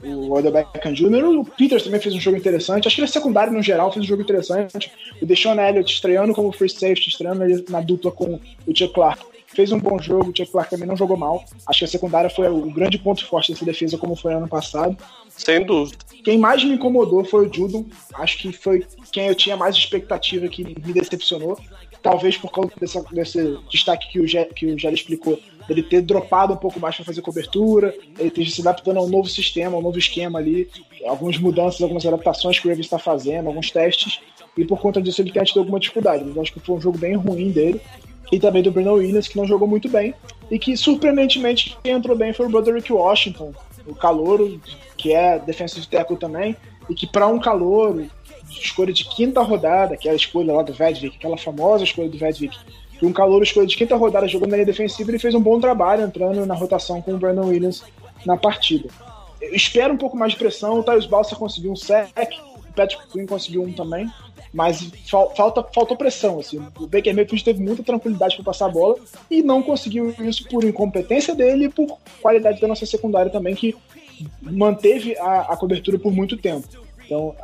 o 0.04 0.34
Odell 0.34 0.52
Beckham 0.52 0.93
Jr. 0.93 1.26
O 1.26 1.45
Peters 1.45 1.84
também 1.84 2.00
fez 2.00 2.15
um 2.15 2.19
jogo 2.19 2.38
interessante. 2.38 2.88
Acho 2.88 2.95
que 2.95 3.02
ele 3.02 3.10
é 3.10 3.12
secundário 3.12 3.54
no 3.54 3.62
geral, 3.62 3.91
fez 3.91 4.06
um 4.06 4.08
jogo 4.08 4.21
interessante. 4.21 4.91
O 5.21 5.26
Deshaun 5.26 5.60
Elliott 5.60 5.91
estreando 5.91 6.34
como 6.34 6.52
free 6.52 6.69
safety, 6.69 7.10
estreando 7.10 7.44
ele 7.44 7.65
na 7.69 7.81
dupla 7.81 8.12
com 8.12 8.40
o 8.65 8.75
Chuck 8.75 8.94
Clark. 8.94 9.23
Fez 9.48 9.71
um 9.71 9.79
bom 9.79 9.98
jogo, 10.00 10.31
o 10.31 10.36
Chuck 10.36 10.52
Clark 10.52 10.69
também 10.69 10.88
não 10.88 10.98
jogou 10.98 11.15
mal. 11.15 11.44
Acho 11.67 11.79
que 11.79 11.86
a 11.86 11.88
secundária 11.88 12.29
foi 12.29 12.50
o 12.50 12.71
grande 12.71 12.98
ponto 12.98 13.25
forte 13.25 13.52
dessa 13.52 13.63
defesa, 13.63 13.98
como 13.98 14.15
foi 14.15 14.33
ano 14.33 14.48
passado. 14.48 14.98
Sem 15.29 15.65
dúvida. 15.65 15.98
Quem 16.23 16.38
mais 16.38 16.63
me 16.63 16.73
incomodou 16.73 17.23
foi 17.23 17.48
o 17.48 17.54
Judon. 17.54 17.86
Acho 18.15 18.38
que 18.38 18.52
foi 18.52 18.86
quem 19.12 19.27
eu 19.27 19.36
tinha 19.36 19.56
mais 19.56 19.75
expectativa 19.75 20.48
que 20.48 20.63
me 20.63 20.94
decepcionou 20.94 21.58
talvez 22.06 22.37
por 22.37 22.51
conta 22.51 22.71
desse, 22.79 23.58
destaque 23.67 24.12
que 24.12 24.19
o, 24.19 24.27
Gé, 24.27 24.45
que 24.45 24.67
o 24.67 24.77
Gé 24.77 24.91
explicou, 24.91 25.39
ele 25.67 25.81
ter 25.81 26.01
dropado 26.01 26.53
um 26.53 26.58
pouco 26.58 26.79
mais 26.79 26.95
para 26.95 27.03
fazer 27.03 27.19
cobertura, 27.23 27.95
ele 28.19 28.29
ter 28.29 28.45
se 28.45 28.62
adaptando 28.62 28.99
a 28.99 29.01
um 29.01 29.10
novo 29.10 29.27
sistema, 29.27 29.75
a 29.75 29.79
um 29.79 29.81
novo 29.81 29.97
esquema 29.97 30.37
ali, 30.37 30.69
algumas 31.03 31.39
mudanças, 31.39 31.81
algumas 31.81 32.06
adaptações 32.06 32.60
que 32.60 32.67
o 32.67 32.69
Ravens 32.69 32.85
está 32.85 32.99
fazendo, 32.99 33.47
alguns 33.47 33.71
testes, 33.71 34.19
e 34.56 34.63
por 34.63 34.79
conta 34.79 35.01
disso 35.01 35.19
ele 35.19 35.31
tem 35.31 35.43
tido 35.43 35.62
alguma 35.62 35.79
dificuldade. 35.79 36.23
Mas 36.23 36.37
acho 36.37 36.53
que 36.53 36.60
foi 36.60 36.75
um 36.75 36.81
jogo 36.81 36.99
bem 36.99 37.15
ruim 37.15 37.49
dele. 37.49 37.81
E 38.31 38.39
também 38.39 38.62
do 38.62 38.71
Brandon 38.71 38.93
Williams, 38.93 39.27
que 39.27 39.37
não 39.37 39.47
jogou 39.47 39.67
muito 39.67 39.89
bem. 39.89 40.13
E 40.49 40.60
que, 40.60 40.77
surpreendentemente, 40.77 41.75
quem 41.83 41.93
entrou 41.93 42.15
bem 42.15 42.33
foi 42.33 42.45
o 42.45 42.49
Broderick 42.49 42.91
Washington, 42.93 43.51
o 43.87 43.95
calouro, 43.95 44.60
que 44.95 45.12
é 45.12 45.39
defensive 45.39 45.87
tackle 45.87 46.17
também, 46.17 46.56
e 46.87 46.93
que 46.93 47.08
para 47.08 47.27
um 47.27 47.39
calouro, 47.39 48.08
escolha 48.60 48.93
de 48.93 49.06
quinta 49.06 49.41
rodada, 49.41 49.97
que 49.97 50.10
é 50.10 50.15
escolha 50.15 50.53
lá 50.53 50.63
do 50.63 50.73
Vedvik, 50.73 51.17
aquela 51.17 51.37
famosa 51.37 51.83
escolha 51.83 52.10
do 52.10 52.17
Vedvik, 52.17 52.58
que 52.97 53.06
um 53.06 53.13
calouro 53.13 53.43
escolha 53.43 53.67
de 53.67 53.75
quinta 53.75 53.95
rodada 53.95 54.27
jogando 54.27 54.51
na 54.51 54.58
linha 54.58 54.65
defensiva, 54.65 55.12
ele 55.12 55.19
fez 55.19 55.35
um 55.35 55.41
bom 55.41 55.60
trabalho 55.60 56.03
entrando 56.03 56.45
na 56.45 56.56
rotação 56.56 57.01
com 57.01 57.13
o 57.13 57.17
Brandon 57.17 57.47
Williams 57.47 57.83
na 58.25 58.37
partida. 58.37 58.89
Eu 59.41 59.53
espero 59.53 59.93
um 59.93 59.97
pouco 59.97 60.17
mais 60.17 60.33
de 60.33 60.39
pressão, 60.39 60.79
o 60.79 60.83
Tyus 60.83 61.06
Balsa 61.06 61.35
conseguiu 61.35 61.71
um 61.71 61.75
sec, 61.75 62.10
o 62.58 62.73
Patrick 62.73 63.08
Quinn 63.12 63.25
conseguiu 63.25 63.63
um 63.63 63.71
também, 63.71 64.10
mas 64.53 64.89
falta, 65.35 65.62
faltou 65.73 65.97
pressão. 65.97 66.39
Assim. 66.39 66.58
O 66.79 66.87
Baker 66.87 67.13
Mayfield 67.13 67.43
teve 67.43 67.62
muita 67.62 67.83
tranquilidade 67.83 68.35
para 68.35 68.45
passar 68.45 68.67
a 68.67 68.69
bola 68.69 68.95
e 69.29 69.43
não 69.43 69.62
conseguiu 69.62 70.15
isso 70.19 70.47
por 70.47 70.63
incompetência 70.63 71.35
dele 71.35 71.65
e 71.65 71.69
por 71.69 71.97
qualidade 72.21 72.62
da 72.62 72.67
nossa 72.67 72.85
secundária 72.85 73.31
também, 73.31 73.53
que 73.53 73.75
manteve 74.41 75.17
a, 75.17 75.41
a 75.41 75.58
cobertura 75.58 75.99
por 75.99 76.13
muito 76.13 76.37
tempo. 76.37 76.67
Então, 77.06 77.35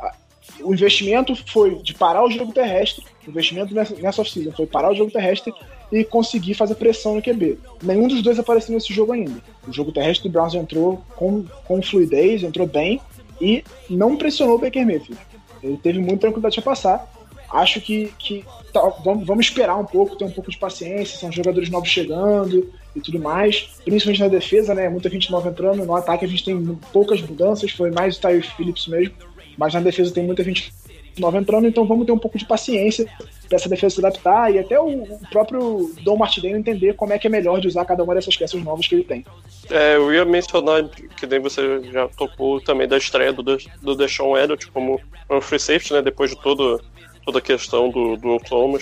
o 0.60 0.72
investimento 0.72 1.34
foi 1.50 1.76
de 1.76 1.94
parar 1.94 2.24
o 2.24 2.30
jogo 2.30 2.52
terrestre, 2.52 3.04
o 3.26 3.30
investimento 3.30 3.74
nessa, 3.74 3.94
nessa 3.96 4.20
off-season 4.20 4.52
foi 4.52 4.66
parar 4.66 4.90
o 4.90 4.94
jogo 4.94 5.10
terrestre 5.10 5.52
e 5.90 6.04
conseguir 6.04 6.54
fazer 6.54 6.74
pressão 6.74 7.14
no 7.14 7.22
QB. 7.22 7.58
Nenhum 7.82 8.08
dos 8.08 8.22
dois 8.22 8.38
apareceu 8.38 8.74
nesse 8.74 8.92
jogo 8.92 9.12
ainda. 9.12 9.42
O 9.66 9.72
jogo 9.72 9.92
terrestre 9.92 10.28
do 10.28 10.32
Browns 10.32 10.54
entrou 10.54 11.04
com, 11.16 11.44
com 11.66 11.82
fluidez, 11.82 12.42
entrou 12.42 12.66
bem 12.66 13.00
e 13.40 13.62
não 13.90 14.16
pressionou 14.16 14.56
o 14.56 14.58
Baker 14.58 14.86
Mayfield. 14.86 15.20
Ele 15.62 15.76
teve 15.76 15.98
muita 15.98 16.22
tranquilidade 16.22 16.54
para 16.56 16.72
passar. 16.72 17.12
Acho 17.52 17.80
que, 17.80 18.12
que 18.18 18.44
tá, 18.72 18.80
vamos, 19.04 19.26
vamos 19.26 19.46
esperar 19.46 19.76
um 19.76 19.84
pouco, 19.84 20.16
ter 20.16 20.24
um 20.24 20.30
pouco 20.30 20.50
de 20.50 20.56
paciência. 20.56 21.18
São 21.18 21.30
jogadores 21.30 21.68
novos 21.68 21.88
chegando 21.88 22.72
e 22.96 23.00
tudo 23.00 23.18
mais. 23.18 23.68
Principalmente 23.84 24.20
na 24.20 24.28
defesa, 24.28 24.74
né? 24.74 24.88
Muita 24.88 25.10
gente 25.10 25.30
nova 25.30 25.50
entrando. 25.50 25.84
No 25.84 25.94
ataque 25.94 26.24
a 26.24 26.28
gente 26.28 26.44
tem 26.44 26.78
poucas 26.90 27.20
mudanças. 27.20 27.70
Foi 27.70 27.90
mais 27.90 28.16
o 28.16 28.20
Tyler 28.20 28.56
Phillips 28.56 28.86
mesmo. 28.86 29.14
Mas 29.62 29.74
na 29.74 29.80
defesa 29.80 30.12
tem 30.12 30.24
muita 30.24 30.42
gente 30.42 30.74
nova 31.16 31.38
entrando, 31.38 31.68
então 31.68 31.86
vamos 31.86 32.04
ter 32.04 32.10
um 32.10 32.18
pouco 32.18 32.36
de 32.36 32.44
paciência 32.44 33.08
para 33.46 33.54
essa 33.54 33.68
defesa 33.68 33.94
se 33.94 34.04
adaptar 34.04 34.52
e 34.52 34.58
até 34.58 34.80
o, 34.80 35.06
próprio 35.30 35.94
Dom 36.02 36.16
Martindale 36.16 36.54
entender 36.54 36.94
como 36.94 37.12
é 37.12 37.18
que 37.18 37.28
é 37.28 37.30
melhor 37.30 37.60
de 37.60 37.68
usar 37.68 37.84
cada 37.84 38.02
uma 38.02 38.12
dessas 38.12 38.36
peças 38.36 38.60
novas 38.60 38.88
que 38.88 38.96
ele 38.96 39.04
tem. 39.04 39.24
É, 39.70 39.94
eu 39.94 40.12
ia 40.12 40.24
mencionar, 40.24 40.88
que 41.16 41.28
nem 41.28 41.38
você 41.38 41.80
já 41.92 42.08
tocou 42.08 42.60
também 42.60 42.88
da 42.88 42.96
estreia 42.96 43.32
do, 43.32 43.44
do 43.80 43.94
Deshaun 43.94 44.36
Elliott 44.36 44.68
como 44.72 45.00
um 45.30 45.40
free 45.40 45.60
safety, 45.60 45.92
né, 45.92 46.02
depois 46.02 46.30
de 46.30 46.42
todo, 46.42 46.82
toda 47.24 47.38
a 47.38 47.42
questão 47.42 47.88
do, 47.88 48.16
do 48.16 48.30
Oklahoma. 48.30 48.80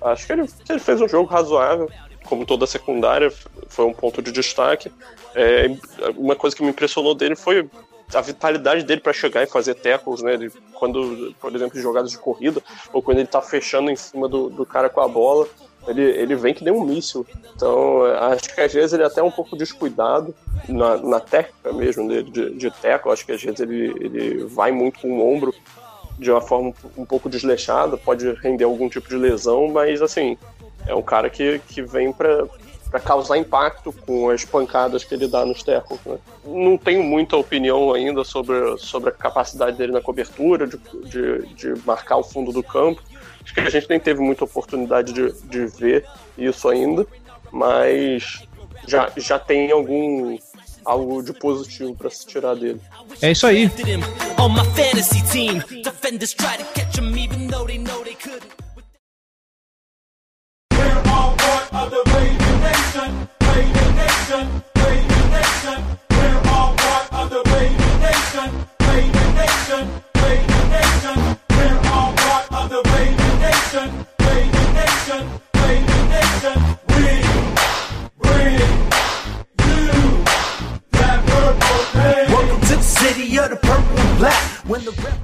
Acho 0.00 0.26
que 0.26 0.32
ele, 0.32 0.46
que 0.46 0.72
ele 0.72 0.80
fez 0.80 0.98
um 0.98 1.08
jogo 1.08 1.28
razoável, 1.28 1.90
como 2.24 2.46
toda 2.46 2.64
a 2.64 2.66
secundária, 2.66 3.30
foi 3.68 3.84
um 3.84 3.92
ponto 3.92 4.22
de 4.22 4.32
destaque. 4.32 4.90
É, 5.34 5.66
uma 6.16 6.34
coisa 6.34 6.56
que 6.56 6.62
me 6.62 6.70
impressionou 6.70 7.14
dele 7.14 7.36
foi 7.36 7.68
a 8.14 8.20
vitalidade 8.20 8.84
dele 8.84 9.00
para 9.00 9.12
chegar 9.12 9.42
e 9.42 9.46
fazer 9.46 9.74
tackles, 9.74 10.22
né? 10.22 10.34
Ele, 10.34 10.50
quando, 10.74 11.34
por 11.40 11.54
exemplo, 11.54 11.78
em 11.78 11.82
jogadas 11.82 12.10
de 12.10 12.18
corrida, 12.18 12.62
ou 12.92 13.02
quando 13.02 13.18
ele 13.18 13.26
tá 13.26 13.42
fechando 13.42 13.90
em 13.90 13.96
cima 13.96 14.28
do, 14.28 14.48
do 14.48 14.64
cara 14.64 14.88
com 14.88 15.00
a 15.00 15.08
bola, 15.08 15.46
ele, 15.88 16.02
ele 16.02 16.34
vem 16.34 16.54
que 16.54 16.64
nem 16.64 16.72
um 16.72 16.84
míssil. 16.84 17.26
Então, 17.54 18.04
acho 18.04 18.54
que 18.54 18.60
às 18.60 18.72
vezes 18.72 18.92
ele 18.92 19.02
é 19.02 19.06
até 19.06 19.22
um 19.22 19.30
pouco 19.30 19.56
descuidado 19.56 20.34
na, 20.68 20.96
na 20.96 21.20
técnica 21.20 21.72
mesmo 21.72 22.08
dele, 22.08 22.30
de, 22.30 22.54
de 22.54 22.70
tackle. 22.70 23.12
Acho 23.12 23.24
que 23.24 23.32
às 23.32 23.42
vezes 23.42 23.60
ele, 23.60 23.92
ele 24.00 24.44
vai 24.44 24.72
muito 24.72 25.00
com 25.00 25.18
o 25.18 25.34
ombro 25.34 25.54
de 26.18 26.30
uma 26.30 26.40
forma 26.40 26.72
um 26.96 27.04
pouco 27.04 27.28
desleixada, 27.28 27.96
pode 27.96 28.32
render 28.34 28.64
algum 28.64 28.88
tipo 28.88 29.08
de 29.08 29.16
lesão, 29.16 29.68
mas 29.68 30.00
assim, 30.00 30.38
é 30.86 30.94
um 30.94 31.02
cara 31.02 31.28
que, 31.28 31.60
que 31.68 31.82
vem 31.82 32.12
para 32.12 32.46
para 32.90 33.00
causar 33.00 33.36
impacto 33.36 33.92
com 33.92 34.30
as 34.30 34.44
pancadas 34.44 35.04
que 35.04 35.14
ele 35.14 35.26
dá 35.26 35.44
nos 35.44 35.62
tackles. 35.62 36.00
Né? 36.04 36.18
Não 36.44 36.78
tenho 36.78 37.02
muita 37.02 37.36
opinião 37.36 37.92
ainda 37.92 38.24
sobre, 38.24 38.78
sobre 38.78 39.10
a 39.10 39.12
capacidade 39.12 39.76
dele 39.76 39.92
na 39.92 40.00
cobertura, 40.00 40.66
de, 40.66 40.78
de, 41.04 41.46
de, 41.54 41.74
marcar 41.84 42.16
o 42.16 42.22
fundo 42.22 42.52
do 42.52 42.62
campo. 42.62 43.02
Acho 43.42 43.54
que 43.54 43.60
a 43.60 43.70
gente 43.70 43.88
nem 43.88 44.00
teve 44.00 44.20
muita 44.20 44.44
oportunidade 44.44 45.12
de, 45.12 45.32
de 45.44 45.66
ver 45.66 46.06
isso 46.36 46.68
ainda, 46.68 47.06
mas 47.52 48.42
já, 48.86 49.10
já 49.16 49.38
tem 49.38 49.70
algum 49.70 50.36
algo 50.84 51.20
de 51.20 51.32
positivo 51.32 51.94
para 51.96 52.08
se 52.08 52.24
tirar 52.26 52.54
dele. 52.54 52.80
É 53.20 53.32
isso 53.32 53.46
aí. 53.46 53.68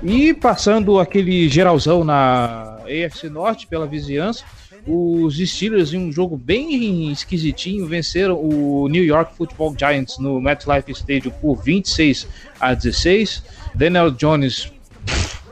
E 0.03 0.35
passando 0.35 0.99
aquele 0.99 1.49
geralzão 1.49 2.05
na 2.05 2.79
AFC 2.85 3.29
Norte 3.29 3.67
pela 3.67 3.87
vizinhança, 3.87 4.45
os 4.87 5.39
Steelers, 5.39 5.93
em 5.93 5.99
um 5.99 6.11
jogo 6.11 6.37
bem 6.37 7.11
esquisitinho, 7.13 7.87
venceram 7.87 8.37
o 8.37 8.89
New 8.89 9.05
York 9.05 9.37
Football 9.37 9.75
Giants 9.79 10.19
no 10.19 10.41
MetLife 10.41 10.91
Stadium 10.93 11.33
por 11.41 11.57
26 11.63 12.27
a 12.59 12.75
16. 12.75 13.43
Daniel 13.75 14.11
Jones, 14.11 14.73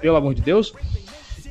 pelo 0.00 0.16
amor 0.16 0.34
de 0.34 0.42
Deus. 0.42 0.72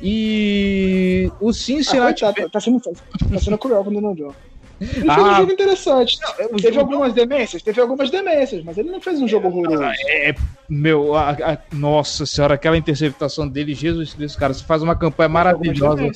E 0.02 1.30
o 1.40 1.52
Cincinnati. 1.52 2.24
Ah, 2.24 2.32
tá, 2.32 2.48
tá, 2.48 2.60
sendo, 2.60 2.80
tá 2.80 3.38
sendo 3.38 3.58
cruel 3.58 3.82
com 3.84 3.90
o 3.90 3.94
Daniel 3.94 4.14
Jones. 4.14 4.50
Ele 4.80 5.10
ah, 5.10 5.14
fez 5.14 5.26
um 5.26 5.34
jogo 5.36 5.52
interessante. 5.52 6.18
Não, 6.38 6.48
teve 6.56 6.74
jogo... 6.74 6.80
algumas 6.92 7.12
demências, 7.12 7.62
teve 7.62 7.80
algumas 7.80 8.10
demências, 8.10 8.64
mas 8.64 8.78
ele 8.78 8.90
não 8.90 9.00
fez 9.00 9.20
um 9.20 9.28
jogo 9.28 9.48
horroroso. 9.48 9.82
É, 9.82 10.30
é, 10.30 10.34
meu, 10.68 11.14
a, 11.14 11.30
a, 11.32 11.58
nossa 11.72 12.24
senhora, 12.24 12.54
aquela 12.54 12.78
interceptação 12.78 13.46
dele, 13.46 13.74
Jesus 13.74 14.14
Cristo, 14.14 14.38
cara, 14.38 14.54
você 14.54 14.64
faz 14.64 14.82
uma 14.82 14.96
campanha 14.96 15.28
maravilhosa. 15.28 16.10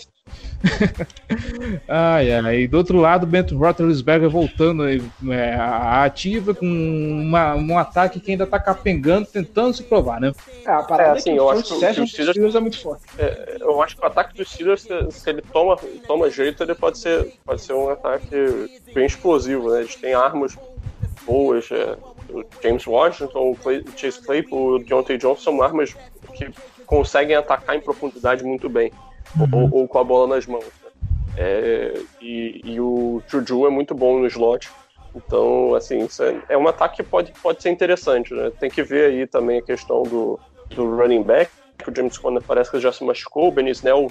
ai, 1.89 2.33
ai. 2.33 2.61
E 2.61 2.69
do 2.69 2.79
outro 2.79 2.99
lado, 2.99 3.27
Bento 3.27 3.57
Roethlisberger 3.57 4.31
voltando 4.31 4.85
é, 4.89 5.55
a 5.55 6.05
ativa 6.05 6.55
com 6.55 6.67
uma, 6.67 7.55
um 7.55 7.79
ataque 7.79 8.21
que 8.21 8.31
ainda 8.31 8.47
tá 8.47 8.59
capengando, 8.59 9.27
tentando 9.27 9.75
se 9.75 9.83
provar, 9.83 10.21
né? 10.21 10.33
É, 10.65 10.71
a 10.71 10.83
parada 10.83 11.11
é, 11.11 11.19
assim, 11.19 11.31
é 11.31 11.35
que 11.35 11.41
eu 11.41 11.51
acho 11.51 11.63
que, 11.63 11.95
que 11.95 12.01
o 12.01 12.07
Steelers 12.07 12.55
é 12.55 12.61
muito 12.61 12.81
forte. 12.81 13.03
É, 13.19 13.59
eu 13.61 13.83
acho 13.83 13.97
que 13.97 14.03
o 14.03 14.07
ataque 14.07 14.35
do 14.35 14.45
Steelers, 14.45 14.83
se, 14.83 15.11
se, 15.11 15.31
ele 15.31 15.43
toma, 15.43 15.77
toma 16.07 16.31
jeito, 16.31 16.63
ele 16.63 16.75
pode 16.75 16.99
ser, 16.99 17.35
pode 17.45 17.61
ser 17.61 17.75
um 17.75 17.91
ataque 17.91 18.81
bem 18.95 19.07
explosivo, 19.07 19.71
né? 19.71 19.81
Eles 19.81 19.97
têm 19.97 20.15
armas 20.15 20.57
boas, 21.27 21.69
é, 21.71 21.97
o 22.31 22.45
James 22.63 22.87
Washington, 22.87 23.51
o, 23.51 23.57
Clay, 23.57 23.81
o 23.81 23.99
Chase 23.99 24.21
Claypool, 24.21 24.77
o 24.77 24.79
Deontay 24.79 25.19
Johnson 25.19 25.43
são 25.43 25.63
armas 25.63 25.95
que 26.35 26.49
conseguem 26.87 27.37
atacar 27.37 27.77
em 27.77 27.81
profundidade 27.81 28.43
muito 28.45 28.69
bem 28.69 28.91
uhum. 29.39 29.65
ou, 29.65 29.81
ou, 29.81 29.89
com 29.89 29.99
a 29.99 30.05
bola 30.05 30.35
nas 30.35 30.47
mãos. 30.47 30.65
Né? 30.65 30.91
É, 31.37 32.03
e, 32.21 32.61
e, 32.65 32.81
o 32.81 33.23
Juju 33.29 33.67
é 33.67 33.71
muito 33.71 33.95
bom 33.95 34.19
no 34.19 34.27
slot. 34.27 34.71
Então, 35.15 35.75
assim, 35.75 36.09
é, 36.49 36.55
é 36.55 36.59
um 36.59 36.67
ataque 36.67 36.97
que 36.97 37.03
pode, 37.03 37.33
pode 37.43 37.63
ser 37.63 37.71
interessante, 37.71 38.35
né? 38.35 38.51
Tem 38.59 38.69
que 38.69 38.83
ver 38.83 39.11
aí 39.11 39.27
também 39.27 39.59
a 39.59 39.63
questão 39.63 40.03
do, 40.03 40.39
do 40.71 40.97
running 40.97 41.23
back, 41.23 41.51
o 41.87 41.95
James 41.95 42.19
Conner 42.19 42.43
parece 42.43 42.71
que 42.71 42.81
já 42.81 42.93
se 42.93 43.05
machucou, 43.05 43.49
o 43.49 43.53
Ben 43.53 43.69
Snell 43.69 44.09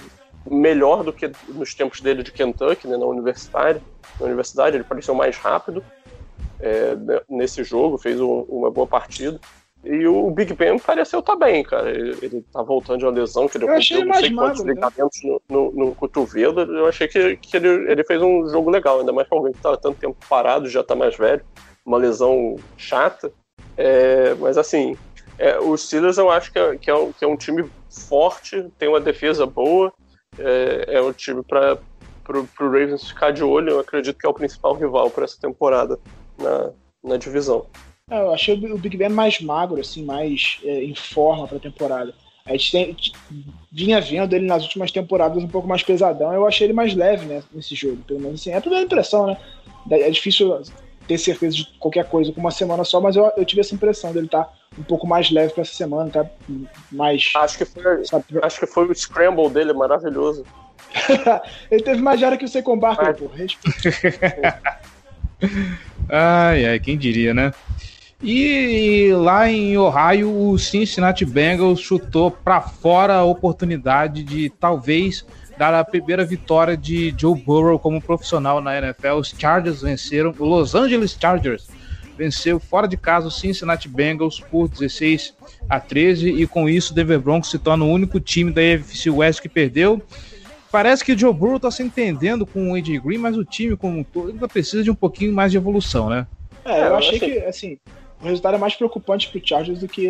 melhor 0.50 1.02
do 1.02 1.12
que 1.12 1.30
nos 1.48 1.74
tempos 1.74 2.00
dele 2.00 2.22
de 2.22 2.30
Kentucky, 2.30 2.86
né, 2.86 2.96
na 2.96 3.06
universidade, 3.06 3.80
na 4.20 4.26
universidade 4.26 4.76
ele 4.76 4.84
pareceu 4.84 5.14
mais 5.14 5.36
rápido 5.36 5.82
é, 6.60 6.96
nesse 7.28 7.64
jogo, 7.64 7.98
fez 7.98 8.20
um, 8.20 8.40
uma 8.48 8.70
boa 8.70 8.86
partida. 8.86 9.40
E 9.84 10.06
o 10.06 10.30
Big 10.30 10.54
Ben 10.54 10.78
pareceu 10.78 11.20
estar 11.20 11.36
tá 11.36 11.38
bem, 11.38 11.62
cara. 11.62 11.90
Ele, 11.90 12.16
ele 12.22 12.44
tá 12.52 12.62
voltando 12.62 12.98
de 12.98 13.04
uma 13.04 13.12
lesão 13.12 13.46
que 13.46 13.58
ele 13.58 13.64
eu 13.64 13.74
achei 13.74 14.02
não 14.02 14.14
sei 14.14 14.34
quantos 14.34 14.60
magro, 14.60 14.64
né? 14.64 14.72
ligamentos 14.72 15.22
né? 15.22 15.30
no, 15.30 15.42
no, 15.48 15.72
no, 15.72 15.94
cotovelo. 15.94 16.60
Eu 16.60 16.86
achei 16.86 17.06
que, 17.06 17.36
que 17.36 17.56
ele, 17.56 17.68
ele 17.90 18.04
fez 18.04 18.22
um 18.22 18.48
jogo 18.48 18.70
legal, 18.70 19.00
ainda 19.00 19.12
mais 19.12 19.28
pra 19.28 19.36
alguém 19.36 19.52
que 19.52 19.60
tava 19.60 19.76
tanto 19.76 19.98
tempo 19.98 20.16
parado, 20.28 20.68
já 20.68 20.82
tá 20.82 20.94
mais 20.94 21.16
velho. 21.16 21.44
Uma 21.84 21.98
lesão 21.98 22.56
chata. 22.78 23.30
É, 23.76 24.34
mas 24.36 24.56
assim, 24.56 24.96
é, 25.38 25.58
os 25.58 25.86
Steelers 25.86 26.16
eu 26.16 26.30
acho 26.30 26.50
que 26.50 26.58
é, 26.58 26.76
que, 26.76 26.90
é 26.90 26.94
um, 26.94 27.12
que 27.12 27.24
é 27.24 27.28
um 27.28 27.36
time 27.36 27.68
forte, 27.90 28.66
tem 28.78 28.88
uma 28.88 29.00
defesa 29.00 29.44
boa. 29.44 29.92
É, 30.38 30.96
é 30.96 31.02
um 31.02 31.12
time 31.12 31.42
para 31.42 31.78
pro, 32.24 32.44
pro 32.46 32.66
Ravens 32.70 33.08
ficar 33.08 33.32
de 33.32 33.44
olho. 33.44 33.70
Eu 33.70 33.80
acredito 33.80 34.18
que 34.18 34.26
é 34.26 34.28
o 34.28 34.34
principal 34.34 34.74
rival 34.74 35.10
para 35.10 35.24
essa 35.24 35.38
temporada 35.38 35.98
na, 36.38 36.70
na 37.02 37.16
divisão. 37.18 37.66
É, 38.10 38.20
eu 38.20 38.34
achei 38.34 38.54
o 38.54 38.78
Big 38.78 38.96
Ben 38.96 39.08
mais 39.08 39.40
magro, 39.40 39.80
assim, 39.80 40.04
mais 40.04 40.58
é, 40.62 40.84
em 40.84 40.94
forma 40.94 41.48
para 41.48 41.56
a 41.56 41.60
temporada. 41.60 42.14
A 42.44 42.52
gente 42.52 42.72
tem, 42.72 42.96
vinha 43.72 43.98
vendo 44.00 44.34
ele 44.34 44.46
nas 44.46 44.62
últimas 44.62 44.92
temporadas 44.92 45.42
um 45.42 45.48
pouco 45.48 45.66
mais 45.66 45.82
pesadão. 45.82 46.30
Eu 46.32 46.46
achei 46.46 46.66
ele 46.66 46.74
mais 46.74 46.94
leve 46.94 47.24
né, 47.24 47.42
nesse 47.52 47.74
jogo, 47.74 47.96
pelo 48.06 48.20
menos 48.20 48.40
assim. 48.40 48.50
É 48.50 48.58
a 48.58 48.60
primeira 48.60 48.84
impressão, 48.84 49.26
né? 49.26 49.38
É 49.90 50.10
difícil 50.10 50.60
ter 51.08 51.16
certeza 51.16 51.56
de 51.56 51.64
qualquer 51.78 52.04
coisa 52.06 52.30
com 52.32 52.40
uma 52.40 52.50
semana 52.50 52.84
só, 52.84 53.00
mas 53.00 53.16
eu, 53.16 53.30
eu 53.36 53.44
tive 53.46 53.62
essa 53.62 53.74
impressão 53.74 54.12
dele 54.12 54.26
estar 54.26 54.44
tá 54.44 54.52
um 54.78 54.82
pouco 54.82 55.06
mais 55.06 55.30
leve 55.30 55.54
para 55.54 55.62
essa 55.62 55.74
semana, 55.74 56.10
tá 56.10 56.26
mais. 56.92 57.32
Acho 57.36 57.56
que 57.58 57.64
foi, 57.64 58.04
sabe, 58.04 58.24
acho 58.42 58.60
que 58.60 58.66
foi 58.66 58.86
o 58.86 58.94
scramble 58.94 59.48
dele 59.48 59.72
maravilhoso. 59.72 60.44
ele 61.70 61.82
teve 61.82 62.02
mais 62.02 62.20
jara 62.20 62.36
que 62.36 62.44
o 62.44 62.48
Seacon 62.48 62.78
Barkley, 62.78 63.14
pô. 63.14 63.30
ai, 66.10 66.66
ai, 66.66 66.78
quem 66.78 66.98
diria, 66.98 67.32
né? 67.32 67.52
E 68.26 69.12
lá 69.12 69.50
em 69.50 69.76
Ohio, 69.76 70.48
o 70.48 70.58
Cincinnati 70.58 71.26
Bengals 71.26 71.78
chutou 71.78 72.30
para 72.30 72.58
fora 72.58 73.16
a 73.16 73.24
oportunidade 73.24 74.24
de 74.24 74.48
talvez 74.48 75.26
dar 75.58 75.74
a 75.74 75.84
primeira 75.84 76.24
vitória 76.24 76.74
de 76.74 77.14
Joe 77.18 77.38
Burrow 77.38 77.78
como 77.78 78.00
profissional 78.00 78.62
na 78.62 78.78
NFL. 78.78 79.16
Os 79.18 79.28
Chargers 79.38 79.82
venceram, 79.82 80.34
o 80.38 80.44
Los 80.46 80.74
Angeles 80.74 81.14
Chargers 81.20 81.68
venceu 82.16 82.58
fora 82.58 82.88
de 82.88 82.96
casa 82.96 83.28
o 83.28 83.30
Cincinnati 83.30 83.88
Bengals 83.88 84.40
por 84.40 84.68
16 84.68 85.34
a 85.68 85.78
13 85.78 86.30
e 86.30 86.46
com 86.46 86.66
isso 86.66 86.92
o 86.92 86.94
Denver 86.94 87.20
Broncos 87.20 87.50
se 87.50 87.58
torna 87.58 87.84
o 87.84 87.90
único 87.90 88.18
time 88.18 88.50
da 88.50 88.62
AFC 88.62 89.10
West 89.10 89.42
que 89.42 89.50
perdeu. 89.50 90.00
Parece 90.72 91.04
que 91.04 91.12
o 91.12 91.18
Joe 91.18 91.34
Burrow 91.34 91.56
está 91.56 91.70
se 91.70 91.82
entendendo 91.82 92.46
com 92.46 92.72
o 92.72 92.74
AJ 92.74 93.00
Green, 93.00 93.18
mas 93.18 93.36
o 93.36 93.44
time 93.44 93.76
como 93.76 93.98
um 93.98 94.02
todo 94.02 94.30
ainda 94.30 94.48
precisa 94.48 94.82
de 94.82 94.90
um 94.90 94.94
pouquinho 94.94 95.30
mais 95.34 95.52
de 95.52 95.58
evolução, 95.58 96.08
né? 96.08 96.26
É, 96.64 96.86
eu 96.86 96.96
achei 96.96 97.20
que, 97.20 97.38
assim, 97.40 97.78
o 98.24 98.28
resultado 98.28 98.54
é 98.54 98.58
mais 98.58 98.74
preocupante 98.74 99.28
pro 99.28 99.46
Chargers 99.46 99.80
do 99.80 99.88
que, 99.88 100.08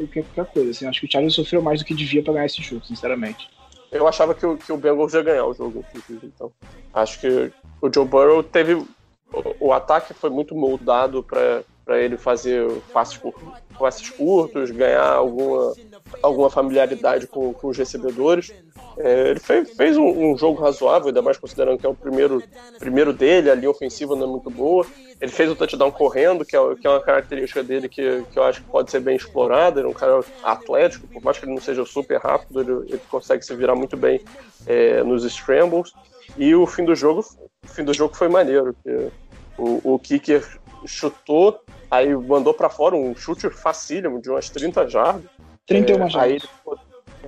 do 0.00 0.08
que 0.08 0.22
qualquer 0.22 0.52
coisa. 0.52 0.70
Assim. 0.70 0.86
Acho 0.86 1.00
que 1.00 1.06
o 1.06 1.10
Chargers 1.10 1.34
sofreu 1.34 1.62
mais 1.62 1.80
do 1.80 1.86
que 1.86 1.94
devia 1.94 2.22
para 2.22 2.34
ganhar 2.34 2.46
esse 2.46 2.62
jogo, 2.62 2.84
sinceramente. 2.84 3.48
Eu 3.90 4.06
achava 4.06 4.34
que 4.34 4.44
o, 4.44 4.56
que 4.56 4.70
o 4.72 4.76
Bengals 4.76 5.14
ia 5.14 5.22
ganhar 5.22 5.46
o 5.46 5.54
jogo, 5.54 5.84
inclusive. 5.88 6.32
Então, 6.34 6.52
acho 6.92 7.20
que 7.20 7.52
o 7.80 7.92
Joe 7.92 8.04
Burrow 8.04 8.42
teve. 8.42 8.74
O, 8.74 8.86
o 9.60 9.72
ataque 9.72 10.12
foi 10.12 10.28
muito 10.28 10.54
moldado 10.54 11.22
para 11.22 11.64
ele 12.00 12.18
fazer 12.18 12.70
passes, 12.92 13.18
passes 13.78 14.10
curtos, 14.10 14.70
ganhar 14.70 15.08
alguma, 15.12 15.72
alguma 16.22 16.50
familiaridade 16.50 17.26
com, 17.26 17.52
com 17.52 17.68
os 17.68 17.76
recebedores. 17.76 18.52
É, 18.98 19.30
ele 19.30 19.40
fez, 19.40 19.70
fez 19.72 19.96
um, 19.96 20.32
um, 20.32 20.38
jogo 20.38 20.60
razoável, 20.60 21.08
ainda 21.08 21.20
mais 21.20 21.36
considerando 21.36 21.78
que 21.78 21.86
é 21.86 21.88
o 21.88 21.94
primeiro, 21.94 22.42
primeiro 22.78 23.12
dele, 23.12 23.50
a 23.50 23.54
linha 23.54 23.70
ofensiva 23.70 24.16
não 24.16 24.24
é 24.24 24.30
muito 24.30 24.50
boa. 24.50 24.86
Ele 25.20 25.30
fez 25.30 25.50
o 25.50 25.56
touchdown 25.56 25.90
correndo, 25.90 26.44
que 26.44 26.56
é, 26.56 26.74
que 26.74 26.86
é 26.86 26.90
uma 26.90 27.00
característica 27.00 27.62
dele 27.62 27.88
que, 27.88 28.22
que 28.30 28.38
eu 28.38 28.42
acho 28.42 28.62
que 28.62 28.68
pode 28.68 28.90
ser 28.90 29.00
bem 29.00 29.16
explorada. 29.16 29.80
Ele 29.80 29.88
é 29.88 29.90
um 29.90 29.94
cara 29.94 30.24
atlético, 30.42 31.06
por 31.08 31.22
mais 31.22 31.38
que 31.38 31.44
ele 31.44 31.54
não 31.54 31.60
seja 31.60 31.84
super 31.84 32.18
rápido, 32.18 32.60
ele, 32.60 32.92
ele 32.92 33.02
consegue 33.10 33.44
se 33.44 33.54
virar 33.54 33.74
muito 33.74 33.96
bem 33.96 34.20
é, 34.66 35.02
nos 35.02 35.24
scrambles. 35.30 35.92
E 36.36 36.54
o 36.54 36.66
fim 36.66 36.84
do 36.84 36.94
jogo, 36.94 37.24
o 37.64 37.68
fim 37.68 37.84
do 37.84 37.94
jogo 37.94 38.14
foi 38.14 38.28
maneiro. 38.28 38.74
o, 39.58 39.94
o 39.94 39.98
kicker 39.98 40.44
chutou, 40.86 41.60
aí 41.90 42.14
mandou 42.14 42.52
para 42.52 42.68
fora 42.68 42.94
um 42.94 43.14
chute 43.14 43.48
facílimo 43.50 44.20
de 44.20 44.30
umas 44.30 44.48
30 44.50 44.88
jardas. 44.88 45.30
31 45.66 46.04
é, 46.04 46.10
jardas. 46.10 46.48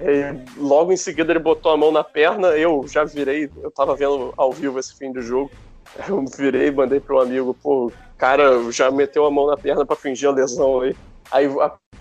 Aí, 0.01 0.25
aí, 0.25 0.45
logo 0.57 0.93
em 0.93 0.97
seguida 0.97 1.33
ele 1.33 1.39
botou 1.39 1.73
a 1.73 1.77
mão 1.77 1.91
na 1.91 2.05
perna, 2.05 2.49
eu 2.49 2.85
já 2.87 3.05
virei, 3.05 3.51
eu 3.63 3.71
tava 3.71 3.97
vendo 3.97 4.33
ao 4.37 4.53
vivo 4.53 4.79
esse 4.79 4.95
fim 4.97 5.13
do 5.13 5.21
jogo. 5.21 5.51
Eu 6.07 6.23
virei 6.37 6.69
e 6.69 6.71
mandei 6.71 7.01
para 7.01 7.17
um 7.17 7.21
amigo, 7.21 7.55
pô, 7.55 7.87
o 7.87 7.93
cara 8.19 8.71
já 8.71 8.91
meteu 8.91 9.25
a 9.25 9.31
mão 9.31 9.47
na 9.47 9.57
perna 9.57 9.87
para 9.87 9.97
fingir 9.97 10.29
a 10.29 10.33
lesão 10.33 10.83
aí. 10.83 10.95
Aí 11.31 11.47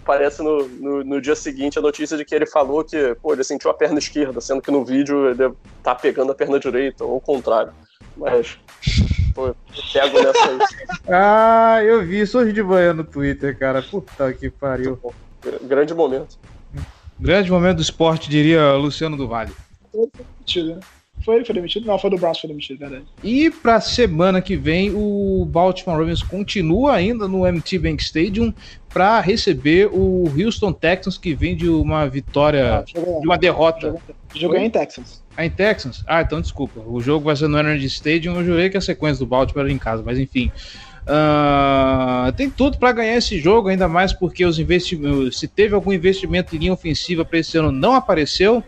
aparece 0.04 0.44
no, 0.44 0.68
no, 0.68 1.04
no, 1.04 1.22
dia 1.22 1.36
seguinte 1.36 1.80
a 1.80 1.82
notícia 1.82 2.18
de 2.18 2.24
que 2.24 2.36
ele 2.36 2.46
falou 2.46 2.84
que, 2.84 3.16
pô, 3.16 3.34
ele 3.34 3.44
sentiu 3.44 3.72
a 3.72 3.74
perna 3.74 3.98
esquerda, 3.98 4.40
sendo 4.40 4.62
que 4.62 4.72
no 4.72 4.86
vídeo 4.86 5.30
ele 5.30 5.54
tá 5.82 5.96
pegando 5.96 6.32
a 6.32 6.36
perna 6.36 6.60
direita, 6.60 7.04
ou 7.04 7.18
o 7.18 7.22
contrário. 7.22 7.74
Mas, 8.16 8.58
pô, 9.34 9.56
pego 9.94 10.22
nessa 10.22 10.50
aí. 10.50 10.60
ah, 11.10 11.84
eu 11.84 12.06
vi 12.06 12.22
isso 12.22 12.40
hoje 12.40 12.54
de 12.54 12.64
manhã 12.64 12.94
no 12.94 13.04
Twitter, 13.04 13.58
cara. 13.58 13.82
Puta 13.82 14.32
que 14.34 14.50
pariu. 14.50 15.00
Grande 15.64 15.94
momento. 15.94 16.38
Grande 17.20 17.52
momento 17.52 17.78
do 17.78 17.82
esporte, 17.82 18.30
diria 18.30 18.74
Luciano 18.74 19.18
do 19.18 19.28
Vale. 19.28 19.52
Né? 19.94 20.80
Foi, 21.24 21.44
foi 21.44 21.56
demitido? 21.56 21.86
Não, 21.86 21.98
foi 21.98 22.10
do 22.10 22.18
Browns, 22.18 22.40
foi 22.40 22.48
demitido, 22.48 22.80
verdade. 22.80 23.06
E 23.24 23.50
pra 23.50 23.82
semana 23.82 24.42
que 24.42 24.56
vem, 24.56 24.92
o 24.94 25.46
Baltimore 25.46 25.98
Ravens 25.98 26.22
continua 26.22 26.94
ainda 26.94 27.28
no 27.28 27.40
MT 27.40 27.80
Bank 27.80 28.02
Stadium 28.02 28.54
para 28.90 29.20
receber 29.20 29.88
o 29.92 30.32
Houston 30.38 30.72
Texans, 30.72 31.18
que 31.18 31.34
vem 31.34 31.56
de 31.56 31.68
uma 31.68 32.08
vitória, 32.08 32.80
ah, 32.80 32.82
de 32.84 33.26
uma 33.26 33.38
derrota. 33.38 33.96
Joguei 34.34 34.62
em 34.62 34.70
Texans. 34.70 35.24
Ah, 35.36 35.46
em 35.46 35.50
Texans? 35.50 36.04
Ah, 36.08 36.22
então 36.22 36.40
desculpa. 36.40 36.80
O 36.80 37.02
jogo 37.02 37.26
vai 37.26 37.36
ser 37.36 37.48
no 37.48 37.60
Energy 37.60 37.88
Stadium. 37.88 38.36
Eu 38.38 38.46
jurei 38.46 38.70
que 38.70 38.78
a 38.78 38.82
sequência 38.82 39.20
do 39.20 39.28
Baltimore 39.28 39.66
era 39.66 39.74
em 39.74 39.78
casa, 39.78 40.04
mas 40.06 40.18
enfim. 40.18 40.52
Uh, 41.08 42.32
tem 42.34 42.50
tudo 42.50 42.78
para 42.78 42.92
ganhar 42.92 43.16
esse 43.16 43.40
jogo, 43.40 43.70
ainda 43.70 43.88
mais 43.88 44.12
porque 44.12 44.46
os 44.46 44.60
investimentos, 44.60 45.40
se 45.40 45.48
teve 45.48 45.74
algum 45.74 45.94
investimento 45.94 46.54
em 46.54 46.60
linha 46.60 46.74
ofensiva 46.74 47.24
para 47.24 47.40
esse 47.40 47.58
ano, 47.58 47.72
não 47.72 47.96
apareceu 47.96 48.62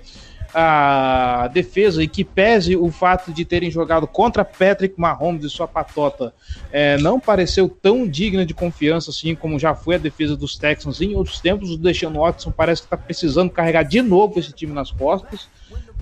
a 0.53 1.49
defesa 1.53 2.01
e 2.01 2.07
que 2.07 2.23
pese 2.23 2.75
o 2.75 2.89
fato 2.89 3.31
de 3.31 3.45
terem 3.45 3.69
jogado 3.69 4.07
contra 4.07 4.43
Patrick 4.43 4.99
Mahomes 4.99 5.43
e 5.43 5.49
sua 5.49 5.67
patota 5.67 6.33
é, 6.71 6.97
não 6.97 7.19
pareceu 7.19 7.69
tão 7.69 8.07
digna 8.07 8.45
de 8.45 8.53
confiança 8.53 9.11
assim 9.11 9.35
como 9.35 9.59
já 9.59 9.75
foi 9.75 9.95
a 9.95 9.99
defesa 9.99 10.35
dos 10.35 10.57
Texans 10.57 11.01
em 11.01 11.13
outros 11.13 11.39
tempos. 11.39 11.69
O 11.69 11.77
Deshaun 11.77 12.13
Watson 12.13 12.51
parece 12.51 12.81
que 12.81 12.87
está 12.87 12.97
precisando 12.97 13.51
carregar 13.51 13.83
de 13.83 14.01
novo 14.01 14.39
esse 14.39 14.51
time 14.51 14.73
nas 14.73 14.91
costas. 14.91 15.47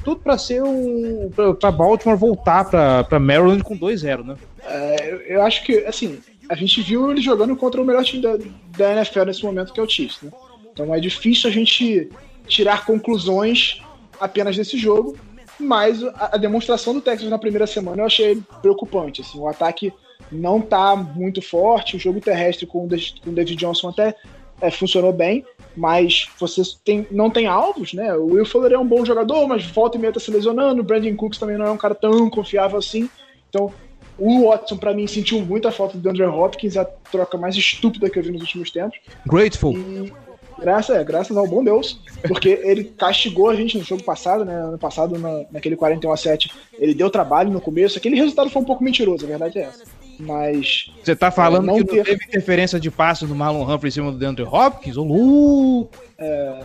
Tudo 0.07 0.21
para 0.21 0.37
ser 0.37 0.63
um. 0.63 1.29
para 1.59 1.69
Baltimore 1.69 2.17
voltar 2.17 2.63
para 2.63 3.19
Maryland 3.19 3.61
com 3.61 3.77
2-0, 3.77 4.23
né? 4.23 4.37
É, 4.63 5.25
eu 5.27 5.41
acho 5.41 5.65
que, 5.65 5.79
assim, 5.79 6.19
a 6.47 6.55
gente 6.55 6.81
viu 6.81 7.11
ele 7.11 7.19
jogando 7.19 7.57
contra 7.57 7.81
o 7.81 7.83
melhor 7.83 8.05
time 8.05 8.21
da, 8.21 8.37
da 8.77 8.93
NFL 8.93 9.23
nesse 9.25 9.43
momento, 9.43 9.73
que 9.73 9.81
é 9.81 9.83
o 9.83 9.89
Chiefs, 9.89 10.21
né? 10.21 10.31
Então 10.71 10.95
é 10.95 10.99
difícil 11.01 11.49
a 11.49 11.51
gente 11.51 12.09
tirar 12.47 12.85
conclusões 12.85 13.81
apenas 14.17 14.55
desse 14.55 14.77
jogo, 14.77 15.17
mas 15.59 16.01
a, 16.01 16.29
a, 16.35 16.37
demonstração 16.37 16.93
do 16.93 17.01
Texas 17.01 17.29
na 17.29 17.37
primeira 17.37 17.67
semana 17.67 18.03
eu 18.03 18.05
achei 18.05 18.41
preocupante. 18.61 19.19
Assim, 19.19 19.37
o 19.37 19.49
ataque 19.49 19.91
não 20.31 20.59
está 20.59 20.95
muito 20.95 21.41
forte, 21.41 21.97
o 21.97 21.99
jogo 21.99 22.21
terrestre 22.21 22.65
com 22.65 22.85
o 22.85 22.87
David 22.87 23.57
Johnson 23.57 23.89
até 23.89 24.15
é, 24.61 24.71
funcionou 24.71 25.11
bem, 25.11 25.43
mas 25.77 26.27
você 26.39 26.61
tem, 26.83 27.07
não 27.11 27.29
tem 27.29 27.45
alvos, 27.47 27.93
né? 27.93 28.13
O 28.15 28.33
Will 28.33 28.45
Fuller 28.45 28.73
é 28.73 28.77
um 28.77 28.87
bom 28.87 29.05
jogador, 29.05 29.47
mas 29.47 29.63
volta 29.65 29.97
e 29.97 30.01
meia 30.01 30.11
tá 30.11 30.19
se 30.19 30.31
lesionando, 30.31 30.81
o 30.81 30.83
Brandon 30.83 31.15
Cooks 31.15 31.39
também 31.39 31.57
não 31.57 31.67
é 31.67 31.71
um 31.71 31.77
cara 31.77 31.95
tão 31.95 32.29
confiável 32.29 32.79
assim, 32.79 33.09
então 33.49 33.71
o 34.17 34.49
Watson, 34.49 34.77
para 34.77 34.95
mim, 34.95 35.05
sentiu 35.05 35.39
muito 35.41 35.67
a 35.67 35.71
falta 35.71 35.95
do 35.95 36.09
Andrew 36.09 36.33
Hopkins, 36.33 36.75
a 36.75 36.83
troca 36.83 37.37
mais 37.37 37.55
estúpida 37.55 38.09
que 38.09 38.17
eu 38.17 38.23
vi 38.23 38.31
nos 38.31 38.41
últimos 38.41 38.71
tempos. 38.71 38.97
Grateful. 39.27 39.77
E, 39.77 40.11
Graças, 40.59 40.95
é, 40.95 41.03
graças 41.03 41.37
ao 41.37 41.47
bom 41.47 41.63
Deus, 41.63 42.01
porque 42.27 42.49
ele 42.63 42.85
castigou 42.85 43.49
a 43.49 43.55
gente 43.55 43.77
no 43.77 43.83
jogo 43.83 44.03
passado, 44.03 44.43
né? 44.43 44.55
Ano 44.55 44.77
passado, 44.77 45.17
na, 45.19 45.45
naquele 45.51 45.75
41 45.75 46.11
a 46.11 46.17
7, 46.17 46.51
ele 46.79 46.95
deu 46.95 47.09
trabalho 47.09 47.51
no 47.51 47.61
começo. 47.61 47.97
Aquele 47.97 48.15
resultado 48.15 48.49
foi 48.49 48.61
um 48.61 48.65
pouco 48.65 48.83
mentiroso, 48.83 49.23
a 49.25 49.27
verdade 49.27 49.59
é 49.59 49.63
essa. 49.63 49.83
Mas. 50.19 50.91
Você 51.03 51.15
tá 51.15 51.31
falando 51.31 51.63
é, 51.63 51.67
não 51.67 51.77
que 51.77 51.85
ter... 51.85 51.97
não 51.97 52.03
teve 52.03 52.25
interferência 52.25 52.79
de 52.79 52.89
passe 52.89 53.25
do 53.25 53.35
Marlon 53.35 53.63
Humphrey 53.63 53.89
em 53.89 53.91
cima 53.91 54.11
do 54.11 54.17
DeAndre 54.17 54.45
Hopkins? 54.45 54.97
Ô, 54.97 55.87
é, 56.17 56.59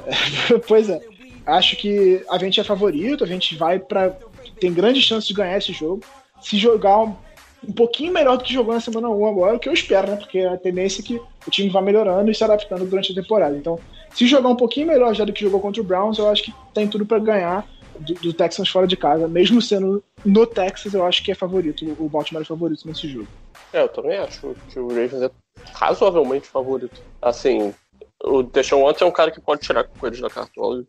pois 0.67 0.89
é. 0.89 1.01
Acho 1.45 1.77
que 1.77 2.25
a 2.31 2.39
gente 2.39 2.61
é 2.61 2.65
favorito, 2.65 3.25
a 3.25 3.27
gente 3.27 3.57
vai 3.57 3.79
para 3.79 4.17
Tem 4.61 4.73
grande 4.73 5.01
chance 5.01 5.27
de 5.27 5.35
ganhar 5.35 5.59
esse 5.59 5.73
jogo. 5.73 6.03
Se 6.41 6.57
jogar 6.57 6.99
um 6.99 7.73
pouquinho 7.73 8.13
melhor 8.13 8.37
do 8.37 8.45
que 8.45 8.53
jogou 8.53 8.75
na 8.75 8.81
semana 8.81 9.09
1 9.09 9.27
agora, 9.27 9.57
o 9.57 9.59
que 9.59 9.69
eu 9.69 9.73
espero, 9.73 10.11
né? 10.11 10.17
Porque 10.17 10.41
a 10.41 10.57
tendência 10.57 11.01
é 11.01 11.05
que 11.05 11.21
o 11.47 11.51
time 11.51 11.69
vá 11.69 11.81
melhorando 11.81 12.31
e 12.31 12.35
se 12.35 12.43
adaptando 12.43 12.85
durante 12.85 13.13
a 13.13 13.15
temporada. 13.15 13.57
Então, 13.57 13.79
se 14.15 14.27
jogar 14.27 14.49
um 14.49 14.57
pouquinho 14.57 14.87
melhor 14.87 15.15
já 15.15 15.25
do 15.25 15.33
que 15.33 15.43
jogou 15.43 15.61
contra 15.61 15.81
o 15.81 15.85
Browns, 15.85 16.19
eu 16.19 16.29
acho 16.29 16.45
que 16.45 16.55
tem 16.75 16.89
tudo 16.89 17.07
para 17.07 17.19
ganhar 17.19 17.67
do, 17.99 18.15
do, 18.15 18.33
Texans 18.33 18.69
fora 18.69 18.87
de 18.87 18.97
casa. 18.97 19.29
Mesmo 19.29 19.61
sendo 19.61 20.03
no 20.25 20.47
Texas, 20.47 20.95
eu 20.95 21.05
acho 21.05 21.23
que 21.23 21.33
é 21.33 21.35
favorito. 21.35 21.85
O 21.99 22.09
Baltimore 22.09 22.43
é 22.43 22.47
favorito 22.47 22.87
nesse 22.87 23.09
jogo. 23.09 23.29
É, 23.73 23.83
eu 23.83 23.89
também 23.89 24.19
acho 24.19 24.55
que 24.69 24.79
o 24.79 24.89
Ravens 24.89 25.23
é 25.23 25.31
razoavelmente 25.73 26.49
favorito. 26.49 27.01
Assim, 27.21 27.75
o 28.23 28.43
Deshaun 28.43 28.85
Watson 28.85 29.07
é 29.07 29.09
um 29.09 29.13
cara 29.13 29.31
que 29.31 29.41
pode 29.41 29.63
tirar 29.63 29.85
coelhos 29.85 30.21
da 30.21 30.31
cartola, 30.31 30.85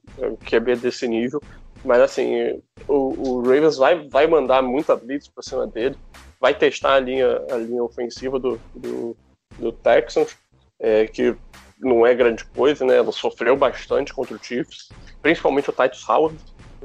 que 0.45 0.55
é 0.55 0.59
bem 0.59 0.77
desse 0.77 1.07
nível. 1.07 1.41
Mas 1.85 1.99
assim, 1.99 2.61
o, 2.87 3.29
o 3.29 3.41
Ravens 3.41 3.77
vai, 3.77 4.07
vai 4.07 4.27
mandar 4.27 4.61
muita 4.61 4.95
blitz 4.95 5.27
pra 5.27 5.43
cima 5.43 5.67
dele 5.67 5.97
vai 6.43 6.53
testar 6.53 6.95
a 6.95 6.99
linha, 6.99 7.41
a 7.49 7.55
linha 7.55 7.81
ofensiva 7.81 8.37
do, 8.37 8.59
do, 8.75 9.15
do 9.57 9.71
Texans, 9.71 10.35
é, 10.77 11.07
que 11.07 11.33
não 11.79 12.05
é 12.05 12.13
grande 12.13 12.43
coisa, 12.43 12.85
né? 12.85 12.97
Ela 12.97 13.13
sofreu 13.13 13.55
bastante 13.55 14.13
contra 14.13 14.35
o 14.35 14.43
Chiefs, 14.43 14.89
principalmente 15.21 15.69
o 15.69 15.73
Titus 15.73 16.05
Howard, 16.09 16.37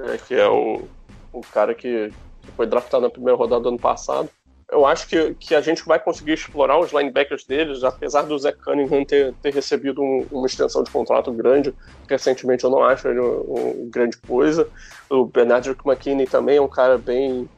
é, 0.05 0.19
que 0.19 0.35
é 0.35 0.49
o, 0.49 0.89
o 1.33 1.41
cara 1.53 1.75
que, 1.75 2.11
que 2.43 2.53
foi 2.57 2.67
draftado 2.67 3.05
na 3.05 3.11
primeira 3.11 3.37
rodada 3.37 3.63
do 3.63 3.69
ano 3.71 3.79
passado. 3.79 4.31
Eu 4.71 4.85
acho 4.85 5.09
que, 5.09 5.35
que 5.35 5.55
a 5.55 5.63
gente 5.63 5.83
vai 5.87 5.99
conseguir 5.99 6.35
explorar 6.35 6.79
os 6.79 6.93
linebackers 6.93 7.45
deles, 7.47 7.83
apesar 7.83 8.23
do 8.23 8.39
Zé 8.39 8.53
Cunningham 8.53 9.03
ter, 9.03 9.35
ter 9.43 9.55
recebido 9.55 10.03
um, 10.03 10.27
uma 10.31 10.47
extensão 10.47 10.83
de 10.83 10.91
contrato 10.91 11.33
grande. 11.33 11.75
Recentemente 12.09 12.65
eu 12.65 12.71
não 12.71 12.85
acho 12.85 13.09
ele 13.09 13.19
uma 13.19 13.61
um 13.61 13.91
grande 13.91 14.19
coisa. 14.19 14.69
O 15.09 15.25
Bernard 15.25 15.75
McKinney 15.87 16.27
também 16.27 16.59
é 16.59 16.61
um 16.61 16.69
cara 16.69 16.99
bem 16.99 17.49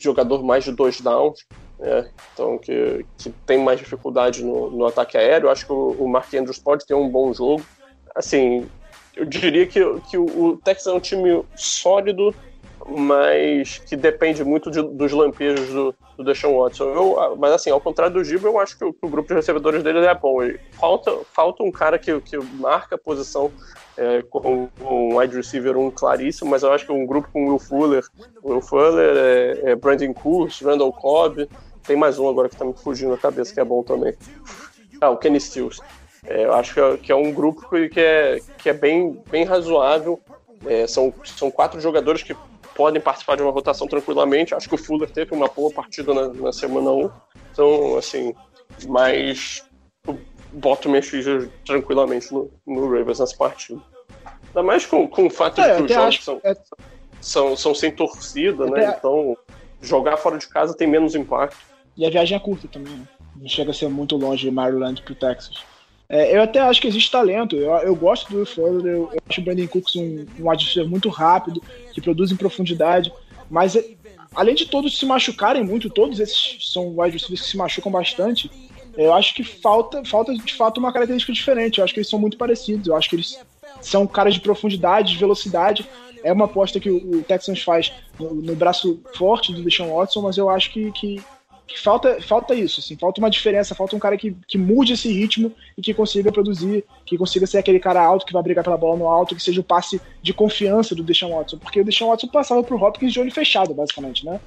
jogador 0.00 0.42
mais 0.42 0.64
de 0.64 0.72
dois 0.72 0.98
downs. 0.98 1.44
É, 1.78 2.08
então, 2.32 2.56
que, 2.56 3.04
que 3.18 3.30
tem 3.44 3.62
mais 3.62 3.78
dificuldade 3.78 4.42
no, 4.42 4.70
no 4.70 4.86
ataque 4.86 5.18
aéreo. 5.18 5.50
Acho 5.50 5.66
que 5.66 5.72
o, 5.72 5.90
o 5.90 6.08
Mark 6.08 6.32
Andrews 6.32 6.58
pode 6.58 6.86
ter 6.86 6.94
um 6.94 7.08
bom 7.08 7.34
jogo. 7.34 7.62
Assim, 8.14 8.66
eu 9.16 9.24
diria 9.24 9.66
que, 9.66 9.80
que 10.10 10.18
o, 10.18 10.58
Texas 10.62 10.86
é 10.86 10.96
um 10.96 11.00
time 11.00 11.42
sólido, 11.56 12.34
mas 12.86 13.78
que 13.78 13.96
depende 13.96 14.44
muito 14.44 14.70
de, 14.70 14.82
dos 14.82 15.10
lampejos 15.10 15.68
do, 15.70 15.94
do 16.16 16.22
Deshaun 16.24 16.58
Watson. 16.58 16.84
Eu, 16.84 17.36
mas 17.36 17.52
assim, 17.52 17.70
ao 17.70 17.80
contrário 17.80 18.12
do 18.12 18.22
Gil, 18.22 18.40
eu 18.42 18.60
acho 18.60 18.76
que 18.78 18.84
o, 18.84 18.92
que 18.92 19.04
o, 19.04 19.08
grupo 19.08 19.28
de 19.28 19.34
recebedores 19.34 19.82
dele 19.82 20.00
é 20.00 20.14
bom. 20.14 20.38
falta, 20.72 21.10
falta 21.32 21.62
um 21.62 21.72
cara 21.72 21.98
que, 21.98 22.20
que 22.20 22.36
marca 22.36 22.94
a 22.94 22.98
posição 22.98 23.50
é, 23.96 24.22
com 24.22 24.68
um 24.80 25.16
wide 25.16 25.34
receiver 25.34 25.76
um 25.76 25.90
claríssimo, 25.90 26.50
mas 26.50 26.62
eu 26.62 26.70
acho 26.70 26.84
que 26.84 26.92
um 26.92 27.06
grupo 27.06 27.28
com 27.32 27.48
Will 27.48 27.58
Fuller, 27.58 28.04
Will 28.44 28.60
Fuller, 28.60 29.16
é, 29.16 29.70
é 29.70 29.74
Brandon 29.74 30.12
Cooks, 30.12 30.60
Randall 30.60 30.92
Cobb, 30.92 31.48
tem 31.86 31.96
mais 31.96 32.18
um 32.18 32.28
agora 32.28 32.48
que 32.48 32.56
tá 32.56 32.64
me 32.64 32.74
fugindo 32.74 33.12
na 33.12 33.16
cabeça 33.16 33.54
que 33.54 33.60
é 33.60 33.64
bom 33.64 33.82
também. 33.82 34.14
Ah, 35.00 35.10
o 35.10 35.16
Kenny 35.16 35.40
Stills. 35.40 35.80
É, 36.26 36.44
eu 36.44 36.54
acho 36.54 36.74
que 36.74 36.80
é, 36.80 36.96
que 36.96 37.12
é, 37.12 37.14
um 37.14 37.32
grupo 37.32 37.68
que 37.68 38.00
é, 38.00 38.40
que 38.58 38.68
é 38.68 38.72
bem, 38.72 39.22
bem 39.30 39.44
razoável. 39.44 40.20
É, 40.64 40.86
são, 40.86 41.12
são 41.24 41.50
quatro 41.50 41.80
jogadores 41.80 42.22
que 42.22 42.34
podem 42.74 43.00
participar 43.00 43.36
de 43.36 43.42
uma 43.42 43.52
rotação 43.52 43.86
tranquilamente. 43.86 44.54
Acho 44.54 44.68
que 44.68 44.74
o 44.74 44.78
Fuller 44.78 45.10
teve 45.10 45.34
uma 45.34 45.48
boa 45.48 45.72
partida 45.72 46.12
na, 46.12 46.28
na 46.28 46.52
semana 46.52 46.90
1. 46.90 47.10
Então, 47.52 47.96
assim, 47.96 48.34
mas 48.86 49.64
boto 50.52 50.88
minhas 50.88 51.06
fichas 51.06 51.48
tranquilamente 51.64 52.32
no, 52.32 52.50
no 52.66 52.90
Ravens 52.90 53.20
nessa 53.20 53.36
partida. 53.36 53.80
Ainda 54.48 54.62
mais 54.62 54.86
com, 54.86 55.06
com 55.06 55.26
o 55.26 55.30
fato 55.30 55.60
é, 55.60 55.70
de 55.70 55.76
que 55.76 55.82
os 55.84 55.92
jogos 55.92 56.24
são, 56.24 56.40
é... 56.42 56.56
são, 57.20 57.56
são 57.56 57.74
sem 57.74 57.90
torcida, 57.90 58.64
né? 58.66 58.70
até... 58.70 58.86
né? 58.86 58.96
Então, 58.98 59.36
jogar 59.80 60.16
fora 60.16 60.38
de 60.38 60.48
casa 60.48 60.76
tem 60.76 60.86
menos 60.86 61.14
impacto. 61.14 61.58
E 61.96 62.04
a 62.06 62.10
viagem 62.10 62.36
é 62.36 62.40
curta 62.40 62.68
também, 62.68 62.94
né? 62.94 63.08
Não 63.36 63.48
chega 63.48 63.70
a 63.70 63.74
ser 63.74 63.88
muito 63.88 64.16
longe 64.16 64.48
de 64.48 64.50
Maryland 64.50 65.02
pro 65.02 65.14
Texas. 65.14 65.62
É, 66.08 66.36
eu 66.36 66.42
até 66.42 66.60
acho 66.60 66.80
que 66.80 66.86
existe 66.86 67.10
talento. 67.10 67.56
Eu, 67.56 67.72
eu 67.78 67.96
gosto 67.96 68.30
do 68.30 68.36
Will 68.36 68.46
Fuller, 68.46 68.86
eu, 68.86 69.10
eu, 69.12 69.22
acho 69.28 69.40
o 69.40 69.44
Brandon 69.44 69.66
Cooks 69.66 69.96
um, 69.96 70.26
um 70.38 70.50
adversário 70.50 70.88
muito 70.88 71.08
rápido, 71.08 71.62
que 71.92 72.00
produz 72.00 72.30
em 72.30 72.36
profundidade. 72.36 73.12
Mas, 73.50 73.74
é, 73.76 73.84
além 74.34 74.54
de 74.54 74.66
todos 74.66 74.98
se 74.98 75.04
machucarem 75.04 75.64
muito, 75.64 75.90
todos 75.90 76.20
esses 76.20 76.58
são 76.72 76.96
wide 76.96 77.12
receivers 77.12 77.42
que 77.42 77.48
se 77.48 77.56
machucam 77.56 77.90
bastante, 77.90 78.50
eu 78.96 79.12
acho 79.12 79.34
que 79.34 79.42
falta, 79.42 80.04
falta 80.04 80.32
de 80.34 80.54
fato 80.54 80.78
uma 80.78 80.92
característica 80.92 81.32
diferente. 81.32 81.78
Eu 81.78 81.84
acho 81.84 81.92
que 81.92 82.00
eles 82.00 82.08
são 82.08 82.18
muito 82.18 82.36
parecidos. 82.36 82.86
Eu 82.86 82.96
acho 82.96 83.08
que 83.10 83.16
eles 83.16 83.38
são 83.80 84.06
caras 84.06 84.34
de 84.34 84.40
profundidade, 84.40 85.12
de 85.12 85.18
velocidade. 85.18 85.86
É 86.22 86.32
uma 86.32 86.46
aposta 86.46 86.80
que 86.80 86.88
o, 86.88 87.18
o 87.18 87.22
Texans 87.22 87.62
faz 87.62 87.92
no, 88.18 88.34
no, 88.34 88.56
braço 88.56 89.00
forte 89.14 89.52
do 89.52 89.62
Deshaun 89.62 89.94
Watson, 89.94 90.22
mas 90.22 90.38
eu 90.38 90.48
acho 90.48 90.72
que, 90.72 90.90
que 90.92 91.20
que 91.20 91.22
falta, 91.74 92.20
falta 92.22 92.54
isso, 92.54 92.80
assim, 92.80 92.96
falta 92.96 93.20
uma 93.20 93.30
diferença, 93.30 93.74
falta 93.74 93.96
um 93.96 93.98
cara 93.98 94.16
que, 94.16 94.36
que 94.46 94.56
mude 94.56 94.92
esse 94.92 95.10
ritmo 95.10 95.52
e 95.76 95.82
que 95.82 95.92
consiga 95.92 96.30
produzir, 96.30 96.84
que 97.04 97.18
consiga 97.18 97.46
ser 97.46 97.58
aquele 97.58 97.80
cara 97.80 98.00
alto 98.02 98.24
que 98.24 98.32
vai 98.32 98.42
brigar 98.42 98.62
pela 98.62 98.76
bola 98.76 98.96
no 98.96 99.08
alto, 99.08 99.34
que 99.34 99.42
seja 99.42 99.60
o 99.60 99.64
passe 99.64 100.00
de 100.22 100.32
confiança 100.32 100.94
do 100.94 101.02
Deshaun 101.02 101.34
Watson, 101.34 101.58
porque 101.58 101.80
o 101.80 101.84
Deshaun 101.84 102.10
Watson 102.10 102.28
passava 102.28 102.62
pro 102.62 102.80
Hopkins 102.80 103.12
de 103.12 103.20
olho 103.20 103.32
fechado, 103.32 103.74
basicamente, 103.74 104.24
né? 104.24 104.40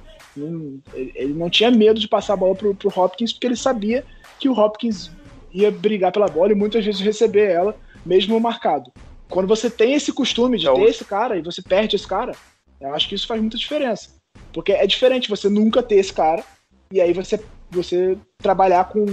Ele 0.94 1.34
não 1.34 1.50
tinha 1.50 1.70
medo 1.70 2.00
de 2.00 2.08
passar 2.08 2.34
a 2.34 2.36
bola 2.36 2.54
pro, 2.54 2.74
pro 2.74 3.00
Hopkins 3.00 3.32
porque 3.32 3.48
ele 3.48 3.56
sabia 3.56 4.04
que 4.38 4.48
o 4.48 4.58
Hopkins 4.58 5.10
ia 5.52 5.70
brigar 5.70 6.12
pela 6.12 6.28
bola 6.28 6.52
e 6.52 6.54
muitas 6.54 6.84
vezes 6.84 7.00
receber 7.00 7.50
ela, 7.50 7.76
mesmo 8.06 8.38
marcado. 8.40 8.90
Quando 9.28 9.46
você 9.46 9.68
tem 9.68 9.94
esse 9.94 10.12
costume 10.12 10.58
de 10.58 10.72
ter 10.72 10.82
esse 10.84 11.04
cara 11.04 11.36
e 11.36 11.42
você 11.42 11.60
perde 11.60 11.96
esse 11.96 12.06
cara, 12.06 12.32
eu 12.80 12.94
acho 12.94 13.08
que 13.08 13.14
isso 13.14 13.26
faz 13.26 13.40
muita 13.40 13.58
diferença. 13.58 14.10
Porque 14.52 14.72
é 14.72 14.86
diferente 14.86 15.28
você 15.28 15.48
nunca 15.48 15.82
ter 15.82 15.96
esse 15.96 16.12
cara 16.12 16.42
e 16.92 17.00
aí 17.00 17.12
você, 17.12 17.40
você 17.70 18.18
trabalhar 18.38 18.84
com 18.86 19.06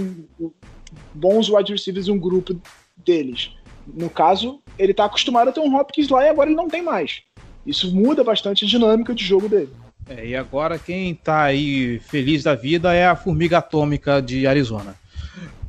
bons 1.14 1.48
wide 1.48 1.72
receivers 1.72 2.08
um 2.08 2.18
grupo 2.18 2.60
deles. 2.96 3.52
No 3.86 4.10
caso, 4.10 4.60
ele 4.78 4.90
está 4.90 5.04
acostumado 5.04 5.48
a 5.48 5.52
ter 5.52 5.60
um 5.60 5.76
Hopkins 5.76 6.08
lá 6.08 6.24
e 6.24 6.28
agora 6.28 6.50
ele 6.50 6.56
não 6.56 6.68
tem 6.68 6.82
mais. 6.82 7.22
Isso 7.64 7.94
muda 7.94 8.24
bastante 8.24 8.64
a 8.64 8.68
dinâmica 8.68 9.14
de 9.14 9.24
jogo 9.24 9.48
dele. 9.48 9.70
É, 10.08 10.26
e 10.26 10.34
agora 10.34 10.78
quem 10.78 11.12
está 11.12 11.42
aí 11.42 11.98
feliz 12.00 12.42
da 12.42 12.54
vida 12.54 12.92
é 12.94 13.06
a 13.06 13.14
formiga 13.14 13.58
atômica 13.58 14.20
de 14.20 14.46
Arizona. 14.46 14.96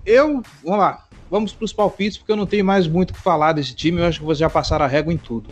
Eu, 0.05 0.41
vamos 0.63 0.79
lá, 0.79 1.05
vamos 1.29 1.53
para 1.53 1.65
os 1.65 1.73
palpites, 1.73 2.17
porque 2.17 2.31
eu 2.31 2.37
não 2.37 2.45
tenho 2.45 2.65
mais 2.65 2.87
muito 2.87 3.11
o 3.11 3.13
que 3.13 3.19
falar 3.19 3.53
desse 3.53 3.75
time, 3.75 3.99
eu 3.99 4.05
acho 4.05 4.19
que 4.19 4.25
vocês 4.25 4.39
já 4.39 4.49
passaram 4.49 4.85
a 4.85 4.87
régua 4.87 5.13
em 5.13 5.17
tudo. 5.17 5.49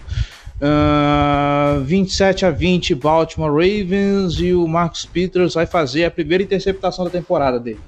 Uh, 0.60 1.84
27 1.84 2.45
a 2.45 2.49
20 2.49 2.95
Baltimore 2.95 3.51
Ravens 3.51 4.39
e 4.39 4.53
o 4.53 4.68
Marcus 4.68 5.05
Peters 5.05 5.53
vai 5.53 5.68
fazer 5.68 6.05
a 6.05 6.12
primeira 6.12 6.43
interceptação 6.43 7.05
da 7.05 7.12
temporada 7.12 7.60
dele. 7.60 7.80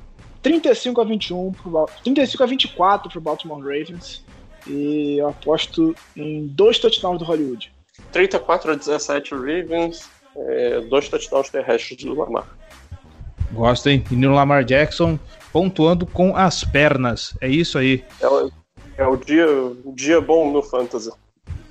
35 0.43 1.01
a 1.01 1.03
21 1.03 1.51
pro, 1.51 1.89
35 2.03 2.43
a 2.43 2.45
24 2.45 3.09
para 3.09 3.17
o 3.17 3.22
Baltimore 3.22 3.59
Ravens 3.59 4.24
e 4.67 5.17
eu 5.17 5.30
aposto 5.30 5.95
em 6.15 6.47
dois 6.47 6.78
touchdowns 6.78 7.20
do 7.20 7.26
Hollywood. 7.26 7.72
34 8.11 8.72
a 8.72 8.76
17 8.76 9.34
Ravens, 9.34 10.09
é, 10.36 10.82
dois 10.82 11.09
touchdowns 11.09 11.49
terrestres 11.49 12.03
do 12.03 12.13
Lamar. 12.13 12.47
Gosto, 13.51 13.89
hein? 13.89 14.03
Menino 14.11 14.34
Lamar 14.34 14.63
Jackson 14.63 15.20
pontuando 15.51 16.05
com 16.05 16.36
as 16.36 16.63
pernas. 16.63 17.36
É 17.41 17.47
isso 17.47 17.78
aí. 17.80 18.03
É, 18.22 18.28
o, 18.28 18.51
é 18.97 19.07
o 19.07 19.17
dia, 19.17 19.47
o 19.49 19.91
dia 19.95 20.22
bom 20.22 20.51
no 20.51 20.61
Fantasy. 20.61 21.09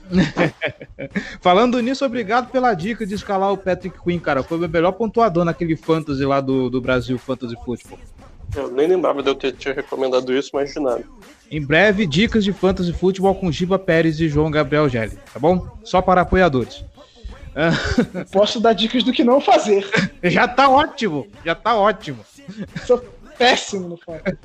Falando 1.41 1.81
nisso, 1.81 2.05
obrigado 2.05 2.51
pela 2.51 2.75
dica 2.75 3.07
de 3.07 3.15
escalar 3.15 3.53
o 3.53 3.59
Patrick 3.59 3.99
Quinn, 4.03 4.19
cara. 4.19 4.43
Foi 4.43 4.59
o 4.59 4.69
melhor 4.69 4.93
pontuador 4.93 5.45
naquele 5.45 5.77
fantasy 5.77 6.25
lá 6.25 6.41
do, 6.41 6.71
do 6.71 6.81
Brasil, 6.81 7.19
Fantasy 7.19 7.55
Football. 7.65 7.99
Eu 8.57 8.71
nem 8.71 8.89
lembrava 8.89 9.23
de 9.23 9.29
eu 9.29 9.35
ter, 9.35 9.53
ter 9.53 9.75
recomendado 9.75 10.33
isso, 10.35 10.51
mas 10.55 10.73
de 10.73 10.81
nada. 10.81 11.05
Em 11.51 11.65
breve, 11.65 12.07
dicas 12.07 12.45
de 12.45 12.53
Fantasy 12.53 12.93
Football 12.93 13.35
com 13.35 13.53
Giba 13.53 13.79
Pérez 13.79 14.21
e 14.21 14.29
João 14.29 14.51
Gabriel 14.51 14.89
Gelli, 14.89 15.19
tá 15.33 15.39
bom? 15.39 15.67
Só 15.85 16.01
para 16.01 16.23
apoiadores. 16.23 16.85
Posso 18.31 18.61
dar 18.61 18.73
dicas 18.73 19.03
do 19.03 19.13
que 19.13 19.25
não 19.25 19.41
fazer. 19.41 19.85
já 20.25 20.47
tá 20.47 20.69
ótimo, 20.69 21.27
já 21.45 21.55
tá 21.55 21.77
ótimo. 21.77 22.19
Sou 22.87 22.99
péssimo 23.37 23.89
no 23.89 23.97
fantasy. 23.97 24.39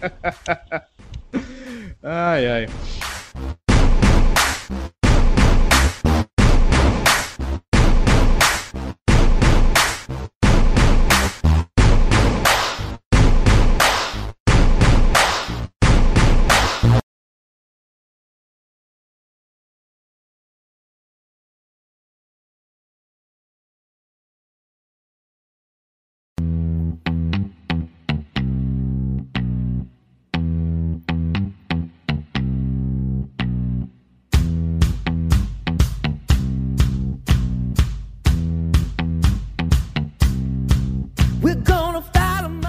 ai, 2.02 2.48
ai. 2.48 2.68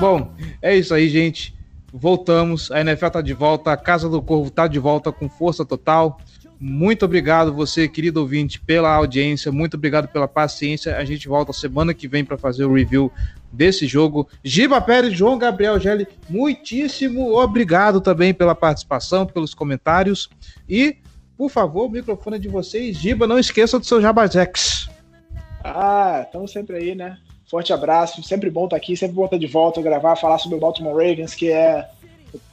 Bom, 0.04 0.34
é 0.60 0.76
isso 0.76 0.92
aí, 0.92 1.08
gente. 1.08 1.56
Voltamos. 1.90 2.70
A 2.70 2.78
NFL 2.82 3.08
tá 3.08 3.22
de 3.22 3.32
volta, 3.32 3.72
a 3.72 3.76
Casa 3.76 4.06
do 4.06 4.20
Corvo 4.20 4.50
tá 4.50 4.66
de 4.66 4.78
volta 4.78 5.10
com 5.10 5.30
força 5.30 5.64
total. 5.64 6.20
Muito 6.60 7.06
obrigado, 7.06 7.54
você, 7.54 7.88
querido 7.88 8.20
ouvinte, 8.20 8.60
pela 8.60 8.94
audiência. 8.94 9.50
Muito 9.50 9.78
obrigado 9.78 10.06
pela 10.08 10.28
paciência. 10.28 10.98
A 10.98 11.06
gente 11.06 11.26
volta 11.26 11.54
semana 11.54 11.94
que 11.94 12.06
vem 12.06 12.22
para 12.22 12.36
fazer 12.36 12.66
o 12.66 12.74
review 12.74 13.10
desse 13.50 13.86
jogo. 13.86 14.28
Giba 14.44 14.78
Pérez, 14.78 15.14
João 15.14 15.38
Gabriel 15.38 15.80
Gelli, 15.80 16.06
muitíssimo 16.28 17.38
obrigado 17.38 17.98
também 17.98 18.34
pela 18.34 18.54
participação, 18.54 19.24
pelos 19.24 19.54
comentários. 19.54 20.28
E, 20.68 20.98
por 21.34 21.48
favor, 21.48 21.86
o 21.86 21.90
microfone 21.90 22.36
é 22.36 22.40
de 22.40 22.48
vocês. 22.48 22.98
Giba, 22.98 23.26
não 23.26 23.38
esqueça 23.38 23.78
do 23.78 23.86
seu 23.86 24.02
Jabazex. 24.02 24.86
Ah, 25.64 26.24
estamos 26.26 26.52
sempre 26.52 26.76
aí, 26.76 26.94
né? 26.94 27.16
Forte 27.46 27.72
abraço, 27.72 28.22
sempre 28.22 28.50
bom 28.50 28.64
estar 28.64 28.76
aqui, 28.76 28.96
sempre 28.96 29.14
bom 29.14 29.26
estar 29.26 29.38
de 29.38 29.46
volta, 29.46 29.82
gravar, 29.82 30.16
falar 30.16 30.38
sobre 30.38 30.56
o 30.56 30.60
Baltimore 30.60 30.94
Ravens, 30.94 31.34
que 31.34 31.50
é 31.50 31.88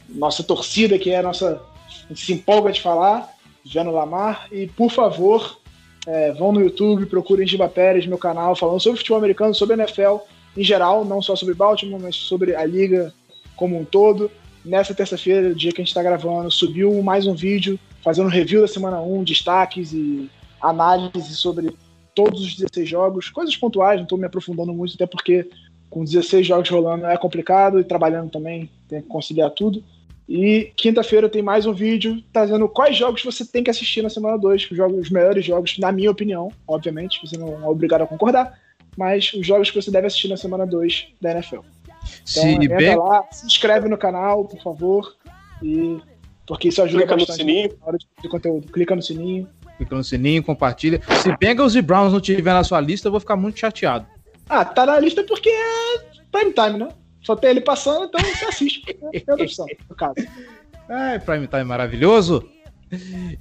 nossa 0.10 0.44
torcida, 0.44 1.00
que 1.00 1.12
é 1.12 1.22
nossa. 1.22 1.62
A 2.06 2.08
gente 2.10 2.26
se 2.26 2.34
empolga 2.34 2.72
de 2.72 2.82
falar, 2.82 3.30
vendo 3.66 3.92
Lamar. 3.92 4.48
E 4.52 4.68
por 4.68 4.92
favor, 4.92 5.60
é, 6.06 6.32
vão 6.34 6.52
no 6.52 6.62
YouTube, 6.62 7.06
procurem 7.06 7.48
Giba 7.48 7.70
Pérez, 7.70 8.06
meu 8.06 8.18
canal, 8.18 8.56
falando 8.56 8.80
sobre 8.80 8.98
futebol 8.98 9.20
americano, 9.20 9.56
sobre 9.56 9.76
NFL 9.76 10.18
em 10.56 10.64
geral, 10.64 11.06
não 11.06 11.22
só 11.22 11.36
sobre 11.36 11.54
Baltimore, 11.54 12.02
mas 12.02 12.16
sobre 12.16 12.56
a 12.56 12.66
liga 12.66 13.14
como 13.56 13.80
um 13.80 13.86
todo. 13.86 14.30
Nessa 14.64 14.94
terça-feira, 14.94 15.56
dia 15.56 15.72
que 15.72 15.82
a 15.82 15.84
gente 15.84 15.90
está 15.90 16.04
gravando, 16.04 16.52
subiu 16.52 17.02
mais 17.02 17.26
um 17.26 17.34
vídeo 17.34 17.80
fazendo 18.04 18.30
review 18.30 18.62
da 18.62 18.68
semana 18.68 19.00
1, 19.00 19.24
destaques 19.24 19.94
e 19.94 20.30
análise 20.62 21.36
sobre 21.36 21.76
todos 22.16 22.42
os 22.42 22.56
16 22.56 22.88
jogos, 22.88 23.30
coisas 23.30 23.56
pontuais, 23.56 23.98
não 23.98 24.04
estou 24.04 24.18
me 24.18 24.26
aprofundando 24.26 24.74
muito, 24.74 24.94
até 24.96 25.06
porque 25.06 25.50
com 25.90 26.04
16 26.04 26.46
jogos 26.48 26.70
rolando 26.70 27.06
é 27.06 27.18
complicado 27.18 27.80
e 27.80 27.84
trabalhando 27.84 28.30
também, 28.30 28.70
tem 28.88 29.02
que 29.02 29.08
conciliar 29.08 29.50
tudo. 29.52 29.84
E 30.30 30.72
quinta-feira 30.78 31.28
tem 31.28 31.42
mais 31.42 31.66
um 31.66 31.74
vídeo 31.74 32.24
trazendo 32.32 32.68
quais 32.70 32.96
jogos 32.96 33.22
você 33.24 33.46
tem 33.46 33.64
que 33.64 33.70
assistir 33.70 34.02
na 34.02 34.10
semana 34.10 34.38
2, 34.38 34.72
os, 34.72 34.78
jogos, 34.78 34.98
os 35.00 35.10
melhores 35.10 35.44
jogos, 35.46 35.78
na 35.78 35.92
minha 35.92 36.10
opinião, 36.10 36.50
obviamente, 36.68 37.20
você 37.22 37.38
não 37.38 37.62
é 37.62 37.68
obrigado 37.68 38.04
a 38.04 38.08
concordar, 38.08 38.58
mas 38.96 39.34
os 39.34 39.46
jogos 39.46 39.70
que 39.70 39.82
você 39.82 39.92
deve 39.92 40.08
assistir 40.08 40.30
na 40.30 40.38
semana 40.38 40.66
2 40.66 41.08
da 41.20 41.32
NFL. 41.32 41.58
Então, 41.58 41.66
Se 42.26 42.48
entra 42.48 42.78
bem- 42.78 42.96
lá, 42.96 43.26
se 43.32 43.46
inscreve 43.46 43.90
no 43.90 43.98
canal, 43.98 44.46
por 44.46 44.62
favor, 44.62 45.16
e 45.62 46.00
porque 46.48 46.70
isso 46.70 46.82
ajuda 46.82 47.00
Clica 47.04 47.16
no 47.16 47.20
bastante 47.26 47.38
sininho. 47.40 47.70
na 47.80 47.88
hora 47.88 47.98
de, 47.98 48.08
de 48.22 48.30
conteúdo. 48.30 48.72
Clica 48.72 48.96
no 48.96 49.02
sininho. 49.02 49.48
Clica 49.82 49.96
no 49.96 50.04
sininho, 50.04 50.44
compartilha. 50.44 51.02
Se 51.24 51.36
Bengals 51.38 51.74
e 51.74 51.82
Browns 51.82 52.14
não 52.14 52.22
tiver 52.22 52.54
na 52.54 52.64
sua 52.64 52.80
lista, 52.80 53.08
eu 53.08 53.12
vou 53.12 53.20
ficar 53.20 53.36
muito 53.36 53.60
chateado. 53.60 54.06
Ah, 54.48 54.64
tá 54.64 54.86
na 54.86 55.00
lista 55.00 55.24
porque 55.24 55.50
é 55.50 56.00
prime 56.32 56.54
time, 56.54 56.78
né? 56.78 56.90
Só 57.24 57.36
tem 57.36 57.50
ele 57.50 57.62
passando, 57.62 58.06
então 58.06 58.22
você 58.22 58.46
assiste. 58.46 58.84
É 59.02 59.06
outra 59.18 59.44
opção, 59.46 59.66
no 59.90 59.96
caso. 59.96 60.14
É, 60.88 61.18
Prime 61.18 61.48
Time 61.48 61.64
maravilhoso. 61.64 62.48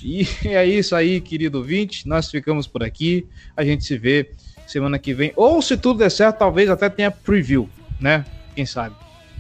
E 0.03 0.27
é 0.49 0.65
isso 0.65 0.97
aí, 0.97 1.21
querido 1.21 1.59
ouvinte. 1.59 2.09
Nós 2.09 2.31
ficamos 2.31 2.67
por 2.67 2.83
aqui. 2.83 3.27
A 3.55 3.63
gente 3.63 3.85
se 3.85 3.99
vê 3.99 4.31
semana 4.67 4.99
que 4.99 5.13
vem. 5.13 5.33
Ou 5.37 5.61
se 5.61 5.77
tudo 5.77 5.99
der 5.99 6.11
certo, 6.11 6.39
talvez 6.39 6.71
até 6.71 6.89
tenha 6.89 7.11
preview, 7.11 7.69
né? 8.01 8.25
Quem 8.55 8.65
sabe. 8.65 8.95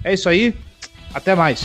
É 0.04 0.12
isso 0.12 0.28
aí. 0.28 0.54
Até 1.14 1.34
mais. 1.34 1.62